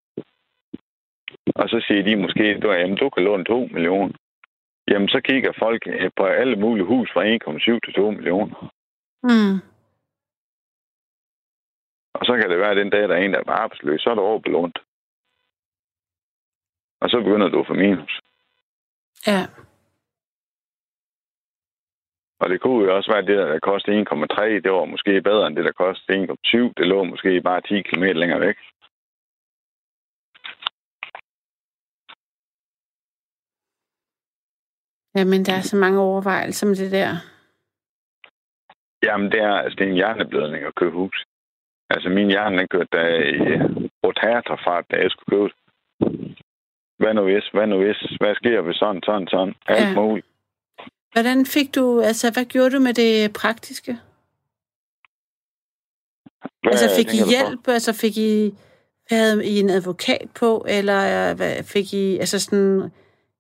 Og 1.55 1.69
så 1.69 1.85
siger 1.87 2.03
de 2.03 2.17
måske, 2.17 2.59
du, 2.61 2.73
jamen, 2.73 2.97
du 2.97 3.11
kan 3.11 3.25
låne 3.25 3.45
2 3.45 3.69
millioner. 3.73 4.15
Jamen, 4.91 5.09
så 5.09 5.21
kigger 5.21 5.53
folk 5.59 5.83
øh, 5.87 6.11
på 6.17 6.25
alle 6.25 6.57
mulige 6.57 6.87
hus 6.87 7.11
fra 7.13 7.25
1,7 7.25 7.79
til 7.85 7.95
2 7.95 8.11
millioner. 8.11 8.73
Mm. 9.23 9.78
Og 12.19 12.27
så 12.27 12.33
kan 12.37 12.51
det 12.51 12.59
være, 12.59 12.71
at 12.71 12.77
den 12.77 12.91
dag, 12.91 13.09
der 13.09 13.15
er 13.15 13.23
en, 13.23 13.33
der 13.33 13.39
er 13.39 13.51
arbejdsløs, 13.51 14.01
så 14.03 14.11
er 14.11 14.15
der 14.15 14.23
overbelånt. 14.23 14.79
Og 17.01 17.11
så 17.11 17.17
begynder 17.21 17.49
du 17.49 17.61
at 17.61 17.67
få 17.67 17.75
minus. 17.75 18.21
Ja. 19.27 19.43
Og 22.41 22.51
det 22.51 22.61
kunne 22.61 22.85
jo 22.85 22.97
også 22.97 23.11
være, 23.11 23.23
at 23.23 23.27
det, 23.27 23.37
der 23.37 23.59
kostede 23.59 24.07
1,3, 24.11 24.45
det 24.65 24.73
var 24.73 24.85
måske 24.85 25.23
bedre 25.23 25.47
end 25.47 25.57
det, 25.57 25.65
der 25.65 25.73
kostede 25.73 26.25
1,7. 26.25 26.73
Det 26.77 26.87
lå 26.87 27.05
måske 27.05 27.41
bare 27.41 27.61
10 27.61 27.83
km 27.83 28.05
længere 28.05 28.41
væk. 28.41 28.57
Jamen, 35.15 35.45
der 35.45 35.53
er 35.53 35.61
så 35.61 35.77
mange 35.77 36.01
overvejelser 36.01 36.67
med 36.67 36.77
det 36.77 36.93
der. 36.93 37.11
Jamen, 39.03 39.33
det 39.33 39.41
er, 39.41 39.55
altså, 39.55 39.77
det 39.77 39.85
er 39.85 39.89
en 39.89 39.95
hjerneblødning 39.95 40.65
at 40.65 40.75
købe 40.75 40.97
hus. 40.97 41.25
Altså, 41.91 42.09
min 42.09 42.29
hjerne, 42.29 42.59
den 42.59 42.69
kørte 42.69 42.89
der 42.93 43.07
i 43.07 43.39
rotatorfart, 44.05 44.85
da 44.91 44.97
jeg 44.97 45.11
skulle 45.11 45.31
købe. 45.39 45.55
Hvad 46.99 47.15
nu 47.15 47.23
hvis, 47.25 47.49
hvad 47.53 47.67
nu 47.67 47.77
hvis, 47.85 47.97
hvad 48.21 48.35
sker 48.35 48.61
hvis 48.61 48.77
sådan, 48.77 49.03
sådan, 49.05 49.29
sådan, 49.29 49.55
alt 49.67 49.89
Ja. 49.89 49.95
muligt. 49.95 50.27
Hvordan 51.13 51.47
fik 51.47 51.75
du, 51.75 52.01
altså, 52.01 52.33
hvad 52.33 52.45
gjorde 52.45 52.71
du 52.71 52.81
med 52.81 52.95
det 52.95 53.33
praktiske? 53.33 53.93
Hvad 56.63 56.73
altså, 56.73 56.97
fik 56.97 57.15
I 57.15 57.19
du 57.19 57.25
på? 57.25 57.31
hjælp? 57.31 57.69
Altså, 57.69 57.93
fik 57.93 58.17
I, 58.17 58.55
havde 59.11 59.47
I 59.47 59.59
en 59.61 59.71
advokat 59.71 60.27
på? 60.41 60.67
Eller 60.69 61.31
øh, 61.31 61.37
hvad, 61.37 61.63
fik 61.65 61.95
I, 61.95 62.19
altså 62.19 62.41
sådan, 62.41 62.93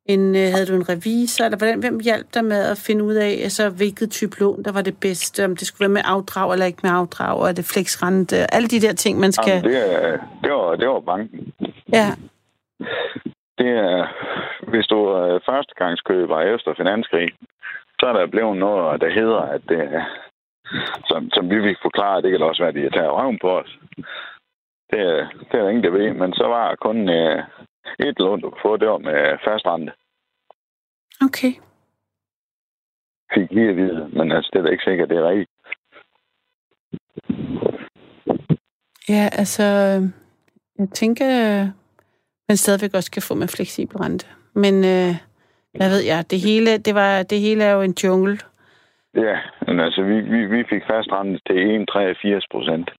en, 0.09 0.36
øh, 0.36 0.48
havde 0.54 0.66
du 0.66 0.74
en 0.74 0.88
revisor? 0.88 1.44
Eller 1.44 1.59
hvordan, 1.59 1.78
hvem 1.80 2.00
hjalp 2.00 2.26
dig 2.34 2.44
med 2.44 2.61
at 2.72 2.78
finde 2.86 3.04
ud 3.04 3.14
af, 3.14 3.30
altså, 3.46 3.70
hvilket 3.70 4.11
type 4.11 4.40
lån, 4.40 4.62
der 4.64 4.72
var 4.72 4.82
det 4.82 5.00
bedste? 5.00 5.44
Om 5.44 5.56
det 5.56 5.66
skulle 5.66 5.80
være 5.86 5.94
med 5.98 6.02
afdrag 6.04 6.52
eller 6.52 6.66
ikke 6.66 6.80
med 6.82 6.90
afdrag? 6.90 7.38
Og 7.40 7.48
er 7.48 7.52
det 7.52 7.64
flexrente? 7.74 8.54
Alle 8.54 8.68
de 8.68 8.80
der 8.80 8.92
ting, 8.92 9.18
man 9.20 9.32
skal... 9.32 9.52
Jamen, 9.52 9.70
det, 9.70 10.04
er- 10.04 10.18
det, 10.44 10.52
var, 10.52 10.76
det 10.76 10.88
var 10.88 11.00
banken. 11.00 11.52
Ja, 11.92 12.09
Det 13.59 13.68
er, 13.68 14.06
hvis 14.70 14.86
du 14.86 14.98
er 15.04 15.38
førstegangskøber 15.46 16.40
efter 16.40 16.74
finanskrisen, 16.76 17.38
så 18.00 18.06
er 18.06 18.12
der 18.12 18.26
blevet 18.26 18.56
noget, 18.56 19.00
der 19.00 19.11
hedder, 19.11 19.40
at 19.40 19.61
det, 19.68 19.82
som, 21.09 21.30
som 21.30 21.50
vi 21.50 21.59
vil 21.59 21.76
forklare, 21.82 22.22
det 22.22 22.30
kan 22.30 22.42
også 22.42 22.62
være, 22.62 22.68
at 22.68 22.74
de 22.74 22.90
tager 22.98 23.11
røven 23.18 23.38
på 23.42 23.50
os. 23.61 23.78
Det, 24.90 25.00
er- 25.00 25.28
det 25.50 25.54
er 25.59 25.62
der 25.62 25.68
ingen, 25.68 25.84
der 25.84 25.90
ved. 25.90 26.12
Men 26.12 26.32
så 26.32 26.44
var 26.46 26.74
kun 26.86 27.09
øh, 27.09 27.42
et 27.99 28.18
lån, 28.18 28.41
du 28.41 28.51
kunne 28.51 28.62
få, 28.62 28.76
det 28.76 28.89
var 28.89 28.99
med 28.99 29.39
fastrente. 29.45 29.93
okay. 31.26 31.53
Fik 33.34 33.51
lige 33.51 33.68
at 33.68 33.76
vide, 33.76 34.09
men 34.12 34.32
altså, 34.32 34.51
det 34.53 34.59
er 34.59 34.62
da 34.62 34.70
ikke 34.70 34.84
sikkert, 34.84 35.09
det 35.09 35.18
er 35.18 35.28
rigtigt. 35.28 35.51
Ja, 39.09 39.28
altså, 39.32 39.62
øh, 39.62 40.03
jeg 40.78 40.89
tænker, 40.89 41.26
man 42.49 42.57
stadigvæk 42.57 42.95
også 42.95 43.11
kan 43.11 43.22
få 43.22 43.34
med 43.34 43.49
fleksibel 43.49 43.97
rente. 43.97 44.26
Men 44.55 44.74
øh, 44.74 45.14
hvad 45.76 45.89
ved 45.95 46.03
jeg, 46.05 46.30
det 46.30 46.41
hele, 46.41 46.78
det, 46.78 46.95
var, 46.95 47.22
det 47.22 47.41
hele 47.41 47.64
er 47.64 47.72
jo 47.72 47.82
en 47.82 47.95
jungle. 48.05 48.39
Ja, 49.14 49.39
men 49.66 49.80
altså, 49.80 50.03
vi, 50.03 50.20
vi, 50.20 50.47
vi 50.47 50.64
fik 50.70 50.82
fastrente 50.86 51.41
til 51.47 51.86
1,83 51.91 52.47
procent. 52.51 52.91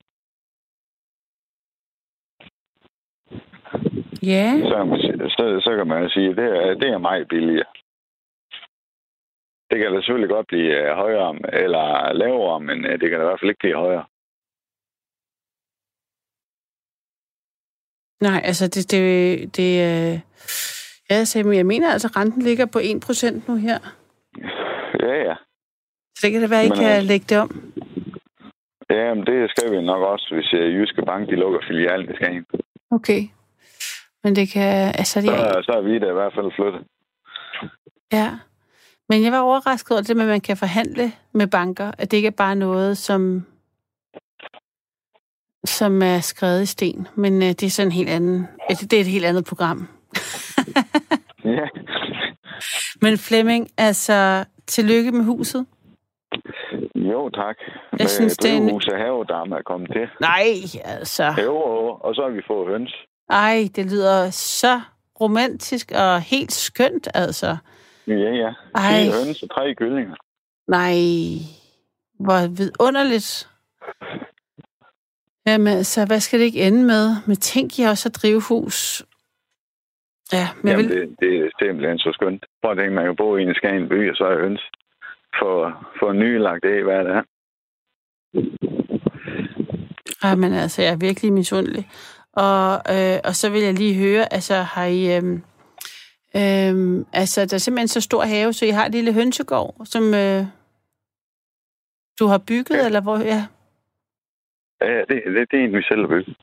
Ja, 4.23 4.59
Så, 4.69 4.75
kan 4.77 4.87
man 4.87 4.99
sige- 5.01 5.29
så, 5.29 5.61
så 5.63 5.75
kan 5.77 5.87
man 5.87 6.09
sige, 6.09 6.29
at 6.29 6.37
det 6.37 6.45
er, 6.45 6.73
det 6.73 6.89
er 6.89 6.97
meget 6.97 7.27
billigere. 7.27 7.71
Det 9.69 9.77
kan 9.79 9.93
da 9.93 10.01
selvfølgelig 10.01 10.29
godt 10.29 10.47
blive 10.47 10.71
øh, 10.89 10.95
højere 10.95 11.35
eller 11.63 12.13
lavere, 12.13 12.59
men 12.59 12.85
øh, 12.85 12.99
det 12.99 13.09
kan 13.09 13.19
da 13.19 13.25
i 13.25 13.29
hvert 13.29 13.39
fald 13.39 13.49
ikke 13.51 13.59
blive 13.65 13.75
højere. 13.85 14.05
nej, 18.21 18.41
altså, 18.43 18.67
det, 18.67 18.91
det, 18.91 19.03
det 19.57 19.71
øh, 19.89 20.19
ja, 21.09 21.15
altså, 21.15 21.51
jeg 21.51 21.65
mener 21.65 21.91
altså, 21.91 22.07
renten 22.17 22.41
ligger 22.41 22.65
på 22.65 22.79
1% 22.79 23.47
nu 23.51 23.55
her. 23.55 23.79
Ja, 24.99 25.13
ja. 25.27 25.35
Så 26.15 26.19
det 26.23 26.31
kan 26.31 26.41
det 26.41 26.49
være, 26.49 26.65
I 26.65 26.69
Men, 26.69 26.77
kan 26.77 27.03
lægge 27.03 27.25
det 27.29 27.37
om. 27.39 27.73
Ja, 28.89 29.13
men 29.13 29.25
det 29.25 29.49
skal 29.49 29.71
vi 29.71 29.81
nok 29.81 30.01
også, 30.01 30.35
hvis 30.35 30.53
Jyske 30.53 31.01
Bank 31.05 31.29
de 31.29 31.35
lukker 31.35 31.59
filialen 31.67 32.11
i 32.11 32.15
Skagen. 32.15 32.45
Okay. 32.91 33.21
Men 34.23 34.35
det 34.35 34.49
kan, 34.49 34.95
altså, 34.95 35.21
det, 35.21 35.29
Så, 35.29 35.61
så 35.63 35.71
er 35.71 35.81
vi 35.81 35.99
da 35.99 36.09
i 36.09 36.13
hvert 36.13 36.33
fald 36.35 36.51
flyttet. 36.55 36.81
ja. 38.11 38.29
Men 39.09 39.23
jeg 39.23 39.31
var 39.31 39.39
overrasket 39.39 39.91
over 39.91 40.01
det 40.01 40.15
med, 40.15 40.23
at 40.23 40.29
man 40.29 40.41
kan 40.41 40.57
forhandle 40.57 41.11
med 41.33 41.47
banker, 41.47 41.91
at 41.97 42.11
det 42.11 42.17
ikke 42.17 42.27
er 42.27 42.31
bare 42.37 42.55
noget, 42.55 42.97
som 42.97 43.45
som 45.65 46.01
er 46.01 46.19
skrevet 46.19 46.61
i 46.61 46.65
sten, 46.65 47.07
men 47.15 47.33
øh, 47.41 47.47
det 47.49 47.63
er 47.63 47.69
sådan 47.69 47.87
en 47.87 47.91
helt 47.91 48.09
anden, 48.09 48.47
ja, 48.69 48.73
det 48.73 48.93
er 48.93 48.99
et 48.99 49.05
helt 49.05 49.25
andet 49.25 49.45
program. 49.45 49.87
Ja. 51.43 51.67
Men 53.01 53.17
Flemming, 53.17 53.67
altså, 53.77 54.45
tillykke 54.67 55.11
med 55.11 55.25
huset. 55.25 55.65
Jo, 56.95 57.29
tak. 57.29 57.55
Jeg 57.99 58.09
synes, 58.09 58.37
det 58.37 58.51
er 58.51 58.59
drivhus 58.59 58.87
og 58.87 58.97
havedamme 58.97 59.55
er 59.57 59.61
kommet 59.61 59.89
til. 59.91 60.07
Nej, 60.19 60.45
altså. 60.85 61.33
Jo, 61.43 61.55
og 62.01 62.15
så 62.15 62.21
har 62.21 62.29
vi 62.29 62.41
fået 62.47 62.67
høns. 62.67 62.95
Ej, 63.29 63.69
det 63.75 63.91
lyder 63.91 64.29
så 64.29 64.81
romantisk 65.21 65.91
og 65.95 66.21
helt 66.21 66.51
skønt, 66.51 67.07
altså. 67.13 67.57
Ja, 68.07 68.13
ja. 68.13 68.53
Ej. 68.75 69.03
Fire 69.03 69.25
høns 69.25 69.43
og 69.43 69.49
tre 69.49 69.75
kyllinger. 69.75 70.15
Nej, 70.67 70.95
hvor 72.19 72.47
vidunderligt. 72.47 73.49
Jamen, 75.45 75.67
altså, 75.67 76.05
hvad 76.05 76.19
skal 76.19 76.39
det 76.39 76.45
ikke 76.45 76.61
ende 76.67 76.83
med? 76.83 77.15
Men 77.27 77.35
tænk, 77.35 77.79
I 77.79 77.83
også 77.83 78.09
at 78.09 78.15
drive 78.15 78.41
hus. 78.41 79.05
Ja, 80.33 80.47
men 80.63 80.71
Jamen, 80.71 80.89
vil... 80.89 80.97
det, 80.97 81.15
det 81.19 81.37
er 81.37 81.49
simpelthen 81.61 81.99
så 81.99 82.11
skønt. 82.13 82.45
Prøv 82.61 82.71
at 82.71 82.77
tænke, 82.77 82.93
man 82.95 83.05
kan 83.05 83.15
bo 83.15 83.37
i 83.37 83.43
en 83.43 83.55
Skagen 83.55 83.89
by, 83.89 84.09
og 84.09 84.15
så 84.15 84.23
er 84.23 84.41
høns. 84.41 84.61
For, 85.39 85.87
for 85.99 86.13
nye 86.13 86.39
lagt 86.39 86.65
af, 86.65 86.83
hvad 86.83 86.99
det 87.05 87.11
er. 87.11 87.23
Ej, 90.23 90.35
men 90.35 90.53
altså, 90.53 90.81
jeg 90.81 90.91
er 90.91 90.97
virkelig 90.97 91.33
misundelig. 91.33 91.89
Og, 92.45 92.71
øh, 92.95 93.17
og 93.23 93.35
så 93.35 93.49
vil 93.51 93.61
jeg 93.61 93.73
lige 93.73 93.95
høre, 93.95 94.33
altså, 94.33 94.53
har 94.53 94.85
I... 94.85 95.17
Øhm, 95.17 95.43
øhm, 96.35 97.05
altså, 97.13 97.45
der 97.45 97.53
er 97.53 97.65
simpelthen 97.65 97.87
så 97.87 98.01
stor 98.01 98.21
have, 98.21 98.53
så 98.53 98.65
I 98.65 98.69
har 98.69 98.85
et 98.85 98.91
lille 98.91 99.13
hønsegård, 99.13 99.75
som 99.85 100.03
øh, 100.13 100.43
du 102.19 102.25
har 102.27 102.41
bygget, 102.47 102.75
ja. 102.75 102.81
Ja. 102.81 102.85
eller 102.85 103.01
hvor... 103.01 103.17
Ja. 103.17 103.41
Ja, 104.81 104.91
ja, 104.91 104.99
det, 104.99 105.23
det, 105.25 105.51
det 105.51 105.59
er 105.59 105.63
en, 105.63 105.73
vi 105.73 105.83
selv 105.83 106.01
har 106.01 106.07
bygget. 106.07 106.35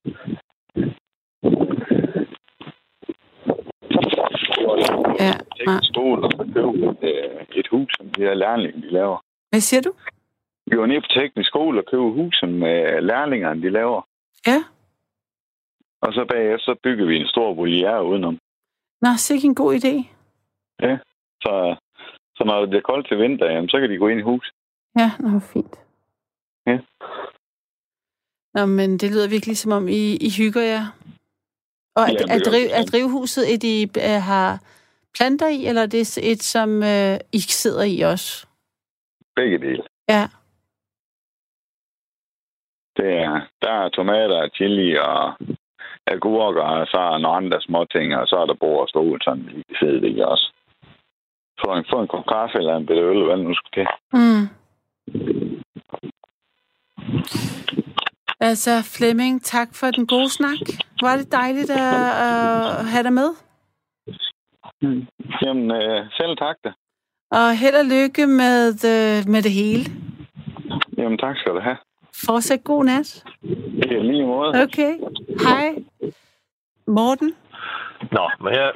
ja. 5.24 5.32
Teknisk 5.56 5.88
skole 5.92 6.22
og 6.24 6.32
købe 6.54 6.70
et, 6.90 6.98
øh, 7.02 7.58
et 7.60 7.68
hus, 7.70 7.92
som 7.96 8.06
de 8.08 8.20
her 8.22 8.34
lærlinge, 8.34 8.82
de 8.82 8.92
laver. 8.92 9.18
Hvad 9.50 9.60
siger 9.60 9.82
du? 9.82 9.92
Vi 10.66 10.78
var 10.78 10.86
nede 10.86 11.00
på 11.00 11.06
teknisk 11.10 11.48
skole 11.48 11.80
og 11.80 11.86
købe 11.90 12.02
hus, 12.02 12.36
som 12.36 12.50
øh, 12.62 13.02
lærlingerne 13.02 13.62
de 13.62 13.70
laver. 13.70 14.02
Ja. 14.46 14.64
Og 16.00 16.12
så 16.12 16.26
bagefter 16.28 16.64
så 16.64 16.74
bygger 16.82 17.06
vi 17.06 17.16
en 17.16 17.28
stor 17.28 17.54
voliere 17.54 18.04
udenom. 18.04 18.38
Nå, 19.02 19.08
sikke 19.16 19.46
en 19.46 19.54
god 19.54 19.74
idé. 19.74 19.94
Så, 21.42 21.76
så 22.36 22.44
når 22.44 22.66
det 22.66 22.76
er 22.76 22.90
koldt 22.90 23.08
til 23.08 23.18
vinter, 23.18 23.50
jamen, 23.50 23.68
så 23.68 23.80
kan 23.80 23.90
de 23.90 23.96
gå 23.96 24.08
ind 24.08 24.20
i 24.20 24.22
hus. 24.22 24.52
Ja, 24.98 25.10
nå, 25.20 25.28
hvor 25.28 25.40
fint. 25.52 25.76
Ja. 26.66 26.78
Nå, 28.54 28.66
men 28.66 28.98
det 28.98 29.10
lyder 29.10 29.28
virkelig 29.28 29.56
som 29.56 29.72
om, 29.72 29.88
I, 29.88 30.16
I 30.16 30.30
hygger 30.38 30.62
jer. 30.62 30.86
Og 31.96 32.02
er, 32.02 32.06
Ja, 32.06 32.12
det 32.12 32.30
er, 32.30 32.50
driv, 32.50 32.66
er 32.72 32.84
drivhuset 32.92 33.54
et, 33.54 33.64
I 33.64 33.82
øh, 33.82 34.22
har 34.22 34.62
planter 35.14 35.48
i, 35.48 35.66
eller 35.66 35.82
er 35.82 35.86
det 35.86 36.18
et, 36.32 36.42
som 36.42 36.82
øh, 36.82 37.16
I 37.32 37.38
sidder 37.38 37.84
i 37.84 38.00
også? 38.00 38.46
Begge 39.36 39.58
dele. 39.58 39.82
Ja. 40.08 40.24
Det 42.96 43.12
er, 43.26 43.40
der 43.62 43.70
er 43.70 43.88
tomater, 43.88 44.48
chili 44.54 44.96
og 44.96 45.34
agurker, 46.06 46.62
og 46.62 46.86
så 46.86 46.98
er 46.98 47.18
nogle 47.18 47.36
andre 47.36 47.60
små 47.60 47.84
ting, 47.84 48.16
og 48.16 48.26
så 48.28 48.36
er 48.36 48.46
der 48.46 48.54
bord 48.54 48.82
og 48.82 48.88
stol, 48.88 49.22
sådan 49.22 49.46
vi 49.46 49.62
kan 49.68 49.76
sidde 49.80 50.08
i 50.08 50.20
også. 50.20 50.52
Få 51.64 51.72
en, 51.76 51.84
få 51.90 52.00
en 52.00 52.08
kop 52.08 52.26
kaffe 52.26 52.58
eller 52.58 52.76
en 52.76 52.86
bitte 52.86 53.02
øl, 53.02 53.24
hvad 53.24 53.36
det 53.36 53.44
nu 53.46 53.54
skal 53.54 53.72
til. 53.74 53.86
Mm. 54.12 54.44
Altså, 58.40 58.70
Flemming, 58.96 59.42
tak 59.42 59.68
for 59.74 59.86
den 59.86 60.06
gode 60.06 60.30
snak. 60.30 60.58
Var 61.00 61.16
det 61.16 61.32
dejligt 61.32 61.70
at, 61.70 62.10
at 62.26 62.84
have 62.92 63.02
dig 63.02 63.12
med. 63.12 63.30
Jamen, 65.42 65.70
øh, 65.70 66.06
selv 66.18 66.36
tak 66.36 66.56
da. 66.64 66.72
Og 67.30 67.58
held 67.58 67.76
og 67.82 67.84
lykke 67.84 68.26
med, 68.26 68.68
øh, 68.94 69.32
med 69.32 69.42
det 69.42 69.52
hele. 69.52 69.84
Jamen, 70.98 71.18
tak 71.18 71.36
skal 71.36 71.52
du 71.52 71.60
have. 71.60 71.76
Fortsæt 72.24 72.64
god 72.64 72.84
nat. 72.84 73.24
Det 73.82 73.92
er 73.92 74.02
lige 74.02 74.26
måde. 74.26 74.48
Okay. 74.62 74.92
Hej. 75.46 75.74
Morten, 76.86 77.34
Nå, 78.12 78.30
men 78.40 78.52
jeg 78.54 78.72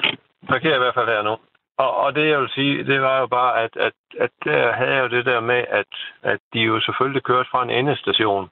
parkerer 0.48 0.74
i 0.74 0.78
hvert 0.78 0.94
fald 0.94 1.08
her 1.08 1.22
nu. 1.22 1.36
Og, 1.78 1.96
og 1.96 2.14
det, 2.14 2.28
jeg 2.28 2.40
vil 2.40 2.50
sige, 2.54 2.84
det 2.84 3.00
var 3.00 3.20
jo 3.20 3.26
bare, 3.26 3.62
at, 3.62 3.76
at, 3.76 3.92
at 4.18 4.30
der 4.44 4.72
havde 4.72 4.94
jeg 4.94 5.02
jo 5.02 5.16
det 5.16 5.26
der 5.26 5.40
med, 5.40 5.64
at, 5.80 5.92
at 6.22 6.40
de 6.52 6.60
jo 6.60 6.80
selvfølgelig 6.80 7.22
kørte 7.22 7.48
fra 7.50 7.62
en 7.62 7.70
endestation. 7.70 8.50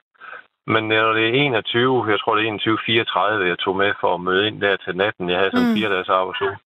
Men 0.67 0.87
når 0.87 1.13
det 1.13 1.25
er 1.29 1.33
21, 1.33 2.05
jeg 2.11 2.19
tror 2.19 2.35
det 2.35 2.47
er 2.47 3.39
21.34, 3.41 3.47
jeg 3.51 3.59
tog 3.59 3.75
med 3.75 3.93
for 4.01 4.13
at 4.13 4.21
møde 4.21 4.47
ind 4.47 4.61
der 4.61 4.77
til 4.77 4.95
natten, 4.97 5.29
jeg 5.29 5.37
havde 5.37 5.51
sådan 5.51 5.69
mm. 5.69 5.75
fire 5.75 5.89
dages 5.89 6.09
arbejdsuge. 6.09 6.57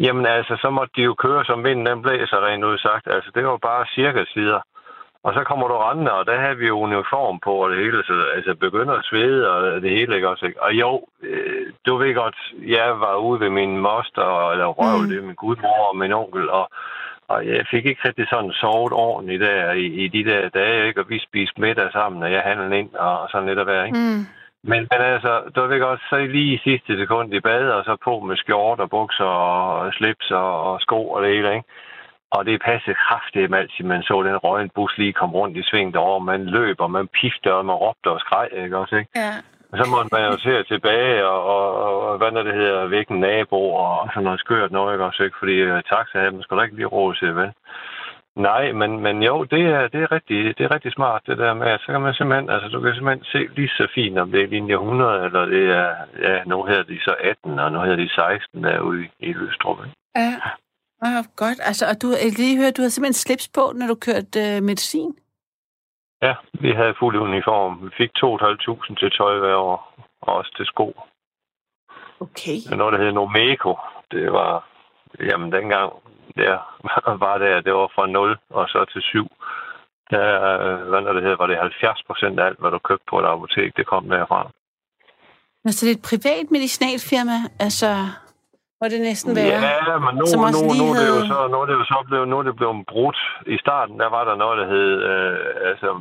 Jamen 0.00 0.26
altså, 0.26 0.58
så 0.62 0.70
måtte 0.70 0.92
de 0.96 1.02
jo 1.02 1.14
køre 1.14 1.44
som 1.44 1.64
vinden 1.64 1.86
den 1.86 2.02
blæser 2.02 2.46
rent 2.46 2.64
ud 2.64 2.78
sagt. 2.78 3.06
Altså, 3.06 3.30
det 3.34 3.46
var 3.46 3.56
bare 3.56 3.86
cirka 3.94 4.24
sider. 4.32 4.60
Og 5.24 5.34
så 5.34 5.44
kommer 5.44 5.68
du 5.68 5.76
rendende, 5.76 6.12
og 6.12 6.26
der 6.26 6.40
havde 6.40 6.56
vi 6.56 6.66
jo 6.66 6.80
uniform 6.80 7.40
på, 7.40 7.52
og 7.52 7.70
det 7.70 7.78
hele, 7.78 8.02
så 8.04 8.14
altså, 8.36 8.54
begynder 8.54 8.94
at 8.94 9.04
svede, 9.04 9.50
og 9.50 9.82
det 9.82 9.90
hele, 9.90 10.14
ikke 10.14 10.28
også? 10.28 10.46
Ikke? 10.46 10.62
Og 10.62 10.72
jo, 10.74 11.06
øh, 11.22 11.66
du 11.86 11.96
ved 11.96 12.14
godt, 12.14 12.38
jeg 12.66 13.00
var 13.00 13.16
ude 13.16 13.40
ved 13.40 13.50
min 13.50 13.78
moster, 13.78 14.50
eller 14.50 14.66
røv, 14.66 14.98
mm. 14.98 15.08
det 15.08 15.24
min 15.24 15.34
gudmor 15.34 15.88
og 15.88 15.96
min 15.96 16.12
onkel, 16.12 16.50
og, 16.50 16.70
og 17.28 17.46
jeg 17.46 17.66
fik 17.70 17.86
ikke 17.86 18.08
rigtig 18.08 18.26
sådan 18.30 18.52
sovet 18.52 18.92
ordentligt 18.92 19.40
der 19.40 19.72
i, 19.72 19.86
i 19.86 20.08
de 20.08 20.24
der 20.30 20.48
dage, 20.48 20.86
ikke? 20.88 21.00
Og 21.00 21.08
vi 21.08 21.18
spiste 21.28 21.60
middag 21.60 21.92
sammen, 21.92 22.22
og 22.22 22.32
jeg 22.32 22.42
handlede 22.42 22.78
ind, 22.78 22.94
og 22.94 23.28
sådan 23.30 23.48
lidt 23.48 23.58
af 23.58 23.64
hver, 23.64 23.84
ikke? 23.84 23.98
Mm. 23.98 24.24
Men, 24.62 24.80
men 24.92 25.00
altså, 25.14 25.42
du 25.56 25.66
ved 25.66 25.80
godt, 25.80 26.00
så 26.10 26.16
lige 26.16 26.54
i 26.54 26.60
sidste 26.64 26.98
sekund 26.98 27.34
i 27.34 27.40
bad, 27.40 27.68
og 27.70 27.84
så 27.84 27.96
på 28.04 28.20
med 28.20 28.36
skjort 28.36 28.80
og 28.80 28.90
bukser 28.90 29.24
og 29.24 29.92
slips 29.92 30.30
og, 30.30 30.72
og 30.72 30.80
sko 30.80 31.10
og 31.10 31.22
det 31.22 31.30
hele, 31.34 31.54
ikke? 31.54 31.68
Og 32.30 32.46
det 32.46 32.62
passede 32.62 32.96
kraftigt, 33.06 33.54
altid 33.54 33.84
man 33.84 34.02
så 34.02 34.22
den 34.22 34.36
røgen 34.36 34.70
bus 34.74 34.98
lige 34.98 35.12
komme 35.12 35.34
rundt 35.34 35.56
i 35.56 35.62
sving 35.62 35.94
derovre. 35.94 36.24
Man 36.32 36.46
løb, 36.46 36.80
og 36.80 36.90
man 36.90 37.08
pifte, 37.08 37.54
og 37.54 37.66
man 37.66 37.76
råbte 37.76 38.10
og 38.10 38.20
skreg, 38.20 38.48
ikke 38.52 38.78
også, 38.78 38.96
ikke? 38.96 39.10
Ja. 39.16 39.32
Og 39.72 39.78
så 39.78 39.90
måtte 39.90 40.10
man 40.12 40.24
jo 40.30 40.38
se 40.38 40.62
tilbage, 40.62 41.26
og, 41.26 41.40
og, 41.54 42.00
og 42.08 42.18
hvad 42.18 42.30
der 42.30 42.42
det 42.42 42.54
hedder, 42.54 42.86
vække 42.86 43.12
en 43.12 43.20
nabo, 43.20 43.60
og 43.74 44.08
sådan 44.12 44.24
noget 44.24 44.40
skørt 44.40 44.72
noget, 44.72 44.94
ikke 44.94 45.04
også, 45.04 45.22
ikke? 45.22 45.36
Fordi 45.38 45.70
uh, 45.70 45.80
taxa 45.90 46.18
havde 46.18 46.30
man 46.30 46.42
skulle 46.42 46.64
ikke 46.64 46.76
lige 46.76 46.86
råd 46.86 47.14
til, 47.14 47.36
vel? 47.36 47.52
Nej, 48.36 48.72
men, 48.72 49.00
men 49.00 49.22
jo, 49.22 49.44
det 49.44 49.62
er, 49.66 49.88
det, 49.88 50.02
er 50.02 50.12
rigtig, 50.12 50.58
det 50.58 50.64
er 50.64 50.74
rigtig 50.74 50.92
smart, 50.92 51.22
det 51.26 51.38
der 51.38 51.54
med, 51.54 51.66
at 51.66 51.80
så 51.80 51.86
kan 51.92 52.00
man 52.00 52.14
simpelthen, 52.14 52.50
altså 52.50 52.68
du 52.68 52.80
kan 52.80 52.94
simpelthen 52.94 53.24
se 53.24 53.54
lige 53.56 53.68
så 53.68 53.88
fint, 53.94 54.18
om 54.18 54.30
det 54.30 54.42
er 54.42 54.46
linje 54.46 54.74
100, 54.74 55.24
eller 55.24 55.44
det 55.44 55.64
er, 55.70 55.94
ja, 56.22 56.44
nu 56.44 56.64
hedder 56.64 56.82
de 56.82 56.98
så 57.00 57.14
18, 57.20 57.58
og 57.58 57.72
nu 57.72 57.80
hedder 57.80 57.96
de 57.96 58.08
16 58.08 58.64
derude 58.64 59.04
i, 59.04 59.08
i 59.18 59.32
Løstrup. 59.32 59.78
Ja. 60.16 60.32
Ah, 61.10 61.24
godt. 61.36 61.58
Altså, 61.68 61.84
og 61.90 62.02
du, 62.02 62.08
jeg 62.10 62.32
lige 62.38 62.56
høre, 62.60 62.70
du 62.70 62.82
havde 62.82 62.94
simpelthen 62.94 63.22
slips 63.24 63.48
på, 63.48 63.72
når 63.74 63.86
du 63.86 63.94
kørte 63.94 64.40
øh, 64.44 64.62
medicin? 64.62 65.12
Ja, 66.22 66.34
vi 66.52 66.70
havde 66.72 66.98
fuld 66.98 67.16
uniform. 67.16 67.72
Vi 67.84 67.90
fik 68.00 68.10
2.500 68.18 68.94
til 69.00 69.10
tøj 69.18 69.38
hver 69.38 69.56
år, 69.56 69.78
og 70.20 70.34
også 70.34 70.52
til 70.56 70.66
sko. 70.66 70.86
Okay. 72.20 72.56
Det 72.64 72.72
er 72.72 72.76
noget, 72.76 72.92
der 72.92 72.98
hedder 72.98 73.12
Nomeco. 73.12 73.72
Det 74.10 74.32
var, 74.32 74.52
jamen 75.20 75.52
dengang, 75.52 75.92
der 76.36 76.54
var 77.24 77.38
det, 77.38 77.64
det 77.64 77.72
var 77.72 77.90
fra 77.94 78.06
0 78.06 78.38
og 78.50 78.68
så 78.68 78.84
til 78.92 79.02
7. 79.02 79.26
Der, 80.10 80.28
hvad 80.88 81.02
der 81.02 81.20
hedder, 81.20 81.36
var 81.36 81.46
det 81.46 81.58
70 81.58 82.02
procent 82.06 82.40
af 82.40 82.46
alt, 82.46 82.60
hvad 82.60 82.70
du 82.70 82.78
købte 82.78 83.04
på 83.10 83.18
et 83.20 83.24
apotek, 83.24 83.76
det 83.76 83.86
kom 83.86 84.08
derfra. 84.08 84.50
Altså, 85.64 85.86
det 85.86 85.92
er 85.92 85.96
et 85.96 86.08
privat 86.10 86.46
medicinalfirma, 86.50 87.38
altså 87.58 87.90
må 88.80 88.88
det 88.88 89.00
næsten 89.00 89.36
være. 89.36 89.46
Ja, 89.46 89.98
men 89.98 90.14
nu, 90.20 90.24
nu, 90.36 90.42
nu, 90.56 90.60
nu, 90.80 90.86
er 90.92 90.96
det 91.00 91.08
jo 91.16 91.20
så, 91.32 91.48
nu 91.52 91.56
er 91.62 91.66
det 91.66 91.72
jo 91.80 91.84
så 91.84 91.98
blevet, 92.08 92.28
nu 92.28 92.38
er 92.38 92.42
det 92.42 92.56
blevet 92.56 92.86
brudt. 92.86 93.18
I 93.46 93.58
starten, 93.58 94.00
der 94.00 94.08
var 94.08 94.24
der 94.24 94.36
noget, 94.36 94.58
der 94.58 94.66
hed, 94.74 95.02
øh, 95.12 95.70
altså, 95.70 96.00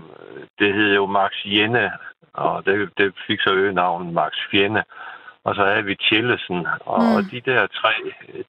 det 0.59 0.73
hed 0.73 0.95
jo 0.95 1.05
Max 1.05 1.31
Jenne, 1.45 1.91
og 2.33 2.65
det, 2.65 2.89
det 2.97 3.13
fik 3.27 3.39
så 3.41 3.53
øgenavnet 3.53 4.13
Max 4.13 4.33
Fjende. 4.51 4.83
Og 5.43 5.55
så 5.55 5.65
havde 5.65 5.83
vi 5.83 5.95
Tjellesen, 5.95 6.67
og, 6.85 7.01
mm. 7.01 7.15
og 7.15 7.21
de 7.31 7.41
der 7.41 7.67
tre, 7.67 7.93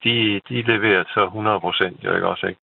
de, 0.04 0.40
de 0.48 0.62
leverede 0.62 1.08
så 1.14 1.24
100 1.24 1.60
procent, 1.60 2.04
jo 2.04 2.14
ikke 2.14 2.28
også, 2.28 2.46
ikke? 2.46 2.60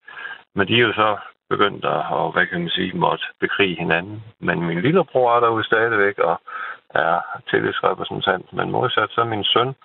Men 0.55 0.67
de 0.67 0.75
er 0.75 0.87
jo 0.87 0.93
så 0.93 1.17
begyndt 1.49 1.85
at, 1.85 2.01
og, 2.09 2.31
hvad 2.31 2.45
kan 2.45 2.59
man 2.59 2.69
sige, 2.69 2.97
måtte 2.97 3.25
bekrige 3.39 3.79
hinanden. 3.79 4.23
Men 4.39 4.61
min 4.61 4.81
lillebror 4.81 5.35
er 5.35 5.39
derude 5.39 5.63
stadigvæk, 5.63 6.17
og 6.19 6.41
er 6.89 7.41
tillidsrepræsentant. 7.49 8.53
Men 8.53 8.71
modsat 8.71 9.09
så 9.11 9.23
min 9.23 9.43
søn, 9.43 9.75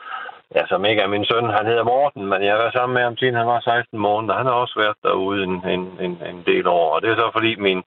ja, 0.57 0.63
som 0.67 0.85
ikke 0.85 1.03
er 1.03 1.07
min 1.15 1.25
søn, 1.25 1.57
han 1.59 1.67
hedder 1.67 1.85
Morten, 1.85 2.27
men 2.27 2.43
jeg 2.43 2.53
har 2.53 2.61
været 2.63 2.73
sammen 2.73 2.95
med 2.95 3.03
ham 3.03 3.17
siden 3.17 3.35
han 3.35 3.47
var 3.47 3.61
16 3.61 3.99
måneder. 3.99 4.35
Han 4.35 4.47
har 4.47 4.53
også 4.53 4.77
været 4.83 4.97
derude 5.03 5.45
en, 5.45 5.55
en, 5.75 5.83
en, 6.01 6.15
en 6.31 6.43
del 6.47 6.67
år, 6.67 6.95
og 6.95 7.03
det 7.03 7.11
er 7.11 7.17
så 7.17 7.31
fordi 7.33 7.57
min 7.57 7.83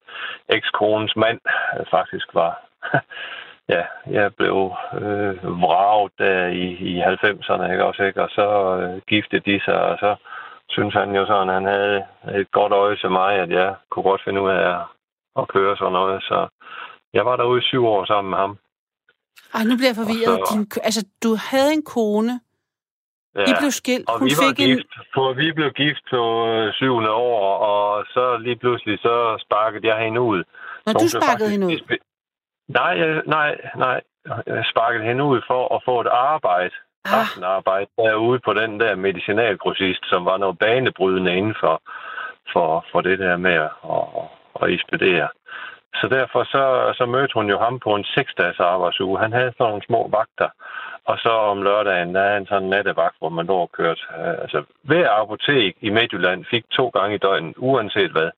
ekskones 0.50 1.16
mand 1.16 1.40
øh, 1.80 1.86
faktisk 1.92 2.28
var... 2.34 2.52
ja, 3.74 3.84
jeg 4.18 4.36
blev 4.36 4.58
øh, 5.02 5.62
vraget 5.64 6.12
der 6.18 6.48
i, 6.48 6.66
i 6.90 7.02
90'erne, 7.02 7.72
ikke 7.72 7.86
også, 7.86 8.04
ikke? 8.04 8.22
Og 8.24 8.30
så 8.30 8.48
øh, 8.82 9.02
giftede 9.08 9.52
de 9.52 9.62
sig, 9.66 9.80
og 9.82 9.98
så 9.98 10.16
synes 10.70 10.94
han 10.94 11.16
jo 11.16 11.26
sådan, 11.26 11.50
at 11.50 11.56
han 11.56 11.66
havde 11.66 12.06
et 12.40 12.52
godt 12.52 12.74
øje 12.74 12.98
til 12.98 13.12
mig, 13.12 13.34
at 13.36 13.50
jeg 13.50 13.76
kunne 13.90 14.04
godt 14.04 14.22
finde 14.26 14.42
ud 14.42 14.50
af 14.50 14.76
at 15.40 15.48
køre 15.48 15.78
sådan 15.78 15.94
noget. 15.94 16.24
Så 16.24 16.48
jeg 17.14 17.26
var 17.26 17.36
derude 17.36 17.62
i 17.62 17.68
syv 17.70 17.86
år 17.86 18.06
sammen 18.06 18.30
med 18.30 18.38
ham. 18.38 18.58
Ej, 19.54 19.64
nu 19.64 19.76
bliver 19.78 19.92
jeg 19.94 20.02
forvirret. 20.04 20.40
Så... 20.48 20.54
Din, 20.54 20.64
altså, 20.88 21.02
du 21.24 21.32
havde 21.50 21.74
en 21.74 21.84
kone, 21.84 22.40
Ja. 23.36 23.44
I 23.50 23.54
blev 23.60 23.72
skilt. 23.72 24.10
Og 24.10 24.20
Hun 24.20 24.28
vi 24.28 24.34
var 24.42 24.50
fik 24.50 24.58
gift, 24.58 24.92
en... 24.98 25.04
på, 25.16 25.34
vi 25.34 25.52
blev 25.52 25.72
gift 25.72 26.04
på 26.14 26.22
øh, 26.48 26.74
syvende 26.74 27.12
år, 27.12 27.58
og 27.58 28.06
så 28.14 28.38
lige 28.38 28.56
pludselig 28.56 29.00
så 29.00 29.16
sparkede 29.46 29.88
jeg 29.88 29.98
hende 30.06 30.22
ud. 30.22 30.44
Når 30.86 30.94
du 30.94 31.08
sparkede 31.08 31.50
hende 31.50 31.68
ud? 31.68 31.98
Nej, 32.68 32.96
nej, 33.26 33.52
nej. 33.76 34.02
Jeg 34.48 34.66
sparkede 34.72 35.04
hende 35.04 35.24
ud 35.24 35.42
for 35.48 35.76
at 35.76 35.82
få 35.86 36.02
et 36.02 36.08
arbejde. 36.08 36.76
Ah. 37.06 37.20
Aftenarbejde 37.20 37.88
derude 37.98 38.40
på 38.46 38.54
den 38.54 38.80
der 38.80 38.96
medicinalgrossist, 38.96 40.04
som 40.10 40.26
var 40.26 40.38
noget 40.38 40.60
banebrydende 40.60 41.38
inden 41.38 41.56
for, 41.60 41.82
for, 42.54 42.86
for 42.92 43.02
det 43.02 43.20
der 43.20 43.38
med 43.38 43.54
at, 43.54 43.72
at, 43.96 44.06
at 44.62 44.70
ekspedere. 44.76 45.28
Så 46.02 46.08
derfor 46.08 46.44
så, 46.44 46.94
så 46.98 47.06
mødte 47.06 47.34
hun 47.34 47.50
jo 47.50 47.58
ham 47.60 47.80
på 47.80 47.96
en 47.96 48.06
seksdages 48.16 48.60
arbejdsuge. 48.60 49.20
Han 49.20 49.34
havde 49.34 49.54
sådan 49.58 49.70
nogle 49.70 49.86
små 49.86 50.08
vagter. 50.08 50.50
Og 51.06 51.18
så 51.20 51.30
om 51.30 51.62
lørdagen, 51.62 52.16
der 52.16 52.22
er 52.22 52.38
en 52.38 52.48
sådan 52.48 52.70
nattevagt, 52.70 53.16
hvor 53.20 53.30
man 53.30 53.46
når 53.46 53.70
kørt. 53.74 54.08
Øh, 54.20 54.36
altså, 54.44 54.64
hver 54.84 55.10
apotek 55.10 55.76
i 55.82 55.90
Midtjylland 55.90 56.46
fik 56.46 56.66
to 56.72 56.90
gange 56.90 57.16
i 57.16 57.18
døgnet, 57.18 57.54
uanset 57.58 58.12
hvad. 58.12 58.30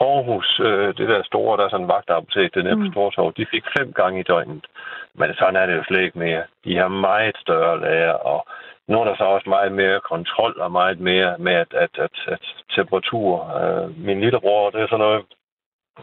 Aarhus, 0.00 0.60
øh, 0.60 0.88
det 0.98 1.08
der 1.08 1.22
store, 1.22 1.56
der 1.56 1.64
er 1.64 1.68
sådan 1.68 1.84
en 1.84 1.88
vagtapotek, 1.88 2.54
det 2.54 2.66
er 2.66 2.74
på 2.74 2.86
mm. 2.86 2.92
Stortorv, 2.92 3.32
de 3.36 3.46
fik 3.50 3.64
fem 3.78 3.92
gange 3.92 4.20
i 4.20 4.28
døgnet. 4.32 4.66
Men 5.14 5.34
sådan 5.34 5.56
er 5.56 5.66
det 5.66 5.76
jo 5.76 5.84
slet 5.84 6.02
ikke 6.02 6.18
mere. 6.18 6.42
De 6.64 6.76
har 6.76 6.88
meget 6.88 7.36
større 7.44 7.80
lager, 7.80 8.12
og 8.12 8.46
nu 8.88 9.00
er 9.00 9.04
der 9.04 9.16
så 9.16 9.24
også 9.24 9.48
meget 9.48 9.72
mere 9.72 10.00
kontrol 10.00 10.60
og 10.60 10.72
meget 10.72 11.00
mere 11.00 11.38
med 11.38 11.52
at, 11.52 11.74
at, 11.74 11.90
at, 11.98 12.16
at 12.26 12.44
temperatur. 12.76 13.32
Øh, 13.60 13.98
min 14.06 14.20
lillebror, 14.20 14.70
det 14.70 14.80
er 14.80 14.86
sådan 14.86 15.04
noget, 15.06 15.24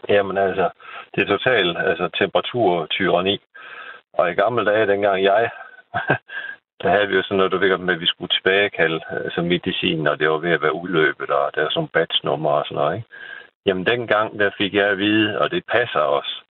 jamen 0.10 0.38
altså, 0.38 0.70
det 1.16 1.22
er 1.22 1.38
totalt 1.38 1.78
altså, 1.78 2.10
temperaturtyrani. 2.20 3.42
Og 4.14 4.32
i 4.32 4.34
gamle 4.34 4.66
dage, 4.66 4.88
dengang 4.88 5.24
jeg 5.24 5.50
der 6.84 6.90
havde 6.90 7.08
vi 7.08 7.16
jo 7.16 7.24
sådan 7.24 7.38
noget, 7.38 7.52
du 7.52 7.58
ved, 7.58 7.78
med, 7.78 7.94
at 7.94 8.00
vi 8.00 8.06
skulle 8.06 8.36
tilbagekalde 8.36 9.00
altså 9.10 9.42
medicin, 9.42 10.08
og 10.08 10.20
det 10.20 10.30
var 10.30 10.38
ved 10.38 10.52
at 10.52 10.62
være 10.62 10.76
udløbet, 10.76 11.30
og 11.30 11.52
der 11.56 11.62
var 11.62 11.70
sådan 11.70 11.88
batchnummer 11.88 12.52
og 12.52 12.66
sådan 12.66 12.76
noget. 12.76 12.96
Ikke? 12.96 13.08
Jamen 13.66 13.86
dengang, 13.86 14.40
der 14.40 14.50
fik 14.58 14.74
jeg 14.74 14.88
at 14.88 14.98
vide, 14.98 15.40
og 15.40 15.52
det 15.52 15.64
passer 15.66 16.00
også, 16.00 16.42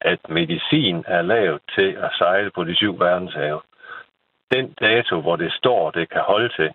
at 0.00 0.18
medicin 0.28 1.04
er 1.06 1.22
lavet 1.22 1.60
til 1.74 1.90
at 2.06 2.10
sejle 2.18 2.50
på 2.50 2.64
de 2.64 2.76
syv 2.76 3.00
verdenshave. 3.00 3.60
Den 4.54 4.74
dato, 4.80 5.20
hvor 5.20 5.36
det 5.36 5.52
står, 5.52 5.90
det 5.90 6.08
kan 6.08 6.20
holde 6.20 6.48
til, 6.48 6.70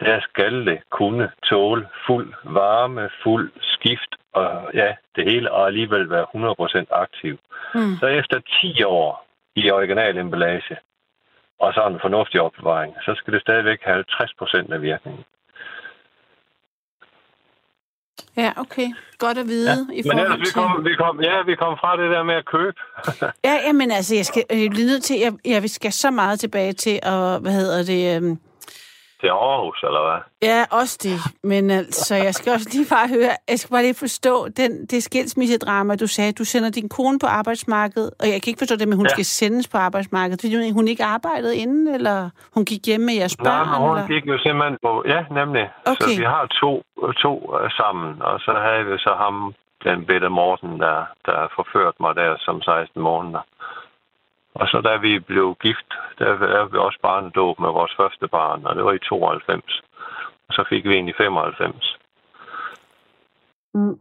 der 0.00 0.20
skal 0.20 0.66
det 0.66 0.80
kunne 0.90 1.30
tåle 1.44 1.88
fuld 2.06 2.34
varme, 2.44 3.10
fuld 3.22 3.52
skift 3.60 4.16
og 4.36 4.70
ja, 4.74 4.94
det 5.16 5.24
hele, 5.30 5.52
og 5.52 5.66
alligevel 5.66 6.10
være 6.10 6.26
100% 6.34 6.86
aktiv. 6.90 7.38
Mm. 7.74 7.96
Så 8.00 8.06
efter 8.06 8.40
10 8.60 8.82
år 8.82 9.26
i 9.56 9.70
original 9.70 10.18
emballage, 10.18 10.76
og 11.60 11.72
så 11.74 11.86
en 11.86 12.00
fornuftig 12.00 12.40
opbevaring, 12.40 12.94
så 13.04 13.14
skal 13.16 13.32
det 13.32 13.40
stadigvæk 13.40 13.80
have 13.82 14.04
50% 14.12 14.72
af 14.72 14.82
virkningen. 14.82 15.24
Ja, 18.36 18.52
okay. 18.56 18.88
Godt 19.18 19.38
at 19.38 19.46
vide. 19.46 19.70
Ja. 19.70 19.76
I 19.92 20.02
men 20.08 20.18
ellers, 20.18 20.40
vi 20.40 20.50
kom, 20.54 20.84
vi 20.84 20.94
kom, 20.94 21.20
ja, 21.22 21.42
vi 21.42 21.54
kom 21.54 21.78
fra 21.80 21.96
det 21.96 22.10
der 22.10 22.22
med 22.22 22.34
at 22.34 22.44
købe. 22.44 22.80
ja, 23.44 23.72
men 23.72 23.90
altså, 23.90 24.14
jeg 24.14 24.26
skal 24.26 24.44
er 24.50 24.86
nødt 24.86 25.02
til, 25.02 25.16
jeg, 25.20 25.32
jeg 25.44 25.70
skal 25.70 25.92
så 25.92 26.10
meget 26.10 26.40
tilbage 26.40 26.72
til, 26.72 27.00
og 27.02 27.38
hvad 27.38 27.52
hedder 27.52 27.84
det, 27.92 28.16
øhm, 28.16 28.38
til 29.20 29.28
Aarhus, 29.28 29.80
eller 29.88 30.02
hvad? 30.06 30.20
Ja, 30.50 30.60
også 30.80 30.96
det. 31.06 31.18
Men 31.52 31.70
altså, 31.70 32.14
jeg 32.14 32.34
skal 32.34 32.52
også 32.52 32.68
lige 32.72 32.88
bare 32.96 33.08
høre, 33.16 33.32
jeg 33.52 33.58
skal 33.58 33.70
bare 33.74 33.82
lige 33.82 34.02
forstå 34.06 34.34
den, 34.60 34.86
det 34.92 35.02
skilsmissedrama, 35.02 35.94
du 35.94 36.06
sagde, 36.06 36.32
du 36.32 36.44
sender 36.44 36.70
din 36.70 36.88
kone 36.88 37.18
på 37.18 37.26
arbejdsmarkedet, 37.26 38.10
og 38.20 38.26
jeg 38.32 38.38
kan 38.42 38.48
ikke 38.50 38.62
forstå 38.64 38.76
det, 38.76 38.88
men 38.88 38.96
hun 38.96 39.06
ja. 39.06 39.14
skal 39.16 39.24
sendes 39.24 39.68
på 39.68 39.78
arbejdsmarkedet, 39.78 40.40
fordi 40.40 40.70
hun 40.78 40.88
ikke 40.88 41.04
arbejdede 41.04 41.56
inden, 41.56 41.88
eller 41.96 42.30
hun 42.54 42.64
gik 42.64 42.82
hjem 42.86 43.00
med 43.00 43.14
jeres 43.20 43.36
børn? 43.36 43.46
Nej, 43.46 43.64
men 43.70 43.88
hun 43.88 43.96
eller? 43.96 44.08
gik 44.14 44.24
jo 44.32 44.38
simpelthen 44.38 44.76
på, 44.86 44.92
ja, 45.14 45.20
nemlig. 45.40 45.64
Okay. 45.92 46.12
Så 46.12 46.20
vi 46.20 46.24
har 46.34 46.44
to, 46.60 46.72
to 47.24 47.32
øh, 47.56 47.70
sammen, 47.70 48.22
og 48.22 48.40
så 48.40 48.52
havde 48.66 48.84
vi 48.90 48.98
så 49.06 49.12
ham, 49.24 49.54
den 49.84 49.98
bedte 50.08 50.28
Morten, 50.28 50.80
der, 50.80 50.98
der 51.26 51.38
forførte 51.56 51.98
mig 52.00 52.12
der 52.16 52.36
som 52.38 52.62
16 52.62 53.02
måneder. 53.02 53.42
Og 54.60 54.66
så 54.68 54.80
da 54.80 54.96
vi 54.96 55.18
blev 55.18 55.56
gift, 55.66 55.90
der 56.18 56.26
er 56.60 56.64
vi 56.72 56.78
også 56.78 56.98
barnedåb 57.02 57.58
med 57.60 57.68
vores 57.68 57.94
første 57.96 58.28
barn, 58.28 58.66
og 58.66 58.76
det 58.76 58.84
var 58.84 58.92
i 58.92 58.98
92. 58.98 59.82
Og 60.48 60.52
så 60.54 60.64
fik 60.68 60.84
vi 60.88 60.96
en 60.96 61.08
i 61.08 61.12
95. 61.12 61.98
Mm. 63.74 63.98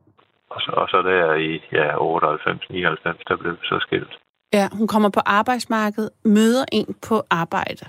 Og 0.50 0.62
så, 0.62 0.72
og 0.72 0.88
så 0.90 1.02
der 1.02 1.34
i 1.34 1.64
ja, 1.72 1.98
98, 1.98 2.70
99, 2.70 3.18
der 3.28 3.36
blev 3.36 3.52
vi 3.52 3.66
så 3.66 3.80
skilt. 3.80 4.18
Ja, 4.54 4.68
hun 4.78 4.88
kommer 4.88 5.10
på 5.10 5.22
arbejdsmarkedet, 5.26 6.10
møder 6.26 6.66
en 6.72 6.96
på 7.10 7.16
arbejde. 7.30 7.86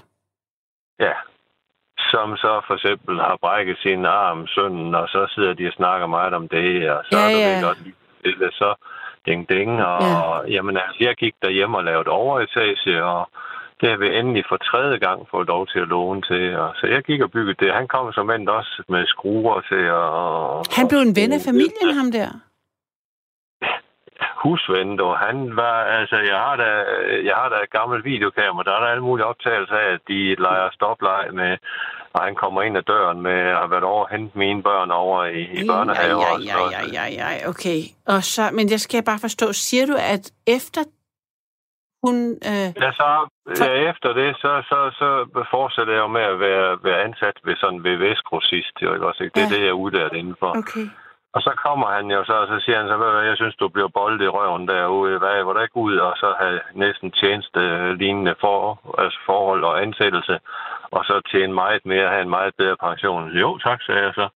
Ja. 1.01 1.15
Som 1.99 2.37
så 2.37 2.61
for 2.67 2.75
eksempel 2.75 3.17
har 3.21 3.39
brækket 3.41 3.79
sin 3.79 4.05
arm, 4.05 4.47
sønnen, 4.47 4.95
og 4.95 5.09
så 5.09 5.27
sidder 5.35 5.53
de 5.55 5.67
og 5.67 5.73
snakker 5.73 6.07
meget 6.07 6.35
om 6.35 6.49
det, 6.49 6.91
og 6.91 7.05
så 7.05 7.19
Ja, 7.19 7.25
er 7.25 7.33
du 7.33 7.39
ja. 7.39 7.67
godt 7.67 7.79
så 8.55 8.75
ding 9.27 9.49
ding, 9.49 9.71
og 9.85 10.01
Ja. 10.03 10.55
jamen 10.55 10.77
altså, 10.77 10.97
jeg 11.01 11.15
gik 11.17 11.35
derhjemme 11.43 11.77
og 11.79 11.85
lavede 11.85 12.09
overetage, 12.11 13.05
og 13.05 13.29
det 13.81 13.89
har 13.91 13.97
vi 13.97 14.17
endelig 14.19 14.45
for 14.49 14.57
tredje 14.57 14.99
gang 14.99 15.27
fået 15.31 15.49
lov 15.49 15.67
til 15.67 15.79
at 15.79 15.89
låne 15.89 16.23
til, 16.23 16.57
og 16.59 16.71
så 16.77 16.87
jeg 16.87 17.03
gik 17.03 17.21
og 17.23 17.31
byggede 17.31 17.65
det. 17.65 17.75
Han 17.75 17.89
kom 17.89 18.13
som 18.13 18.31
endt 18.31 18.49
også 18.49 18.83
med 18.89 19.07
skruer 19.07 19.61
til, 19.61 19.91
og... 19.91 20.65
Han 20.77 20.89
blev 20.89 21.01
en 21.01 21.17
ven 21.17 21.33
af 21.33 21.37
og- 21.43 21.47
familien, 21.51 21.91
ham 22.01 22.11
der. 22.19 22.29
husven, 24.43 24.99
dog. 24.99 25.19
Han 25.19 25.57
var, 25.57 25.77
altså, 25.99 26.17
jeg 26.17 26.39
har 26.47 26.57
da, 26.57 26.69
jeg 27.29 27.35
har 27.41 27.49
da 27.49 27.57
et 27.63 27.71
gammelt 27.79 28.05
videokamera, 28.05 28.65
der 28.65 28.73
er 28.77 28.81
der 28.81 28.87
alle 28.93 29.03
mulige 29.09 29.27
optagelser 29.27 29.77
af, 29.77 29.93
at 29.93 30.01
de 30.09 30.35
leger 30.35 30.69
stoplej 30.73 31.29
med, 31.31 31.57
og 32.17 32.23
han 32.27 32.35
kommer 32.43 32.61
ind 32.63 32.77
ad 32.77 32.83
døren 32.83 33.19
med, 33.23 33.33
at 33.53 33.57
have 33.63 33.71
været 33.71 33.85
over 33.85 34.05
og 34.05 34.11
hente 34.11 34.39
mine 34.39 34.63
børn 34.63 34.91
over 34.91 35.25
i, 35.25 35.43
i 35.61 35.67
børnehaver. 35.71 36.23
Ja, 36.27 36.33
og 36.35 36.41
ja, 36.43 36.57
ja, 36.75 36.83
ja, 36.97 37.05
ja, 37.21 37.29
ja, 37.37 37.49
okay. 37.49 37.79
Og 38.07 38.21
så, 38.35 38.43
men 38.53 38.71
jeg 38.71 38.81
skal 38.81 39.03
bare 39.11 39.19
forstå, 39.27 39.47
siger 39.53 39.87
du, 39.87 39.95
at 40.15 40.25
efter 40.47 40.83
hun... 42.07 42.17
Øh, 42.51 42.69
Ja, 42.85 42.91
så 43.01 43.65
ja, 43.65 43.91
efter 43.91 44.11
det, 44.21 44.37
så, 44.43 44.51
så, 44.71 44.79
så 45.01 45.09
fortsætter 45.51 45.93
jeg 45.93 46.01
jo 46.01 46.07
med 46.19 46.25
at 46.35 46.41
være, 46.41 46.79
være 46.89 47.01
ansat 47.05 47.37
ved 47.45 47.57
sådan 47.57 47.81
VVS-grossist, 47.87 48.75
jo, 48.83 48.95
ikke 48.95 49.07
også? 49.07 49.23
Ikke? 49.25 49.35
Det 49.35 49.43
er 49.43 49.49
Ja. 49.51 49.55
det, 49.55 49.61
jeg 49.63 49.69
er 49.69 49.83
udlært 49.85 50.13
indenfor. 50.13 50.51
okay. 50.63 50.87
Og 51.37 51.43
så 51.43 51.53
kommer 51.65 51.87
han 51.97 52.07
jo 52.17 52.25
så, 52.25 52.33
og 52.43 52.47
så 52.53 52.57
siger 52.65 52.79
han 52.81 52.89
så, 52.89 52.97
"Ved 52.97 53.07
du 53.07 53.13
hvad, 53.17 53.29
jeg 53.33 53.37
synes, 53.37 53.57
du 53.57 53.69
bliver 53.69 53.89
boldet 53.99 54.25
i 54.25 54.29
røven 54.29 54.69
derude. 54.69 55.19
Hvad, 55.19 55.43
hvor 55.43 55.53
der 55.53 55.63
ikke 55.63 55.77
ud, 55.89 55.97
og 55.97 56.13
så 56.17 56.29
have 56.43 56.61
næsten 56.85 57.11
tjeneste 57.11 57.61
lignende 58.03 58.35
for, 58.41 58.59
altså 59.03 59.19
forhold 59.27 59.65
og 59.65 59.83
ansættelse, 59.83 60.39
og 60.91 61.05
så 61.05 61.15
tjene 61.31 61.53
meget 61.53 61.83
mere, 61.87 62.09
have 62.09 62.23
en 62.23 62.35
meget 62.39 62.55
bedre 62.59 62.77
pension. 62.87 63.31
Jo, 63.43 63.59
tak, 63.59 63.83
sagde 63.83 64.03
jeg 64.03 64.13
så. 64.15 64.29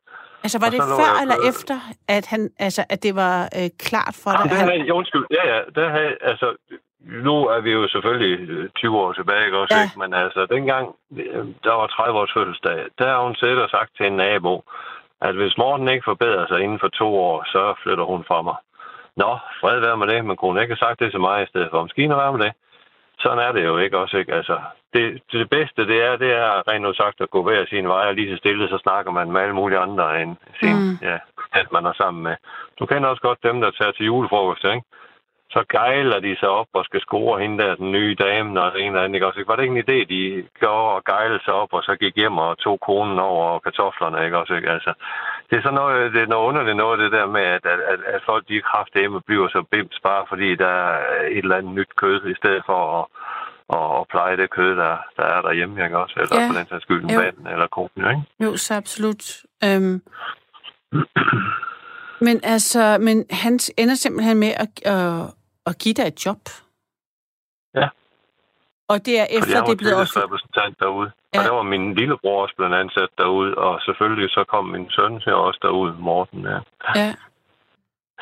Altså, 0.45 0.59
var 0.63 0.67
Og 0.67 0.73
det 0.73 0.81
før 1.01 1.11
jeg 1.15 1.23
eller 1.23 1.39
efter, 1.51 1.77
at, 2.17 2.25
han, 2.33 2.51
altså, 2.59 2.83
at 2.91 3.03
det 3.03 3.15
var 3.23 3.37
øh, 3.59 3.69
klart 3.87 4.15
for 4.23 4.31
dig? 4.31 4.41
Jamen, 4.61 4.81
Han, 4.81 4.93
undskyld, 4.93 5.27
ja, 5.39 5.45
ja, 5.55 5.61
der 5.75 5.89
havde, 5.97 6.15
altså, 6.31 6.49
nu 7.29 7.35
er 7.55 7.61
vi 7.61 7.71
jo 7.73 7.89
selvfølgelig 7.89 8.35
øh, 8.51 8.69
20 8.77 8.99
år 8.99 9.13
tilbage, 9.13 9.45
ikke 9.47 9.59
også, 9.59 9.75
Ja. 9.77 9.83
ikke? 9.83 9.99
Men 9.99 10.15
altså, 10.15 10.47
dengang, 10.47 10.85
øh, 11.17 11.45
der 11.65 11.75
var 11.81 11.87
30 11.87 12.19
års 12.19 12.33
fødselsdag, 12.37 12.79
der 12.99 13.07
har 13.13 13.21
hun 13.27 13.37
og 13.65 13.71
sagt 13.71 13.91
til 13.97 14.07
en 14.07 14.17
nabo, 14.17 14.65
at 15.21 15.35
hvis 15.35 15.59
Morten 15.59 15.89
ikke 15.89 16.05
forbedrer 16.05 16.47
sig 16.47 16.61
inden 16.61 16.79
for 16.79 16.89
to 16.89 17.09
år, 17.15 17.45
så 17.45 17.75
flytter 17.83 18.05
hun 18.05 18.25
fra 18.25 18.43
mig. 18.43 18.57
Nå, 19.17 19.39
fred 19.61 19.81
være 19.81 19.97
med 19.97 20.07
det, 20.07 20.25
men 20.25 20.37
kunne 20.37 20.53
hun 20.53 20.61
ikke 20.61 20.75
have 20.75 20.85
sagt 20.87 21.01
det 21.01 21.11
til 21.11 21.21
mig 21.21 21.43
i 21.43 21.47
stedet 21.47 21.69
for, 21.71 21.83
måske 21.83 22.09
være 22.09 22.33
med 22.33 22.45
det. 22.45 22.53
Sådan 23.19 23.39
er 23.39 23.53
det 23.53 23.65
jo 23.65 23.79
ikke 23.79 23.99
også, 23.99 24.17
ikke? 24.17 24.35
Altså, 24.35 24.61
det, 24.95 25.23
det 25.33 25.51
bedste, 25.51 25.87
det 25.87 25.99
er, 26.09 26.17
det 26.17 26.33
er 26.33 26.69
rent 26.71 26.87
ud 26.87 26.95
sagt 26.95 27.21
at 27.21 27.31
gå 27.31 27.43
hver 27.43 27.67
sin 27.67 27.89
vej, 27.89 28.07
og 28.09 28.15
lige 28.15 28.31
så 28.33 28.37
stille, 28.37 28.69
så 28.69 28.79
snakker 28.79 29.11
man 29.13 29.33
med 29.33 29.41
alle 29.41 29.55
mulige 29.55 29.79
andre 29.79 30.23
end 30.23 30.37
sin, 30.61 30.77
mm. 30.77 30.99
ja, 31.03 31.19
at 31.53 31.73
man 31.73 31.85
er 31.87 31.93
sammen 31.93 32.23
med. 32.23 32.37
Du 32.79 32.87
kender 32.87 33.09
også 33.09 33.23
godt 33.23 33.43
dem, 33.43 33.61
der 33.61 33.71
tager 33.71 33.93
til 33.93 34.07
julefrokost, 34.07 34.65
ikke? 34.65 34.83
Så 35.55 35.65
gejler 35.71 36.21
de 36.21 36.37
sig 36.41 36.49
op 36.49 36.67
og 36.75 36.85
skal 36.85 37.01
score 37.01 37.41
hende 37.43 37.59
der, 37.65 37.75
den 37.75 37.93
nye 37.93 38.15
dame, 38.15 38.63
og 38.63 38.73
det 38.73 38.81
ene 38.81 38.87
eller 38.89 39.03
andet, 39.05 39.15
ikke? 39.17 39.49
Var 39.49 39.57
det 39.57 39.63
ikke 39.63 39.79
en 39.79 39.85
idé, 39.89 39.99
de 40.15 40.45
gjorde 40.61 40.91
og 40.97 41.05
gejlede 41.05 41.41
sig 41.45 41.55
op, 41.55 41.73
og 41.73 41.83
så 41.83 41.97
gik 42.01 42.15
hjem 42.17 42.39
og 42.39 42.59
tog 42.59 42.81
konen 42.81 43.19
over 43.19 43.59
kartoflerne, 43.59 44.25
ikke 44.25 44.39
også? 44.39 44.55
Ikke? 44.55 44.71
Altså, 44.71 44.93
det 45.51 45.57
er 45.59 45.63
sådan 45.63 45.75
noget, 45.83 46.13
det 46.15 46.23
er 46.23 46.27
noget 46.27 46.49
underligt 46.49 46.77
noget, 46.77 46.99
det 46.99 47.13
der 47.13 47.27
med, 47.27 47.41
at, 47.57 47.67
at, 47.67 47.81
at, 47.93 48.01
at 48.15 48.21
folk, 48.27 48.49
de 48.49 48.61
kraftedeme 48.71 49.21
bliver 49.21 49.49
så 49.49 49.63
bims, 49.71 49.99
bare 50.03 50.25
fordi 50.29 50.55
der 50.55 50.69
er 50.69 51.23
et 51.31 51.39
eller 51.45 51.57
andet 51.57 51.75
nyt 51.75 51.93
kød, 51.97 52.27
i 52.27 52.35
stedet 52.41 52.63
for 52.67 52.81
at, 52.99 53.05
at, 53.77 54.01
at 54.01 54.09
pleje 54.11 54.37
det 54.37 54.51
kød, 54.51 54.77
der, 54.77 54.97
der 55.17 55.23
er 55.35 55.41
derhjemme, 55.43 55.85
ikke 55.85 55.99
også? 55.99 56.15
Eller 56.21 56.41
Ja. 56.41 56.49
for 56.49 56.55
den 56.59 56.67
sags 56.69 56.83
skyld, 56.83 57.05
en 57.05 57.11
Jo. 57.11 57.21
mand 57.21 57.37
eller 57.53 57.67
konen, 57.67 58.03
ikke? 58.11 58.23
jo, 58.45 58.57
så 58.57 58.75
absolut. 58.75 59.25
Øhm, 59.65 60.03
men 62.21 62.41
altså, 62.43 62.99
men 63.01 63.27
han 63.31 63.59
ender 63.79 63.95
simpelthen 63.95 64.39
med 64.41 64.53
at, 64.57 64.69
at, 64.95 65.35
at 65.67 65.79
give 65.79 65.95
dig 65.95 66.07
et 66.07 66.27
job. 66.27 66.41
Ja. 67.75 67.89
Og 68.89 69.07
det 69.07 69.21
er 69.21 69.27
Fordi 69.27 69.39
efter, 69.39 69.57
han 69.57 69.71
det 69.71 69.79
blevet 69.79 69.95
officielt. 69.95 70.13
tillidsrepræsentant 70.13 70.81
derude. 70.81 71.11
Ja. 71.35 71.39
Ja. 71.39 71.39
Og 71.39 71.45
der 71.45 71.55
var 71.55 71.63
min 71.63 71.95
lillebror 71.95 72.43
også 72.43 72.55
blevet 72.57 72.75
ansat 72.75 73.09
derude, 73.19 73.55
og 73.55 73.81
selvfølgelig 73.81 74.31
så 74.31 74.45
kom 74.49 74.65
min 74.65 74.91
søn 74.91 75.23
her 75.27 75.33
også 75.33 75.59
derude, 75.63 75.93
Morten. 75.99 76.43
Ja. 76.45 76.59
Ja. 76.97 77.15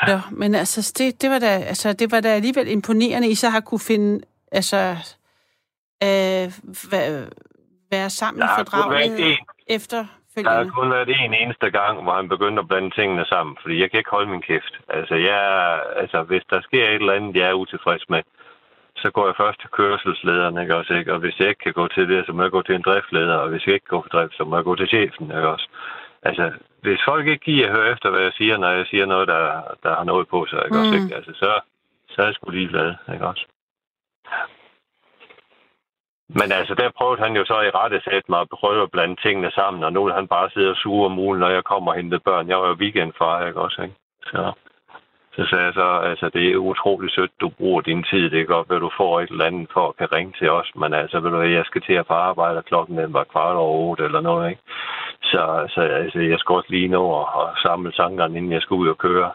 Ja, 0.07 0.21
men 0.31 0.55
altså, 0.55 0.93
det, 0.99 1.23
det, 1.23 1.31
var 1.31 1.39
da, 1.39 1.47
altså, 1.47 1.93
det 1.93 2.13
var 2.13 2.21
da 2.21 2.29
alligevel 2.29 2.69
imponerende, 2.69 3.29
I 3.29 3.35
så 3.35 3.49
har 3.49 3.61
kunne 3.61 3.81
finde, 3.81 4.25
altså, 4.53 4.97
øh, 6.03 6.53
være, 6.91 7.29
være 7.91 8.11
sammen 8.11 8.41
Der 8.41 8.99
i 8.99 9.07
en, 9.07 9.39
der 10.45 10.65
har 10.65 10.71
kun 10.79 10.91
været 10.91 11.25
en 11.25 11.35
eneste 11.35 11.71
gang, 11.71 12.03
hvor 12.03 12.15
han 12.15 12.29
begyndte 12.29 12.61
at 12.61 12.69
blande 12.69 12.91
tingene 12.91 13.25
sammen, 13.25 13.57
fordi 13.63 13.81
jeg 13.81 13.91
kan 13.91 13.99
ikke 13.99 14.11
holde 14.11 14.31
min 14.31 14.43
kæft. 14.43 14.75
Altså, 14.89 15.15
jeg, 15.15 15.43
altså 15.97 16.23
hvis 16.23 16.43
der 16.51 16.61
sker 16.61 16.85
et 16.85 16.95
eller 16.95 17.13
andet, 17.13 17.37
jeg 17.37 17.49
er 17.49 17.61
utilfreds 17.63 18.09
med, 18.09 18.23
så 18.97 19.11
går 19.11 19.27
jeg 19.27 19.37
først 19.37 19.61
til 19.61 19.71
kørselslederen, 19.71 20.59
ikke 20.59 20.77
også, 20.77 20.95
ikke? 20.95 21.13
Og 21.15 21.19
hvis 21.19 21.39
jeg 21.41 21.49
ikke 21.49 21.65
kan 21.65 21.73
gå 21.73 21.89
til 21.89 22.09
det, 22.09 22.27
så 22.27 22.33
må 22.33 22.43
jeg 22.43 22.51
gå 22.51 22.63
til 22.63 22.75
en 22.75 22.83
driftleder, 22.83 23.35
og 23.35 23.49
hvis 23.49 23.67
jeg 23.67 23.75
ikke 23.75 23.87
går 23.87 24.03
til 24.03 24.13
drift, 24.13 24.37
så 24.37 24.45
må 24.45 24.57
jeg 24.57 24.65
gå 24.65 24.75
til 24.77 24.89
chefen, 24.89 25.27
ikke 25.27 25.49
også? 25.49 25.69
Altså, 26.23 26.53
hvis 26.83 27.01
folk 27.05 27.27
ikke 27.27 27.45
giver 27.45 27.67
at 27.67 27.77
høre 27.77 27.93
efter, 27.93 28.11
hvad 28.11 28.21
jeg 28.21 28.33
siger, 28.33 28.57
når 28.57 28.71
jeg 28.71 28.87
siger 28.87 29.07
noget, 29.07 29.29
der, 29.29 29.63
der 29.83 29.95
har 29.97 30.05
noget 30.05 30.29
på 30.29 30.47
sig, 30.47 30.59
ikke 30.65 30.77
mm. 30.77 30.81
også, 30.81 30.95
ikke? 30.95 31.17
Altså, 31.17 31.33
så, 31.35 31.61
så 32.11 32.23
er 32.23 32.27
jeg 32.27 32.35
sgu 32.35 32.51
ligeglad, 32.51 32.95
ikke 33.13 33.27
også? 33.27 33.47
Men 36.29 36.53
altså, 36.53 36.75
der 36.75 36.91
prøvede 36.99 37.23
han 37.23 37.37
jo 37.37 37.45
så 37.45 37.61
i 37.61 37.71
rette 37.71 38.01
sæt 38.05 38.29
mig 38.29 38.41
at 38.41 38.49
prøve 38.49 38.83
at 38.83 38.91
blande 38.91 39.17
tingene 39.23 39.51
sammen, 39.51 39.85
og 39.85 39.93
nu 39.93 40.05
vil 40.05 40.15
han 40.15 40.29
bare 40.29 40.51
sidde 40.51 40.71
og 40.71 40.77
suge 40.77 41.07
om 41.07 41.19
ugen, 41.19 41.39
når 41.39 41.49
jeg 41.49 41.65
kommer 41.65 41.91
og 41.93 41.97
henter 41.97 42.19
børn. 42.19 42.49
Jeg 42.49 42.59
var 42.59 42.69
jo 42.69 42.81
weekendfar, 42.83 43.47
ikke 43.47 43.61
også, 43.61 43.83
ikke? 43.83 43.95
Så, 44.27 44.53
så 45.37 45.47
sagde 45.51 45.65
jeg 45.65 45.75
så, 45.75 45.89
altså, 46.11 46.29
det 46.29 46.53
er 46.53 46.57
utroligt 46.57 47.15
sødt, 47.15 47.41
du 47.41 47.49
bruger 47.49 47.81
din 47.81 48.05
tid. 48.11 48.31
Det 48.31 48.41
er 48.41 48.45
godt, 48.55 48.73
at 48.73 48.81
du 48.81 48.91
får 48.97 49.21
et 49.21 49.31
eller 49.31 49.45
andet 49.45 49.69
for 49.73 49.89
at 49.89 49.97
kan 49.97 50.13
ringe 50.13 50.33
til 50.39 50.51
os, 50.51 50.71
men 50.77 50.95
altså, 50.95 51.21
ved 51.21 51.31
du 51.31 51.41
jeg 51.41 51.65
skal 51.65 51.83
til 51.83 51.93
at 51.93 52.07
på 52.07 52.15
arbejde, 52.15 52.59
og 52.59 52.65
klokken 52.65 52.99
den 52.99 53.13
var 53.13 53.25
kvart 53.25 53.57
over 53.57 53.79
otte 53.91 54.05
eller 54.05 54.21
noget, 54.21 54.51
ikke? 54.51 54.63
Så, 55.23 55.67
så 55.75 55.81
altså, 55.81 56.19
jeg 56.19 56.39
skal 56.39 56.55
også 56.55 56.71
lige 56.71 56.89
nå 56.89 57.21
at, 57.21 57.27
at 57.43 57.49
samle 57.63 57.93
tankerne, 57.93 58.37
inden 58.37 58.53
jeg 58.53 58.63
skal 58.63 58.75
ud 58.75 58.89
og 58.89 58.99
køre. 58.99 59.31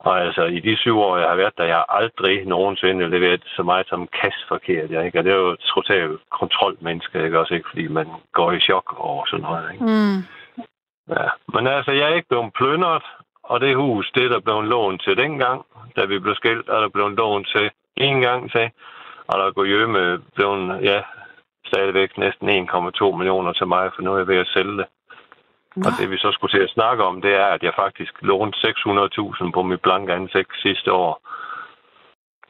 Og 0.00 0.20
altså, 0.24 0.44
i 0.44 0.60
de 0.60 0.76
syv 0.76 0.98
år, 0.98 1.16
jeg 1.16 1.28
har 1.28 1.36
været 1.36 1.58
der, 1.58 1.64
jeg 1.64 1.76
har 1.76 1.90
aldrig 2.00 2.46
nogensinde 2.46 3.10
leveret 3.10 3.42
så 3.56 3.62
meget 3.62 3.86
som 3.88 4.08
kasse 4.22 4.44
forkert. 4.48 4.90
Jeg, 4.90 5.06
ikke? 5.06 5.18
Og 5.18 5.24
det 5.24 5.32
er 5.32 5.36
jo 5.36 5.50
et 5.50 5.60
totalt 5.74 6.20
kontrolmenneske, 6.30 7.24
ikke? 7.24 7.38
Også 7.38 7.54
ikke, 7.54 7.68
fordi 7.68 7.88
man 7.88 8.06
går 8.32 8.52
i 8.52 8.60
chok 8.60 8.94
over 8.98 9.24
sådan 9.26 9.42
noget. 9.42 9.72
Ikke? 9.72 9.84
Mm. 9.84 10.18
Ja. 11.14 11.26
Men 11.54 11.66
altså, 11.66 11.92
jeg 11.92 12.10
er 12.10 12.14
ikke 12.14 12.28
blevet 12.28 12.52
plyndret, 12.52 13.04
og 13.42 13.60
det 13.60 13.76
hus, 13.76 14.10
det 14.14 14.24
er 14.24 14.28
der 14.28 14.40
blev 14.40 14.62
lånt 14.62 15.02
til 15.02 15.16
dengang, 15.16 15.66
da 15.96 16.04
vi 16.04 16.18
blev 16.18 16.34
skilt, 16.34 16.68
er 16.68 16.80
der 16.80 16.88
blevet 16.88 17.12
lånt 17.12 17.48
til 17.56 17.70
en 17.96 18.20
gang 18.20 18.50
til. 18.50 18.70
Og 19.28 19.38
der 19.38 19.44
er 19.46 19.50
gået 19.50 19.90
med 19.90 20.18
blevet, 20.34 20.82
ja, 20.82 21.02
stadigvæk 21.66 22.18
næsten 22.18 22.68
1,2 22.68 23.16
millioner 23.16 23.52
til 23.52 23.66
mig, 23.66 23.90
for 23.94 24.02
nu 24.02 24.12
er 24.12 24.18
jeg 24.18 24.28
ved 24.28 24.36
at 24.36 24.52
sælge 24.54 24.76
det. 24.76 24.86
Nå, 25.76 25.82
Og 25.86 25.92
det 25.98 26.10
vi 26.10 26.18
så 26.18 26.32
skulle 26.32 26.52
til 26.52 26.64
at 26.64 26.70
snakke 26.70 27.04
om, 27.04 27.22
det 27.22 27.34
er, 27.34 27.46
at 27.46 27.62
jeg 27.62 27.72
faktisk 27.76 28.12
lånte 28.22 28.58
600.000 28.58 29.50
på 29.50 29.62
mit 29.62 29.80
blanke 29.80 30.12
ansigt 30.12 30.50
sidste 30.62 30.92
år. 30.92 31.20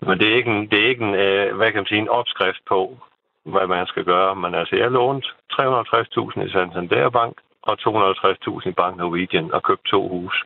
Men 0.06 0.18
det 0.18 0.28
er 0.28 0.36
ikke 0.36 0.50
en, 0.50 0.70
det 0.70 0.78
er 0.84 0.88
ikke 0.88 1.04
en 1.04 1.14
øh, 1.14 1.56
hvad 1.56 1.66
kan 1.72 1.80
man 1.80 1.86
sige, 1.86 2.00
en 2.00 2.08
opskrift 2.08 2.62
på, 2.68 2.98
hvad 3.44 3.66
man 3.66 3.86
skal 3.86 4.04
gøre. 4.04 4.36
Men 4.36 4.54
altså, 4.54 4.76
jeg 4.76 4.90
lånte 4.90 5.28
350.000 5.52 6.42
i 6.42 6.50
Santander 6.50 7.10
Bank 7.10 7.36
og 7.62 7.78
250.000 7.80 8.68
i 8.68 8.72
Bank 8.72 8.96
Norwegian 8.96 9.52
og 9.52 9.62
købte 9.62 9.90
to 9.90 10.08
hus. 10.08 10.44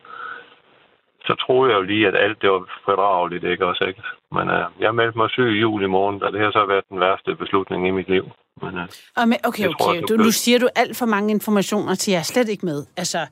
Så 1.27 1.35
troede 1.47 1.73
jeg 1.73 1.77
jo 1.79 1.83
lige, 1.83 2.09
at 2.09 2.17
alt 2.17 2.43
det 2.43 2.51
var 2.51 2.81
fordrageligt, 2.85 3.45
ikke 3.45 3.67
også, 3.67 3.85
ikke? 3.85 4.03
Men 4.33 4.51
øh, 4.51 4.65
jeg 4.81 4.95
meldte 4.95 5.19
mig 5.19 5.31
syg 5.31 5.49
i 5.57 5.61
juli 5.61 5.87
måned, 5.87 6.23
og 6.23 6.33
det 6.33 6.41
har 6.41 6.51
så 6.53 6.67
været 6.67 6.85
den 6.89 7.01
værste 7.01 7.35
beslutning 7.37 7.89
i 7.89 7.91
mit 7.91 8.09
liv. 8.09 8.25
Men, 8.63 8.79
øh, 8.79 8.89
Og 9.17 9.29
men, 9.29 9.39
okay, 9.45 9.63
Jeg 9.63 9.73
tror, 9.81 9.91
okay. 9.91 10.03
at 10.03 10.09
Du, 10.09 10.15
nu 10.17 10.31
siger 10.31 10.59
du 10.59 10.69
alt 10.75 10.97
for 10.97 11.07
mange 11.07 11.31
informationer 11.31 11.95
til, 11.95 12.11
jeg 12.13 12.19
er 12.19 12.23
slet 12.35 12.49
ikke 12.49 12.67
med. 12.67 12.87
Altså, 12.97 13.27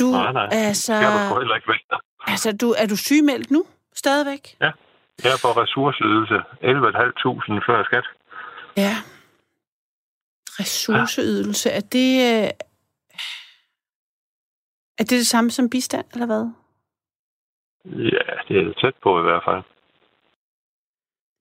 du, 0.00 0.04
nej, 0.10 0.32
nej, 0.32 0.48
altså, 0.52 0.92
sgu 1.28 1.38
heller 1.38 1.54
ikke 1.56 1.68
vente. 1.68 1.96
altså 2.26 2.56
du, 2.56 2.74
er 2.78 2.86
du 2.86 2.96
sygemeldt 2.96 3.50
nu? 3.50 3.64
Stadigvæk? 3.94 4.56
Jeg 5.24 5.32
er 5.36 5.40
på 5.42 5.48
ressourceydelse 5.62 6.34
11.500 6.62 7.66
før 7.66 7.84
skat. 7.84 8.06
Ja. 8.76 8.94
Ressourceydelse, 10.60 11.70
er 11.70 11.80
det... 11.80 12.10
øh, 12.44 12.50
Er 14.98 15.04
det 15.04 15.10
det 15.10 15.26
samme 15.26 15.50
som 15.50 15.70
bistand, 15.70 16.04
eller 16.12 16.26
hvad? 16.26 16.44
Ja, 17.92 18.32
det 18.48 18.56
er 18.66 18.72
tæt 18.80 18.94
på 19.02 19.20
i 19.20 19.22
hvert 19.22 19.44
fald. 19.44 19.62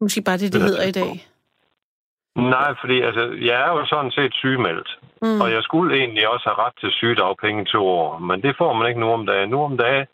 Måske 0.02 0.22
bare 0.26 0.38
det, 0.38 0.54
det 0.54 0.54
Det 0.54 0.62
er 0.62 0.66
hedder 0.66 0.88
i 0.88 0.92
tæt 0.92 1.04
på. 1.04 1.08
dag. 1.08 1.28
Nej, 2.36 2.76
fordi 2.82 3.02
altså, 3.02 3.22
jeg 3.50 3.62
er 3.62 3.72
jo 3.72 3.86
sådan 3.86 4.12
set 4.12 4.34
sygemeldt. 4.34 5.00
Mm. 5.22 5.42
Og 5.42 5.52
jeg 5.52 5.64
skulle 5.64 5.98
egentlig 5.98 6.28
også 6.30 6.46
have 6.50 6.66
ret 6.66 6.74
til 6.80 6.92
sygedagpenge 6.92 7.62
i 7.62 7.66
to 7.66 7.88
år. 7.88 8.20
Men 8.20 8.42
det 8.42 8.58
får 8.58 8.74
man 8.74 8.88
ikke 8.88 9.00
nu 9.00 9.10
om 9.12 9.26
dagen. 9.26 9.50
Nu 9.50 9.64
om 9.64 9.78
dagen, 9.78 10.06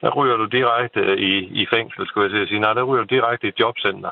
der 0.00 0.10
ryger 0.10 0.36
du 0.36 0.44
direkte 0.44 1.18
i, 1.18 1.32
i 1.62 1.66
fængsel, 1.70 2.06
skulle 2.06 2.38
jeg 2.38 2.48
sige. 2.48 2.60
Nej, 2.60 2.72
der 2.72 2.82
ryger 2.82 3.04
du 3.04 3.14
direkte 3.14 3.48
i 3.48 3.52
jobcenter. 3.60 4.10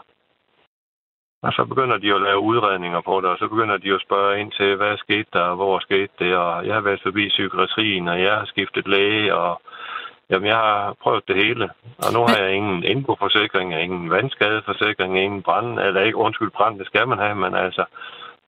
Og 1.43 1.53
så 1.53 1.65
begynder 1.65 1.97
de 1.99 2.15
at 2.15 2.23
lave 2.23 2.39
udredninger 2.41 3.01
på 3.01 3.21
det, 3.21 3.31
og 3.31 3.39
så 3.39 3.49
begynder 3.49 3.77
de 3.77 3.95
at 3.95 4.01
spørge 4.01 4.41
ind 4.41 4.53
til, 4.53 4.77
hvad 4.77 4.97
skete 4.97 5.29
der, 5.33 5.55
hvor 5.55 5.79
skete 5.79 6.13
det, 6.19 6.37
og 6.37 6.67
jeg 6.67 6.75
har 6.75 6.81
været 6.81 7.03
forbi 7.03 7.29
psykiatrien, 7.29 8.09
og 8.09 8.23
jeg 8.23 8.33
har 8.39 8.45
skiftet 8.47 8.89
læge, 8.89 9.35
og 9.35 9.63
jamen, 10.31 10.49
jeg 10.49 10.57
har 10.57 10.97
prøvet 11.03 11.29
det 11.29 11.37
hele. 11.37 11.71
Og 11.99 12.13
nu 12.13 12.21
har 12.29 12.37
jeg 12.37 12.53
ingen 12.53 12.85
indboforsikring, 12.85 13.81
ingen 13.81 14.11
vandskadeforsikring, 14.11 15.19
ingen 15.19 15.43
brand, 15.43 15.79
eller 15.79 16.01
ikke, 16.01 16.19
undskyld, 16.19 16.51
brand, 16.51 16.79
det 16.79 16.87
skal 16.87 17.09
man 17.09 17.19
have, 17.19 17.35
men 17.35 17.55
altså, 17.55 17.85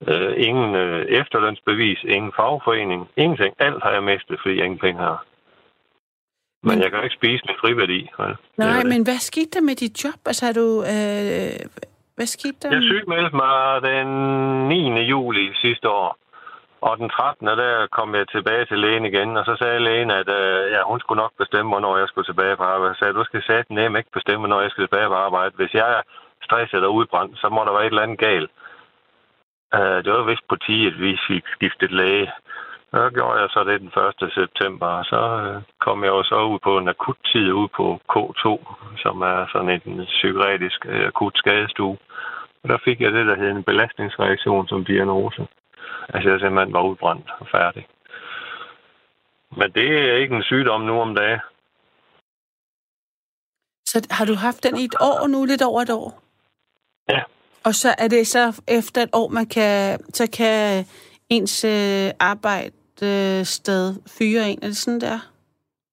øh, 0.09 0.33
ingen 0.37 0.75
øh, 0.75 1.07
efterlønsbevis, 1.07 1.99
ingen 2.05 2.33
fagforening, 2.37 3.09
ingenting. 3.17 3.55
Alt 3.59 3.83
har 3.83 3.91
jeg 3.91 4.03
mistet, 4.03 4.39
fordi 4.43 4.57
jeg 4.57 4.65
ingen 4.65 4.79
penge 4.79 5.01
har. 5.01 5.25
Men, 6.63 6.69
men 6.69 6.83
jeg 6.83 6.91
kan 6.91 7.05
ikke 7.05 7.17
spise 7.17 7.43
med 7.47 7.55
friværdi. 7.61 8.11
Ja. 8.19 8.25
Nej, 8.57 8.85
men 8.85 9.03
hvad 9.03 9.19
skete 9.19 9.51
der 9.55 9.61
med 9.61 9.75
dit 9.75 10.05
job? 10.05 10.21
Altså, 10.27 10.47
har 10.47 10.53
du... 10.53 10.67
Øh, 10.83 11.85
hvad 12.17 12.27
skete 12.27 12.57
der? 12.63 12.71
Jeg 12.75 12.83
sygemeldte 12.83 13.37
mig 13.37 13.83
den 13.83 14.09
9. 14.69 15.01
juli 15.03 15.55
sidste 15.55 15.89
år. 15.89 16.19
Og 16.81 16.99
den 16.99 17.11
13. 17.11 17.47
der 17.47 17.87
kom 17.87 18.15
jeg 18.15 18.29
tilbage 18.29 18.65
til 18.65 18.79
lægen 18.79 19.05
igen, 19.05 19.37
og 19.37 19.45
så 19.45 19.57
sagde 19.57 19.85
lægen, 19.89 20.11
at 20.11 20.29
øh, 20.29 20.71
ja, 20.73 20.83
hun 20.83 21.01
skulle 21.01 21.23
nok 21.23 21.33
bestemme, 21.39 21.71
hvornår 21.71 21.97
jeg 21.99 22.09
skulle 22.09 22.29
tilbage 22.29 22.57
på 22.57 22.63
arbejde. 22.63 22.95
Så 22.95 22.99
sagde, 22.99 23.15
du 23.15 23.25
skal 23.25 23.43
sætte 23.43 23.75
nem 23.75 23.97
ikke 23.97 24.11
bestemme, 24.19 24.39
hvornår 24.39 24.61
jeg 24.61 24.71
skal 24.71 24.85
tilbage 24.85 25.09
på 25.09 25.15
arbejde. 25.15 25.55
Hvis 25.57 25.75
jeg 25.75 25.89
er 25.99 26.03
stresset 26.43 26.85
og 26.85 26.95
udbrændt, 26.95 27.39
så 27.39 27.49
må 27.49 27.61
der 27.65 27.73
være 27.73 27.87
et 27.87 27.95
eller 27.95 28.03
andet 28.03 28.19
galt. 28.19 28.51
Øh, 29.75 29.99
det 30.05 30.13
var 30.13 30.23
vist 30.31 30.49
på 30.49 30.57
10, 30.57 30.87
at 30.87 31.01
vi 31.01 31.19
fik 31.29 31.45
skiftet 31.57 31.93
læge. 31.93 32.33
Så 32.93 33.11
gjorde 33.15 33.41
jeg 33.41 33.49
så 33.51 33.65
det 33.65 33.81
den 33.81 33.93
1. 34.23 34.33
september, 34.33 34.87
og 34.87 35.05
så 35.05 35.21
øh, 35.45 35.63
kom 35.81 36.05
jeg 36.05 36.11
jo 36.11 36.23
så 36.23 36.39
ud 36.53 36.59
på 36.59 36.79
en 36.79 36.89
akut 36.89 37.21
tid 37.33 37.53
ud 37.53 37.69
på 37.69 38.01
K2, 38.13 38.47
som 39.03 39.23
er 39.23 39.47
sådan 39.53 39.81
en 39.87 40.05
psykiatrisk 40.05 40.87
øh, 40.89 41.07
akut 41.07 41.37
skadestue. 41.37 41.99
Og 42.63 42.69
der 42.69 42.79
fik 42.85 43.01
jeg 43.01 43.13
det, 43.13 43.27
der 43.27 43.37
hedder 43.37 43.57
en 43.57 43.63
belastningsreaktion 43.71 44.69
som 44.69 44.85
diagnose. 44.85 45.47
Altså 46.15 46.31
jeg 46.31 46.41
simpelthen 46.41 46.73
var 46.73 46.83
udbrændt 46.83 47.31
og 47.41 47.47
færdig. 47.53 47.87
Men 49.57 49.73
det 49.73 50.11
er 50.11 50.17
ikke 50.17 50.37
en 50.37 50.43
sygdom 50.43 50.81
nu 50.81 51.01
om 51.01 51.15
dagen. 51.15 51.41
Så 53.85 54.07
har 54.11 54.25
du 54.25 54.35
haft 54.35 54.63
den 54.63 54.77
i 54.77 54.85
et 54.85 54.95
år 55.01 55.27
nu, 55.27 55.45
lidt 55.45 55.63
over 55.63 55.83
et 55.83 55.91
år? 55.91 56.23
Ja. 57.09 57.21
Og 57.65 57.75
så 57.75 57.95
er 57.99 58.09
det 58.09 58.27
så 58.27 58.63
efter 58.69 59.03
et 59.03 59.11
år, 59.13 59.29
man 59.29 59.47
kan, 59.47 59.99
så 60.15 60.31
kan 60.39 60.85
ens 61.29 61.65
øh, 61.65 62.11
arbejde 62.21 62.73
øh, 63.03 63.45
sted 63.45 63.95
fyre 64.19 64.49
en? 64.51 64.59
Er 64.63 64.67
det 64.67 64.77
sådan 64.77 65.01
der? 65.01 65.19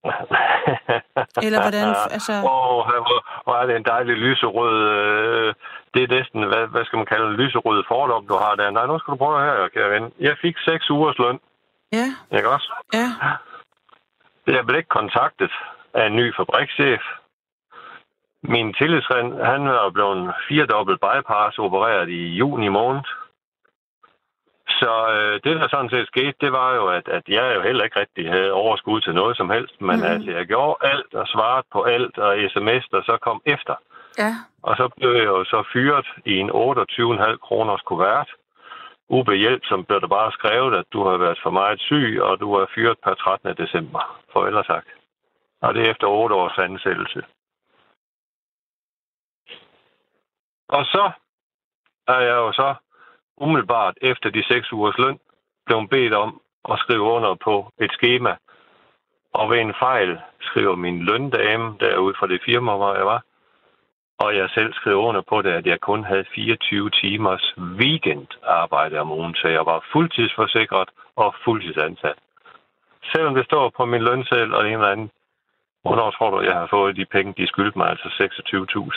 Eller 1.45 1.61
hvordan? 1.61 1.95
Altså... 2.11 2.33
Åh, 2.33 2.43
oh, 2.43 2.85
hvor, 2.85 3.43
hvor 3.43 3.55
er 3.55 3.65
det 3.65 3.75
en 3.75 3.85
dejlig 3.85 4.15
lyserød... 4.15 4.77
Øh, 4.89 5.53
det 5.95 6.03
er 6.03 6.15
næsten, 6.17 6.43
hvad, 6.51 6.67
hvad 6.67 6.85
skal 6.85 6.97
man 6.97 7.11
kalde 7.13 7.27
en 7.27 7.39
lyserød 7.41 7.83
fordom, 7.87 8.27
du 8.27 8.35
har 8.43 8.55
der. 8.55 8.69
Nej, 8.71 8.85
nu 8.87 8.99
skal 8.99 9.11
du 9.11 9.17
prøve 9.17 9.45
her, 9.45 9.67
kære 9.67 9.91
ven. 9.95 10.13
Jeg 10.19 10.35
fik 10.41 10.55
seks 10.57 10.89
ugers 10.89 11.17
løn. 11.17 11.39
Ja. 11.91 12.07
Ikke 12.37 12.49
også? 12.49 12.69
Ja. 12.93 13.07
Jeg 14.47 14.65
blev 14.65 14.77
ikke 14.77 14.97
kontaktet 14.99 15.51
af 15.93 16.05
en 16.07 16.15
ny 16.15 16.35
fabrikschef. 16.35 17.01
Min 18.41 18.73
tillidsrend, 18.73 19.29
han 19.51 19.61
var 19.67 19.89
blevet 19.89 20.33
firedobbelt 20.47 20.99
bypass 20.99 21.57
opereret 21.57 22.09
i 22.09 22.21
juni 22.41 22.67
måned. 22.67 23.03
Så 24.79 24.93
øh, 25.15 25.33
det, 25.43 25.59
der 25.59 25.67
sådan 25.67 25.89
set 25.89 26.07
skete, 26.07 26.33
det 26.41 26.51
var 26.51 26.75
jo, 26.75 26.87
at, 26.87 27.07
at 27.07 27.23
jeg 27.27 27.55
jo 27.55 27.61
heller 27.61 27.83
ikke 27.83 27.99
rigtig 27.99 28.29
havde 28.31 28.51
overskud 28.51 29.01
til 29.01 29.13
noget 29.13 29.37
som 29.37 29.49
helst. 29.49 29.81
Men 29.81 29.97
mm. 29.97 30.03
altså, 30.03 30.31
jeg 30.31 30.45
gjorde 30.45 30.77
alt 30.81 31.13
og 31.13 31.27
svarede 31.27 31.67
på 31.71 31.83
alt, 31.83 32.17
og 32.17 32.37
sms, 32.51 32.85
der 32.91 33.01
så 33.01 33.17
kom 33.21 33.41
efter. 33.45 33.75
Ja. 34.17 34.31
Og 34.61 34.77
så 34.77 34.89
blev 34.97 35.11
jeg 35.11 35.25
jo 35.25 35.43
så 35.43 35.63
fyret 35.73 36.07
i 36.25 36.33
en 36.37 36.49
28,5 36.49 37.37
kroners 37.37 37.81
kuvert. 37.81 38.29
Ubehjælp, 39.09 39.65
som 39.65 39.85
blev 39.85 40.01
der 40.01 40.07
bare 40.07 40.31
skrevet, 40.31 40.75
at 40.75 40.85
du 40.93 41.03
har 41.03 41.17
været 41.17 41.39
for 41.43 41.49
meget 41.49 41.79
syg, 41.81 42.19
og 42.21 42.39
du 42.39 42.53
er 42.53 42.65
fyret 42.75 42.97
per 43.03 43.13
13. 43.13 43.55
december. 43.57 44.21
Farvel 44.33 44.57
og 44.57 44.65
tak. 44.65 44.85
Og 45.61 45.73
det 45.73 45.85
er 45.85 45.91
efter 45.91 46.07
8 46.07 46.35
års 46.35 46.57
ansættelse. 46.57 47.23
Og 50.69 50.85
så 50.85 51.11
er 52.07 52.19
jeg 52.19 52.35
jo 52.35 52.51
så 52.51 52.75
umiddelbart 53.37 53.97
efter 54.01 54.29
de 54.29 54.43
seks 54.43 54.73
ugers 54.73 54.97
løn 54.97 55.19
blevet 55.65 55.89
bedt 55.89 56.13
om 56.13 56.41
at 56.69 56.79
skrive 56.79 57.01
under 57.01 57.35
på 57.35 57.71
et 57.79 57.91
schema. 57.91 58.35
Og 59.33 59.49
ved 59.49 59.59
en 59.59 59.73
fejl 59.79 60.19
skriver 60.41 60.75
min 60.75 60.99
løndame 61.03 61.77
derude 61.79 62.15
fra 62.19 62.27
det 62.27 62.41
firma, 62.45 62.75
hvor 62.75 62.95
jeg 62.95 63.05
var, 63.05 63.23
og 64.19 64.35
jeg 64.35 64.49
selv 64.49 64.73
skrev 64.73 64.97
under 64.97 65.21
på 65.21 65.41
det, 65.41 65.51
at 65.51 65.65
jeg 65.65 65.79
kun 65.81 66.03
havde 66.03 66.25
24 66.35 66.89
timers 66.89 67.53
weekendarbejde 67.57 68.99
om 68.99 69.11
ugen, 69.11 69.35
så 69.35 69.47
jeg 69.47 69.65
var 69.65 69.85
fuldtidsforsikret 69.91 70.89
og 71.15 71.35
fuldtidsansat. 71.43 72.17
Selvom 73.13 73.35
det 73.35 73.45
står 73.45 73.69
på 73.77 73.85
min 73.85 74.03
lønseddel 74.03 74.53
og 74.53 74.67
en 74.67 74.73
eller 74.73 74.87
anden, 74.87 75.11
hvornår 75.81 76.11
tror 76.11 76.29
du, 76.29 76.41
jeg 76.41 76.53
har 76.53 76.67
fået 76.67 76.95
de 76.95 77.05
penge, 77.05 77.33
de 77.37 77.47
skyldte 77.47 77.77
mig, 77.77 77.89
altså 77.89 78.09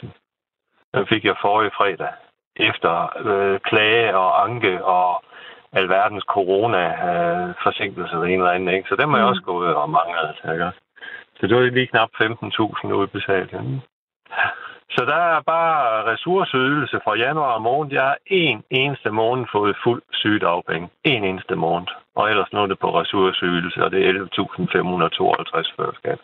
26.000. 0.04 0.06
Den 0.94 1.06
fik 1.06 1.24
jeg 1.24 1.36
forrige 1.40 1.70
fredag 1.76 2.12
efter 2.56 2.92
øh, 3.26 3.60
klage 3.60 4.16
og 4.16 4.44
anke 4.44 4.84
og 4.84 5.24
alverdens 5.72 6.24
corona-forsinkelse 6.28 8.16
øh, 8.16 8.22
eller 8.22 8.26
en 8.26 8.40
eller 8.40 8.50
anden. 8.50 8.74
Ikke? 8.74 8.88
Så 8.88 8.96
dem 8.96 9.12
er 9.12 9.16
jeg 9.16 9.24
mm. 9.26 9.30
også 9.30 9.42
gået 9.42 9.74
og 9.74 9.90
manglet. 9.90 10.36
Ikke? 10.52 10.72
Så 11.40 11.46
det 11.46 11.56
var 11.56 11.62
lige 11.62 11.86
knap 11.86 12.08
15.000 12.22 12.92
udbetalt. 12.92 13.52
Ja. 13.52 13.58
Så 14.90 15.04
der 15.04 15.20
er 15.36 15.40
bare 15.40 16.12
ressourceydelse 16.12 17.00
fra 17.04 17.14
januar 17.16 17.58
måned. 17.58 17.92
Jeg 17.92 18.02
har 18.02 18.18
en 18.26 18.62
eneste 18.70 19.10
måned 19.10 19.46
fået 19.52 19.76
fuld 19.84 20.02
sygedagpenge. 20.12 20.88
En 21.04 21.24
eneste 21.24 21.54
måned. 21.54 21.88
Og 22.14 22.30
ellers 22.30 22.48
er 22.52 22.66
det 22.66 22.78
på 22.78 23.00
ressourceydelse, 23.00 23.84
og 23.84 23.90
det 23.90 24.00
er 24.06 24.12
11.552 24.12 25.76
før 25.76 25.90
skat. 26.00 26.20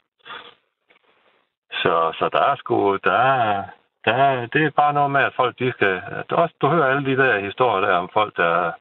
Så, 1.72 1.94
så 2.18 2.28
der 2.32 2.42
er 2.50 2.56
sgu, 2.56 2.96
der 3.04 3.12
er, 3.12 3.64
der, 4.04 4.46
det 4.46 4.64
er 4.64 4.70
bare 4.70 4.92
noget 4.92 5.10
med, 5.10 5.20
at 5.20 5.32
folk, 5.36 5.58
de 5.58 5.72
skal... 5.72 6.02
Du, 6.30 6.34
også, 6.34 6.54
du 6.60 6.68
hører 6.68 6.90
alle 6.90 7.04
de 7.10 7.16
der 7.22 7.38
historier 7.38 7.86
der 7.86 7.94
om 7.96 8.10
folk, 8.12 8.36
der 8.36 8.72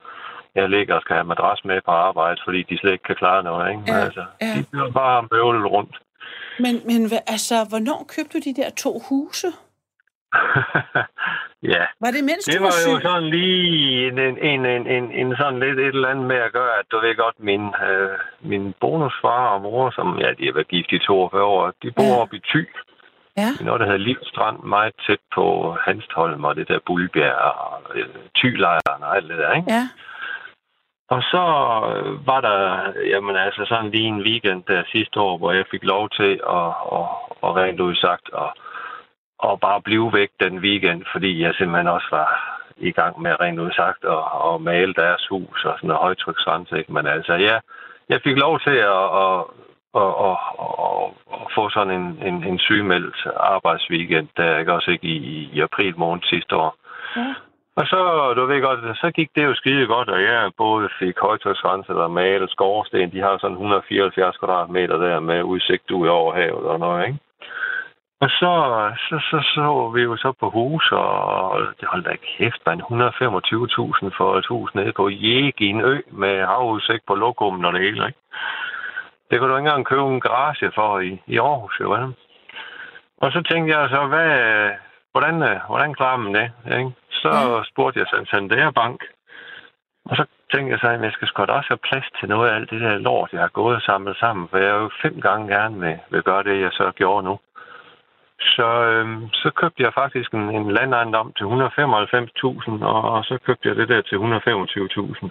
jeg 0.55 0.69
ligger 0.69 0.95
og 0.95 1.01
skal 1.01 1.15
have 1.15 1.27
madras 1.27 1.65
med 1.65 1.81
på 1.85 1.91
arbejde, 1.91 2.41
fordi 2.45 2.63
de 2.63 2.77
slet 2.77 2.91
ikke 2.91 3.03
kan 3.03 3.15
klare 3.15 3.43
noget. 3.43 3.69
Ikke? 3.69 3.83
Ja, 3.87 3.99
altså, 4.05 4.25
ja. 4.41 4.53
De 4.57 4.65
bliver 4.71 4.91
bare 4.91 5.27
bøvlet 5.27 5.71
rundt. 5.71 5.95
Men, 6.59 6.75
men 6.85 7.01
altså, 7.27 7.55
hvornår 7.69 8.05
købte 8.15 8.33
du 8.33 8.39
de 8.45 8.61
der 8.61 8.69
to 8.69 8.91
huse? 9.09 9.47
ja. 11.73 11.83
Var 12.03 12.11
det 12.15 12.23
mens 12.29 12.45
det 12.45 12.59
du 12.59 12.63
var, 12.63 12.73
var 12.75 12.91
jo 12.91 12.99
sådan 13.07 13.29
lige 13.29 14.07
en, 14.07 14.19
en, 14.19 14.65
en, 14.65 14.87
en, 14.87 15.11
en 15.11 15.35
sådan 15.39 15.59
lidt 15.59 15.79
et 15.79 15.95
eller 15.95 16.09
andet 16.09 16.25
med 16.25 16.35
at 16.35 16.51
gøre, 16.51 16.73
at 16.79 16.85
du 16.91 16.99
ved 16.99 17.15
godt, 17.15 17.37
min, 17.39 17.63
øh, 17.89 18.17
min 18.51 18.73
bonusfar 18.81 19.47
og 19.53 19.61
mor, 19.61 19.89
som 19.89 20.19
ja, 20.19 20.29
de 20.37 20.45
har 20.45 20.53
været 20.53 20.67
gift 20.67 20.91
i 20.91 20.99
42 20.99 21.43
år, 21.43 21.73
de 21.83 21.91
bor 21.91 22.13
ja. 22.15 22.21
oppe 22.21 22.35
i 22.35 22.41
Thy. 22.49 22.67
Ja. 23.37 23.49
Noget, 23.61 23.79
der 23.79 23.85
hedder 23.85 24.05
Livstrand, 24.07 24.59
meget 24.63 24.93
tæt 25.07 25.23
på 25.35 25.77
Hanstholm 25.85 26.43
og 26.43 26.55
det 26.55 26.67
der 26.67 26.79
Bulbjerg 26.85 27.35
og 27.35 27.81
øh, 27.95 28.07
Thylejren 28.35 29.03
og 29.03 29.15
alt 29.15 29.29
det 29.29 29.37
der, 29.37 29.53
ikke? 29.53 29.73
Ja. 29.73 29.83
Og 31.09 31.21
så 31.21 31.43
øh, 31.91 32.27
var 32.27 32.41
der, 32.41 32.59
jamen 33.11 33.35
altså 33.35 33.65
sådan 33.65 33.91
lige 33.91 34.07
en 34.07 34.21
weekend 34.21 34.63
der 34.67 34.83
sidste 34.91 35.19
år, 35.19 35.37
hvor 35.37 35.51
jeg 35.51 35.65
fik 35.71 35.83
lov 35.83 36.09
til 36.09 36.31
at, 36.59 36.69
at, 36.97 37.05
at 37.45 37.55
rent 37.59 37.79
ud 37.79 37.95
sagt 37.95 38.29
og, 38.29 38.49
og 39.43 39.59
bare 39.59 39.81
blive 39.81 40.13
væk 40.13 40.31
den 40.43 40.55
weekend, 40.59 41.01
fordi 41.11 41.41
jeg 41.41 41.53
simpelthen 41.55 41.87
også 41.87 42.07
var 42.11 42.29
i 42.77 42.91
gang 42.91 43.21
med 43.21 43.39
rent 43.41 43.59
ud 43.59 43.71
sagt 43.71 44.03
og, 44.03 44.23
og 44.49 44.61
male 44.61 44.93
deres 44.93 45.27
hus 45.29 45.65
og 45.65 45.73
sådan 45.77 45.87
noget 45.87 46.01
højtryksrense. 46.01 46.85
Men 46.87 47.07
altså, 47.07 47.33
ja, 47.33 47.57
jeg 48.09 48.19
fik 48.23 48.37
lov 48.37 48.59
til 48.59 48.77
at, 48.93 49.03
at 49.23 49.43
og, 49.93 50.17
og, 50.17 50.37
og, 50.57 51.13
og 51.25 51.51
få 51.55 51.69
sådan 51.69 51.93
en, 52.01 52.07
en, 52.27 52.43
en 52.43 52.59
sygemeldt 52.59 53.27
arbejdsweekend, 53.35 54.27
der 54.37 54.57
ikke 54.57 54.73
også 54.73 54.91
ikke 54.91 55.07
i, 55.07 55.49
i 55.53 55.59
april 55.59 55.93
måned 55.97 56.23
sidste 56.23 56.55
år. 56.55 56.75
Ja. 57.15 57.33
Og 57.75 57.87
så, 57.87 58.33
du 58.35 58.45
ved 58.45 58.61
godt, 58.61 58.97
så 58.97 59.11
gik 59.11 59.29
det 59.35 59.43
jo 59.45 59.53
skide 59.55 59.87
godt, 59.87 60.09
og 60.09 60.21
jeg 60.21 60.51
både 60.57 60.89
fik 60.99 61.19
højtryksrenset 61.19 61.95
og 61.95 62.11
malet 62.11 62.51
skorsten. 62.51 63.11
De 63.11 63.19
har 63.19 63.37
sådan 63.37 63.53
174 63.53 64.37
kvadratmeter 64.37 64.97
der 64.97 65.19
med 65.19 65.43
udsigt 65.43 65.91
ud 65.91 66.07
over 66.07 66.33
havet 66.33 66.65
og 66.65 66.79
noget, 66.79 67.07
ikke? 67.07 67.19
Og 68.23 68.29
så 68.29 68.53
så, 69.07 69.17
så, 69.29 69.37
så 69.55 69.91
vi 69.95 70.01
jo 70.01 70.17
så 70.17 70.31
på 70.39 70.49
hus, 70.49 70.91
og 70.91 71.61
det 71.79 71.87
holdt 71.87 72.05
da 72.05 72.15
kæft, 72.15 72.61
man 72.65 72.81
125.000 72.81 74.17
for 74.17 74.37
et 74.37 74.45
hus 74.45 74.75
nede 74.75 74.93
på 74.93 75.09
Jæg 75.09 75.61
i 75.61 75.67
en 75.67 75.81
ø 75.81 76.01
med 76.11 76.45
havudsigt 76.45 77.05
på 77.07 77.15
lokummen 77.15 77.65
og 77.65 77.73
det 77.73 77.81
hele, 77.81 78.07
ikke? 78.07 78.19
Det 79.31 79.39
kunne 79.39 79.51
du 79.51 79.57
ikke 79.57 79.67
engang 79.67 79.85
købe 79.85 80.01
en 80.01 80.21
garage 80.21 80.71
for 80.75 80.99
i, 80.99 81.21
i 81.27 81.37
Aarhus, 81.37 81.79
jo 81.81 81.91
vel? 81.91 82.15
Og 83.17 83.31
så 83.31 83.41
tænkte 83.41 83.77
jeg 83.77 83.89
så, 83.89 84.05
hvad, 84.07 84.31
hvordan, 85.11 85.35
hvordan 85.67 85.93
klarer 85.93 86.17
man 86.17 86.33
det? 86.35 86.51
Ikke? 86.77 86.91
så 87.23 87.63
spurgte 87.71 87.99
jeg 87.99 88.07
Santander 88.07 88.71
Bank, 88.71 88.99
og 90.05 90.15
så 90.15 90.25
tænkte 90.51 90.71
jeg 90.71 90.79
så, 90.79 90.87
at 90.87 91.01
jeg 91.01 91.11
skal 91.11 91.27
sgu 91.27 91.45
da 91.45 91.51
også 91.51 91.69
have 91.73 91.87
plads 91.89 92.07
til 92.19 92.29
noget 92.29 92.49
af 92.49 92.55
alt 92.55 92.69
det 92.69 92.81
der 92.81 92.97
lort, 92.97 93.33
jeg 93.33 93.41
har 93.41 93.53
gået 93.59 93.75
og 93.75 93.81
samlet 93.81 94.17
sammen, 94.17 94.47
for 94.49 94.57
jeg 94.57 94.69
er 94.69 94.79
jo 94.83 94.89
fem 95.01 95.21
gange 95.21 95.55
gerne 95.55 95.75
med, 95.75 95.95
vil 96.09 96.23
gøre 96.23 96.43
det, 96.43 96.61
jeg 96.61 96.71
så 96.71 96.91
gjorde 96.95 97.25
nu. 97.25 97.39
Så, 98.39 98.67
øhm, 98.89 99.29
så 99.33 99.51
købte 99.55 99.83
jeg 99.83 99.93
faktisk 99.93 100.33
en, 100.33 100.49
en 100.49 100.71
landejendom 100.71 101.33
til 101.37 101.43
195.000, 101.43 102.85
og, 102.93 103.01
og 103.13 103.23
så 103.23 103.37
købte 103.45 103.69
jeg 103.69 103.75
det 103.75 103.89
der 103.89 104.01
til 104.01 104.15
125.000. 104.15 105.29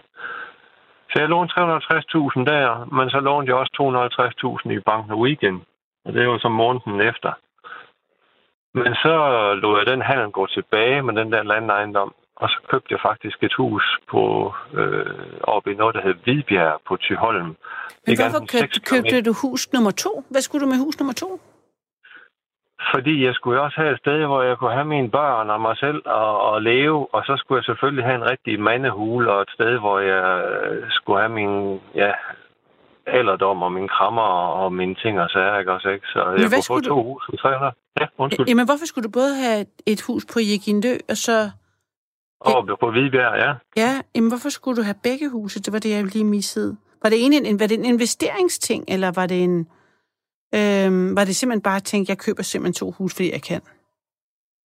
Så 1.11 1.17
jeg 1.21 1.29
lånte 1.29 1.55
350.000 1.55 2.45
der, 2.53 2.95
men 2.97 3.11
så 3.11 3.21
lånte 3.21 3.51
jeg 3.51 3.57
også 3.57 3.73
250.000 4.67 4.73
i 4.73 4.79
banken 4.79 5.15
weekend. 5.15 5.61
Og 6.05 6.13
det 6.13 6.29
var 6.29 6.39
så 6.39 6.49
måneden 6.49 7.01
efter. 7.01 7.33
Men 8.75 8.95
så 8.95 9.15
lod 9.63 9.79
jeg 9.79 9.87
den 9.87 10.03
handel 10.03 10.31
gå 10.31 10.47
tilbage 10.47 11.03
med 11.03 11.15
den 11.15 11.33
der 11.33 11.43
landejendom, 11.43 12.15
og 12.37 12.49
så 12.49 12.59
købte 12.71 12.93
jeg 12.95 13.01
faktisk 13.03 13.43
et 13.43 13.55
hus 13.55 13.85
på 14.11 14.55
øh, 14.75 15.07
oppe 15.43 15.73
i 15.73 15.75
noget, 15.75 15.95
der 15.95 16.03
hed 16.03 16.15
Hvidbjerg 16.25 16.81
på 16.89 16.97
Tyholm. 16.97 17.57
Men 18.07 18.17
hvorfor 18.21 18.47
købte, 18.55 18.81
købte 18.81 19.23
du 19.23 19.33
hus 19.43 19.73
nummer 19.73 19.91
to? 19.91 20.25
Hvad 20.31 20.41
skulle 20.41 20.65
du 20.65 20.71
med 20.71 20.79
hus 20.85 20.99
nummer 21.01 21.15
to? 21.15 21.41
Fordi 22.95 23.25
jeg 23.25 23.35
skulle 23.35 23.61
også 23.61 23.77
have 23.81 23.93
et 23.93 23.99
sted, 23.99 24.27
hvor 24.27 24.43
jeg 24.43 24.59
kunne 24.59 24.73
have 24.73 24.85
mine 24.85 25.11
børn 25.11 25.51
og 25.51 25.61
mig 25.61 25.77
selv 25.77 26.03
og, 26.07 26.41
og 26.41 26.63
leve. 26.63 27.15
Og 27.15 27.23
så 27.27 27.35
skulle 27.37 27.59
jeg 27.59 27.65
selvfølgelig 27.65 28.05
have 28.05 28.15
en 28.23 28.31
rigtig 28.31 28.61
mandehule 28.61 29.33
og 29.33 29.43
et 29.43 29.51
sted, 29.55 29.79
hvor 29.79 29.99
jeg 29.99 30.45
øh, 30.71 30.83
skulle 30.91 31.19
have 31.21 31.33
min 31.41 31.81
ja, 31.95 32.13
alderdom 33.07 33.63
og 33.63 33.73
min 33.73 33.89
krammer 33.89 34.29
og 34.61 34.73
mine 34.73 34.95
ting 34.95 35.21
og 35.21 35.31
sager, 35.31 35.59
ikke 35.59 35.73
også, 35.73 35.89
ikke? 35.89 36.07
Så 36.07 36.19
jeg 36.19 36.49
hvad 36.49 36.69
kunne 36.69 36.77
få 36.77 36.81
to 36.81 36.95
du- 36.97 37.03
hus 37.03 37.23
for 37.31 37.37
300. 37.37 37.73
Ja, 38.01 38.07
undskyld. 38.19 38.47
Jamen, 38.49 38.65
hvorfor 38.67 38.87
skulle 38.87 39.05
du 39.09 39.11
både 39.11 39.35
have 39.45 39.67
et 39.87 40.01
hus 40.07 40.27
på 40.33 40.39
Jekindø, 40.41 40.93
og 41.11 41.17
så... 41.17 41.51
Og 42.41 42.79
på 42.81 42.91
Hvidbjerg, 42.91 43.35
ja. 43.45 43.53
Ja, 43.83 43.91
jamen, 44.15 44.31
hvorfor 44.31 44.49
skulle 44.49 44.77
du 44.77 44.83
have 44.83 44.97
begge 45.03 45.31
huse? 45.31 45.63
Det 45.63 45.73
var 45.73 45.79
det, 45.79 45.91
jeg 45.91 46.05
lige 46.05 46.25
missede. 46.25 46.77
Var 47.03 47.11
det 47.11 47.19
en, 47.27 47.33
en, 47.47 47.61
var 47.61 47.67
det 47.67 47.79
en 47.79 47.85
investeringsting, 47.85 48.85
eller 48.89 49.13
var 49.15 49.27
det 49.27 49.45
en... 49.45 49.69
Øhm, 50.59 51.17
var 51.17 51.25
det 51.25 51.37
simpelthen 51.37 51.63
bare 51.63 51.77
at 51.77 51.85
tænke, 51.85 52.11
jeg 52.11 52.19
køber 52.19 52.43
simpelthen 52.43 52.75
to 52.83 52.91
huse, 52.99 53.17
fordi 53.17 53.33
jeg 53.33 53.43
kan? 53.43 53.61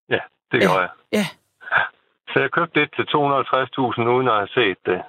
Ja, 0.09 0.19
det 0.51 0.57
Ja. 0.57 0.63
gjorde 0.65 0.79
jeg. 0.79 0.89
Ja. 1.11 1.25
Så 2.31 2.39
jeg 2.39 2.51
købte 2.51 2.79
det 2.79 2.89
til 2.95 3.05
250.000 3.15 4.01
uden 4.15 4.27
at 4.27 4.33
have 4.41 4.47
set 4.47 4.77
det. 4.85 5.01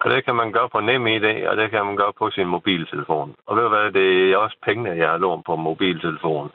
Og 0.00 0.10
det 0.10 0.24
kan 0.24 0.34
man 0.36 0.52
gøre 0.52 0.68
på 0.68 0.80
nem 0.80 1.06
idé, 1.06 1.48
og 1.48 1.56
det 1.56 1.70
kan 1.70 1.86
man 1.86 1.96
gøre 1.96 2.12
på 2.12 2.30
sin 2.30 2.46
mobiltelefon. 2.46 3.36
Og 3.46 3.56
ved 3.56 3.62
du 3.62 3.68
hvad, 3.68 3.92
det 3.92 4.32
er 4.32 4.36
også 4.36 4.56
pengene, 4.66 4.90
jeg 4.90 5.10
har 5.10 5.18
lånt 5.18 5.46
på 5.46 5.56
mobiltelefonen. 5.56 6.50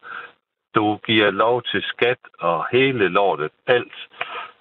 Du 0.76 0.99
giver 1.05 1.32
lov 1.32 1.61
til 1.63 1.82
skat 1.84 2.18
og 2.39 2.66
hele 2.72 3.07
lortet, 3.07 3.51
alt. 3.68 3.93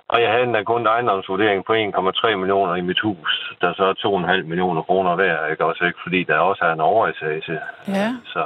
Og 0.08 0.22
jeg 0.22 0.30
havde 0.30 0.42
endda 0.44 0.62
kun 0.62 0.80
en 0.80 0.86
ejendomsvurdering 0.86 1.64
på 1.64 1.72
1,3 1.72 2.36
millioner 2.36 2.74
i 2.74 2.80
mit 2.80 3.00
hus, 3.00 3.52
der 3.60 3.72
så 3.74 3.84
er 3.84 4.38
2,5 4.42 4.42
millioner 4.42 4.82
kroner 4.82 5.16
værd, 5.16 5.50
ikke 5.50 5.64
også 5.64 5.84
ikke? 5.84 5.98
Fordi 6.02 6.22
der 6.24 6.38
også 6.38 6.64
er 6.64 6.72
en 6.72 6.80
overetage. 6.80 7.60
Ja. 7.88 8.08
Så, 8.24 8.42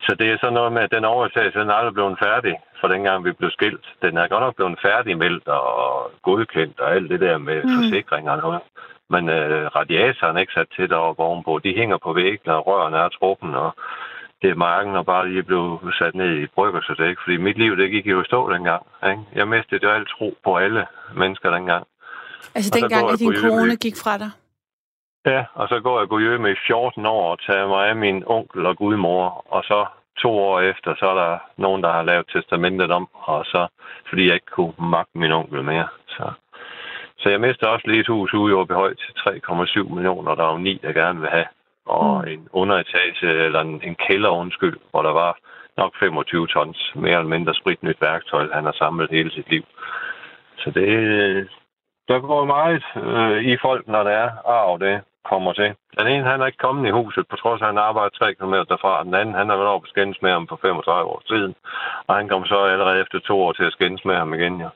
så 0.00 0.16
det 0.18 0.30
er 0.30 0.36
sådan 0.40 0.52
noget 0.54 0.72
med, 0.72 0.82
at 0.82 0.90
den 0.90 1.04
overetage, 1.04 1.50
den 1.60 1.70
er 1.70 1.74
aldrig 1.74 1.94
blevet 1.94 2.18
færdig, 2.22 2.54
for 2.80 2.88
dengang 2.88 3.24
vi 3.24 3.32
blev 3.32 3.50
skilt. 3.50 3.86
Den 4.02 4.16
er 4.16 4.28
godt 4.28 4.40
nok 4.44 4.56
blevet 4.56 4.78
færdigmeldt 4.82 5.48
og 5.48 6.10
godkendt 6.22 6.80
og 6.80 6.94
alt 6.94 7.10
det 7.10 7.20
der 7.20 7.38
med 7.38 7.62
Mm. 7.62 7.68
forsikringer 7.76 8.32
og 8.32 8.38
noget. 8.42 8.60
Men 9.10 9.28
øh, 9.28 9.66
radiatoren 9.76 10.36
er 10.36 10.40
ikke 10.40 10.52
sat 10.52 10.66
til 10.76 10.90
deroppe 10.90 11.22
ovenpå. 11.22 11.60
De 11.64 11.74
hænger 11.76 11.98
på 11.98 12.12
væggen, 12.12 12.50
og 12.50 12.66
rørene 12.66 12.96
er 12.96 13.08
truppen, 13.08 13.54
og 13.54 13.70
det 14.42 14.50
er 14.50 14.54
marken, 14.54 14.96
og 14.96 15.06
bare 15.06 15.28
lige 15.28 15.42
blev 15.42 15.92
sat 15.98 16.14
ned 16.14 16.38
i 16.38 16.46
brygger, 16.46 16.80
så 16.80 16.94
det 16.98 17.04
er 17.04 17.08
ikke. 17.08 17.22
Fordi 17.24 17.36
mit 17.36 17.58
liv, 17.58 17.76
det 17.76 17.90
gik 17.90 18.06
jo 18.06 18.22
i 18.22 18.24
stå 18.24 18.52
dengang. 18.52 18.86
Ikke? 19.10 19.22
Jeg 19.34 19.48
mistede 19.48 19.80
jo 19.82 19.90
alt 19.90 20.08
tro 20.08 20.36
på 20.44 20.56
alle 20.56 20.86
mennesker 21.14 21.50
dengang. 21.50 21.86
Altså, 22.54 22.70
dengang, 22.80 23.10
at 23.10 23.18
din 23.18 23.34
kone 23.42 23.76
gik 23.76 23.96
fra 24.02 24.18
dig? 24.18 24.30
Ja, 25.26 25.44
og 25.54 25.68
så 25.68 25.80
går 25.80 25.98
jeg 25.98 26.08
gud 26.08 26.38
med 26.38 26.52
i 26.52 26.56
14 26.66 27.06
år 27.06 27.30
og 27.30 27.38
tager 27.46 27.68
mig 27.68 27.88
af 27.88 27.96
min 27.96 28.22
onkel 28.26 28.66
og 28.66 28.76
gudmor, 28.76 29.44
og 29.48 29.64
så 29.64 29.86
to 30.18 30.30
år 30.38 30.60
efter, 30.60 30.94
så 30.98 31.06
er 31.06 31.14
der 31.14 31.38
nogen, 31.56 31.82
der 31.82 31.92
har 31.92 32.02
lavet 32.02 32.26
testamentet 32.32 32.90
om, 32.90 33.08
og 33.12 33.44
så, 33.44 33.68
fordi 34.08 34.26
jeg 34.26 34.34
ikke 34.34 34.52
kunne 34.56 34.74
magte 34.78 35.18
min 35.18 35.32
onkel 35.32 35.64
mere. 35.64 35.88
Så, 36.08 36.32
så 37.18 37.28
jeg 37.28 37.40
mistede 37.40 37.70
også 37.70 37.86
lige 37.88 38.00
et 38.00 38.06
hus 38.06 38.34
ude 38.34 38.52
i 38.52 38.54
Åbyhøj 38.54 38.94
til 38.94 39.12
3,7 39.12 39.94
millioner, 39.94 40.34
der 40.34 40.44
var 40.44 40.58
ni, 40.58 40.74
der 40.82 40.92
gerne 40.92 41.20
vil 41.20 41.30
have. 41.30 41.46
Og 41.86 42.22
mm. 42.24 42.32
en 42.32 42.48
underetage, 42.52 43.44
eller 43.44 43.60
en, 43.60 43.82
en 43.82 43.94
kælder, 43.94 44.30
undskyld, 44.30 44.76
hvor 44.90 45.02
der 45.02 45.12
var 45.12 45.38
nok 45.76 45.92
25 45.98 46.46
tons, 46.46 46.92
mere 46.94 47.18
eller 47.18 47.34
mindre 47.36 47.54
spritnyt 47.54 48.00
værktøj, 48.00 48.48
han 48.52 48.64
har 48.64 48.72
samlet 48.72 49.10
hele 49.10 49.30
sit 49.30 49.50
liv. 49.50 49.64
Så 50.56 50.70
det, 50.70 51.48
der 52.08 52.18
går 52.20 52.44
meget 52.44 52.82
øh, 52.96 53.44
i 53.44 53.56
folk, 53.62 53.88
når 53.88 54.02
der 54.02 54.10
er 54.10 54.30
arv, 54.44 54.78
det 54.78 55.00
kommer 55.30 55.52
til. 55.52 55.74
Den 55.98 56.06
ene, 56.06 56.24
han 56.30 56.40
er 56.40 56.46
ikke 56.46 56.64
kommet 56.66 56.88
i 56.88 56.96
huset, 56.98 57.28
på 57.28 57.36
trods 57.36 57.60
af, 57.60 57.64
at 57.64 57.70
han 57.72 57.78
arbejder 57.78 58.10
3 58.10 58.34
km 58.34 58.54
derfra. 58.72 59.04
Den 59.04 59.14
anden, 59.14 59.34
han 59.34 59.48
har 59.48 59.56
været 59.56 59.68
over 59.68 59.80
på 59.80 59.86
skændes 59.86 60.22
med 60.22 60.30
ham 60.30 60.48
for 60.48 60.58
35 60.62 61.10
år 61.10 61.22
siden. 61.26 61.54
Og 62.06 62.14
han 62.16 62.28
kom 62.28 62.46
så 62.46 62.58
allerede 62.58 63.00
efter 63.00 63.18
to 63.18 63.36
år 63.44 63.52
til 63.52 63.64
at 63.64 63.72
skændes 63.72 64.04
med 64.04 64.16
ham 64.16 64.34
igen, 64.34 64.60
ja. 64.60 64.68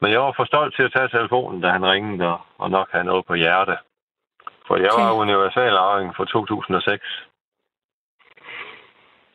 Men 0.00 0.12
jeg 0.12 0.20
var 0.20 0.32
for 0.36 0.44
stolt 0.44 0.74
til 0.74 0.82
at 0.82 0.92
tage 0.96 1.08
telefonen, 1.08 1.60
da 1.60 1.68
han 1.68 1.86
ringede, 1.86 2.26
og, 2.32 2.40
og 2.58 2.70
nok 2.70 2.88
havde 2.92 3.04
noget 3.04 3.26
på 3.26 3.34
hjerte. 3.34 3.76
For 4.68 4.76
jeg 4.76 4.92
var 4.98 5.10
Okay. 5.10 5.20
universal 5.20 5.76
arving 5.76 6.16
for 6.16 6.24
2006. 6.24 7.04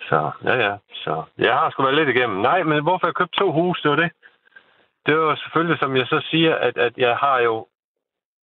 Så, 0.10 0.32
ja, 0.44 0.56
ja. 0.66 0.76
Så 0.94 1.24
jeg 1.38 1.54
har 1.54 1.70
sgu 1.70 1.84
været 1.84 1.96
lidt 1.96 2.10
igennem. 2.10 2.38
Nej, 2.42 2.64
men 2.64 2.84
hvorfor 2.84 3.08
jeg 3.08 3.16
købte 3.16 3.40
to 3.40 3.52
huse, 3.52 3.84
det 3.84 3.92
var 3.92 3.96
det. 3.96 4.12
Det 5.06 5.18
var 5.20 5.36
selvfølgelig, 5.36 5.80
som 5.80 5.96
jeg 5.98 6.08
så 6.08 6.20
siger, 6.32 6.56
at, 6.56 6.78
at 6.78 6.98
jeg 6.98 7.16
har 7.18 7.40
jo 7.40 7.68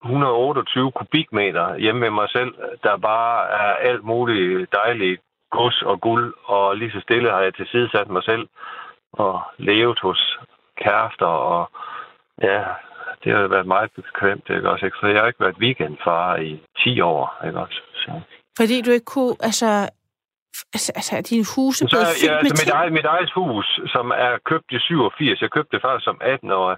128 0.04 0.92
kubikmeter 0.92 1.76
hjemme 1.76 2.00
med 2.00 2.10
mig 2.10 2.28
selv, 2.30 2.54
der 2.82 2.96
bare 2.96 3.50
er 3.50 3.72
alt 3.90 4.04
muligt 4.04 4.72
dejligt 4.72 5.20
gods 5.50 5.82
og 5.82 6.00
guld, 6.00 6.34
og 6.44 6.76
lige 6.76 6.90
så 6.92 7.00
stille 7.00 7.30
har 7.30 7.40
jeg 7.40 7.54
tilsidesat 7.54 8.08
mig 8.08 8.22
selv 8.22 8.48
og 9.12 9.42
levet 9.58 10.00
hos 10.00 10.38
kærester, 10.76 11.26
og 11.26 11.70
ja, 12.42 12.64
det 13.24 13.32
har 13.32 13.46
været 13.46 13.66
meget 13.66 13.90
bekvemt, 13.94 14.50
ikke 14.50 14.70
også? 14.70 14.86
Ikke? 14.86 14.98
Så 15.00 15.06
jeg 15.06 15.20
har 15.20 15.26
ikke 15.26 15.40
været 15.40 15.58
weekendfar 15.58 16.36
i 16.36 16.62
10 16.84 17.00
år, 17.00 17.44
ikke 17.46 17.60
også? 17.60 17.80
Så. 17.94 18.10
Fordi 18.58 18.82
du 18.82 18.90
ikke 18.90 19.04
kunne, 19.04 19.36
altså... 19.40 19.88
Altså, 20.74 20.92
altså 20.94 21.16
er 21.16 21.20
dine 21.20 21.46
huse 21.54 21.78
Så, 21.78 21.88
blevet 21.90 22.06
ja, 22.06 22.12
fyldt 22.12 22.30
med 22.30 22.38
altså 22.38 22.52
mit, 22.52 22.58
ting? 22.60 22.76
eget, 22.78 22.92
mit 22.92 23.04
eget 23.04 23.30
hus, 23.30 23.80
som 23.94 24.10
er 24.26 24.32
købt 24.50 24.68
i 24.72 24.78
87, 24.78 25.42
jeg 25.42 25.50
købte 25.50 25.72
det 25.76 25.82
faktisk 25.82 26.04
som 26.04 26.18
18 26.20 26.50
år. 26.50 26.76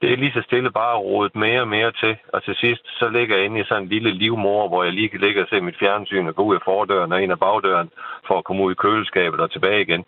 Det 0.00 0.12
er 0.12 0.16
lige 0.16 0.32
så 0.32 0.42
stille 0.42 0.70
bare 0.70 0.96
rodet 0.96 1.36
mere 1.36 1.60
og 1.60 1.68
mere 1.68 1.92
til. 1.92 2.16
Og 2.32 2.44
til 2.44 2.54
sidst, 2.54 2.84
så 2.98 3.08
ligger 3.08 3.36
jeg 3.36 3.44
inde 3.44 3.60
i 3.60 3.64
sådan 3.68 3.82
en 3.82 3.88
lille 3.88 4.10
livmor, 4.10 4.68
hvor 4.68 4.84
jeg 4.84 4.92
lige 4.92 5.08
kan 5.08 5.20
ligge 5.20 5.42
og 5.42 5.48
se 5.50 5.60
mit 5.60 5.78
fjernsyn 5.78 6.26
og 6.26 6.34
gå 6.34 6.42
ud 6.42 6.54
af 6.54 6.60
fordøren 6.64 7.12
og 7.12 7.22
ind 7.22 7.32
af 7.32 7.38
bagdøren, 7.38 7.90
for 8.26 8.38
at 8.38 8.44
komme 8.44 8.62
ud 8.62 8.72
i 8.72 8.80
køleskabet 8.84 9.40
og 9.40 9.50
tilbage 9.50 9.82
igen. 9.82 10.04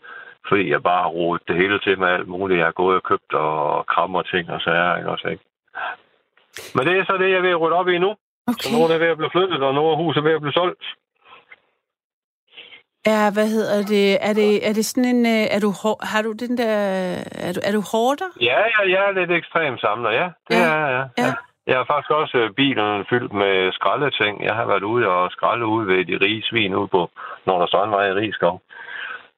Fordi 0.48 0.70
jeg 0.70 0.82
bare 0.82 1.02
har 1.02 1.08
rodet 1.08 1.48
det 1.48 1.56
hele 1.56 1.78
til 1.78 1.98
med 1.98 2.08
alt 2.08 2.28
muligt. 2.28 2.58
Jeg 2.58 2.66
har 2.66 2.72
gået 2.82 2.96
og 2.96 3.02
købt 3.02 3.34
og 3.34 3.86
krammer 3.86 4.22
ting 4.22 4.50
og 4.50 4.60
så 4.60 4.70
er 4.70 4.96
ikke 4.96 5.10
også 5.10 5.28
ikke. 5.28 5.44
Men 6.74 6.86
det 6.86 6.98
er 6.98 7.04
så 7.04 7.16
det, 7.18 7.30
jeg 7.30 7.44
at 7.44 7.60
rydde 7.60 7.76
op 7.76 7.88
i 7.88 7.98
nu. 7.98 8.14
Så 8.48 8.54
Okay. 8.68 8.70
nu 8.74 8.78
er 8.84 8.88
det 8.88 9.00
ved 9.00 9.10
at 9.14 9.16
blive 9.20 9.30
flyttet, 9.36 9.62
og 9.62 9.70
er 9.92 9.96
huset 10.04 10.24
ved 10.24 10.32
at 10.34 10.40
blive 10.40 10.52
solgt. 10.52 10.84
Ja, 13.06 13.30
hvad 13.36 13.48
hedder 13.56 13.76
det? 13.94 14.06
Er 14.28 14.32
det, 14.40 14.68
er 14.68 14.72
det 14.78 14.84
sådan 14.86 15.08
en... 15.14 15.26
øh, 15.26 15.44
Er 15.56 15.60
du, 15.60 15.70
har 16.12 16.22
du 16.22 16.32
den 16.32 16.58
der... 16.58 16.74
Er 17.48 17.52
du, 17.56 17.60
er 17.68 17.72
du 17.72 17.82
hårder? 17.92 18.28
Ja, 18.40 18.58
ja, 18.74 18.80
jeg 18.94 19.02
er 19.08 19.12
lidt 19.20 19.30
ekstrem 19.30 19.78
samler, 19.78 20.10
ja. 20.10 20.26
Det 20.48 20.54
Ja, 20.56 20.64
er 20.64 20.78
jeg, 20.78 21.08
ja. 21.18 21.22
ja. 21.22 21.26
ja. 21.28 21.32
Jeg 21.66 21.76
har 21.76 21.84
faktisk 21.92 22.10
også 22.10 22.36
øh, 22.38 22.50
bilen 22.60 23.04
fyldt 23.10 23.32
med 23.32 23.72
skraldeting. 23.72 24.44
Jeg 24.44 24.54
har 24.54 24.66
været 24.66 24.82
ude 24.82 25.06
og 25.08 25.30
skralde 25.30 25.66
ude 25.66 25.86
ved 25.86 26.04
de 26.04 26.24
rige 26.24 26.42
svin 26.42 26.74
ude 26.74 26.88
på 26.88 27.10
Nordre 27.46 27.68
Strandvej 27.68 28.06
i 28.08 28.12
Rigskov. 28.12 28.60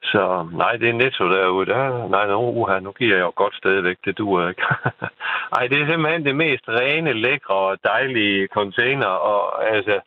Så 0.02 0.48
nej, 0.52 0.76
det 0.76 0.88
er 0.88 0.92
netto 0.92 1.30
derude. 1.30 1.66
Der, 1.66 2.08
nej, 2.08 2.26
nu, 2.26 2.36
uha, 2.36 2.78
nu 2.80 2.92
giver 2.92 3.16
jeg 3.16 3.22
jo 3.22 3.32
godt 3.36 3.54
stadigvæk. 3.54 3.96
Det 4.04 4.18
duer 4.18 4.48
ikke. 4.48 4.62
Ej, 5.56 5.66
det 5.66 5.82
er 5.82 5.86
simpelthen 5.86 6.24
det 6.24 6.36
mest 6.36 6.68
rene, 6.68 7.12
lækre 7.12 7.54
og 7.54 7.78
dejlige 7.84 8.46
container. 8.46 9.06
Og 9.06 9.68
altså, 9.74 10.00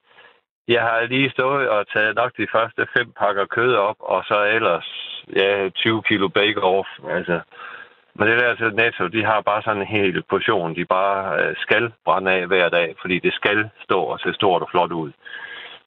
jeg 0.68 0.82
har 0.82 1.06
lige 1.06 1.30
stået 1.30 1.70
og 1.70 1.88
taget 1.88 2.16
nok 2.16 2.32
de 2.38 2.48
første 2.52 2.88
fem 2.98 3.12
pakker 3.20 3.46
kød 3.46 3.76
op, 3.76 3.96
og 4.00 4.24
så 4.26 4.44
ellers 4.44 5.18
ja, 5.36 5.70
20 5.70 6.04
kilo 6.04 6.28
bake-off. 6.28 6.90
Altså, 7.10 7.40
men 8.16 8.28
det 8.28 8.40
der 8.40 8.50
altså 8.50 8.70
Netto, 8.70 9.08
de 9.08 9.26
har 9.26 9.42
bare 9.42 9.62
sådan 9.62 9.82
en 9.82 9.88
hel 9.88 10.24
portion, 10.24 10.76
de 10.76 10.86
bare 10.86 11.44
øh, 11.44 11.56
skal 11.58 11.92
brænde 12.06 12.32
af 12.32 12.48
hver 12.48 12.70
dag, 12.70 12.96
fordi 13.02 13.20
det 13.20 13.34
skal 13.34 13.70
stå 13.84 14.00
og 14.00 14.20
se 14.20 14.34
stort 14.34 14.62
og 14.62 14.70
flot 14.72 14.92
ud. 14.92 15.12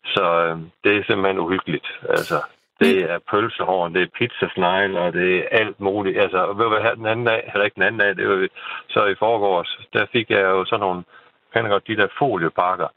Så 0.05 0.25
øh, 0.45 0.59
det 0.85 0.97
er 0.97 1.05
simpelthen 1.07 1.39
uhyggeligt. 1.39 1.87
Altså, 2.09 2.35
det 2.81 3.11
er 3.11 3.19
pølsehorn, 3.31 3.95
det 3.95 4.03
er 4.03 4.15
pizzasnegle, 4.19 5.01
og 5.01 5.13
det 5.13 5.37
er 5.39 5.49
alt 5.51 5.81
muligt. 5.81 6.21
Altså, 6.25 6.41
ved 6.59 6.65
du 6.65 6.83
her 6.83 6.95
den 6.95 7.07
anden 7.07 7.27
dag, 7.27 7.51
eller 7.53 7.65
ikke 7.65 7.75
den 7.75 7.89
anden 7.89 8.01
dag, 8.01 8.17
det 8.17 8.29
var 8.29 8.49
så 8.89 9.05
i 9.05 9.15
forgårs, 9.19 9.81
der 9.93 10.07
fik 10.13 10.31
jeg 10.31 10.41
jo 10.41 10.65
sådan 10.65 10.81
nogle, 10.81 11.03
kender 11.53 11.71
godt 11.71 11.89
de 11.89 11.97
der 11.97 12.09
foliepakker. 12.19 12.89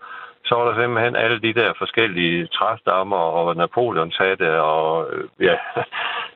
Så 0.45 0.55
var 0.55 0.65
der 0.65 0.82
simpelthen 0.82 1.15
alle 1.15 1.41
de 1.41 1.53
der 1.53 1.73
forskellige 1.77 2.47
træstammer 2.47 3.17
og 3.17 3.55
Napoleonshatte 3.55 4.61
og 4.61 5.13
øh, 5.13 5.23
ja, 5.39 5.55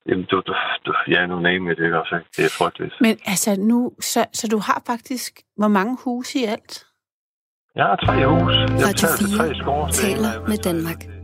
Jamen, 0.07 0.25
du, 0.31 0.41
du, 0.47 0.53
du, 0.85 0.93
ja, 1.07 1.25
nu 1.25 1.39
name 1.39 1.75
det 1.75 1.93
også? 1.93 2.19
Det 2.37 2.45
er 2.45 2.53
frygteligt. 2.57 2.95
Men 3.01 3.17
altså 3.25 3.55
nu, 3.59 3.91
så, 3.99 4.25
så 4.33 4.47
du 4.47 4.57
har 4.57 4.81
faktisk, 4.87 5.41
hvor 5.57 5.67
mange 5.67 5.97
huse 6.05 6.39
i 6.39 6.43
alt? 6.43 6.85
Jeg 7.75 7.85
har 7.85 7.95
tre 7.95 8.27
hus. 8.27 8.53
Jeg 8.53 8.87
Radio 8.87 9.07
betaler 9.07 9.17
til 9.17 9.27
4 9.37 9.91
tre 9.91 9.91
taler 9.91 10.47
med 10.47 10.57
Danmark. 10.57 11.22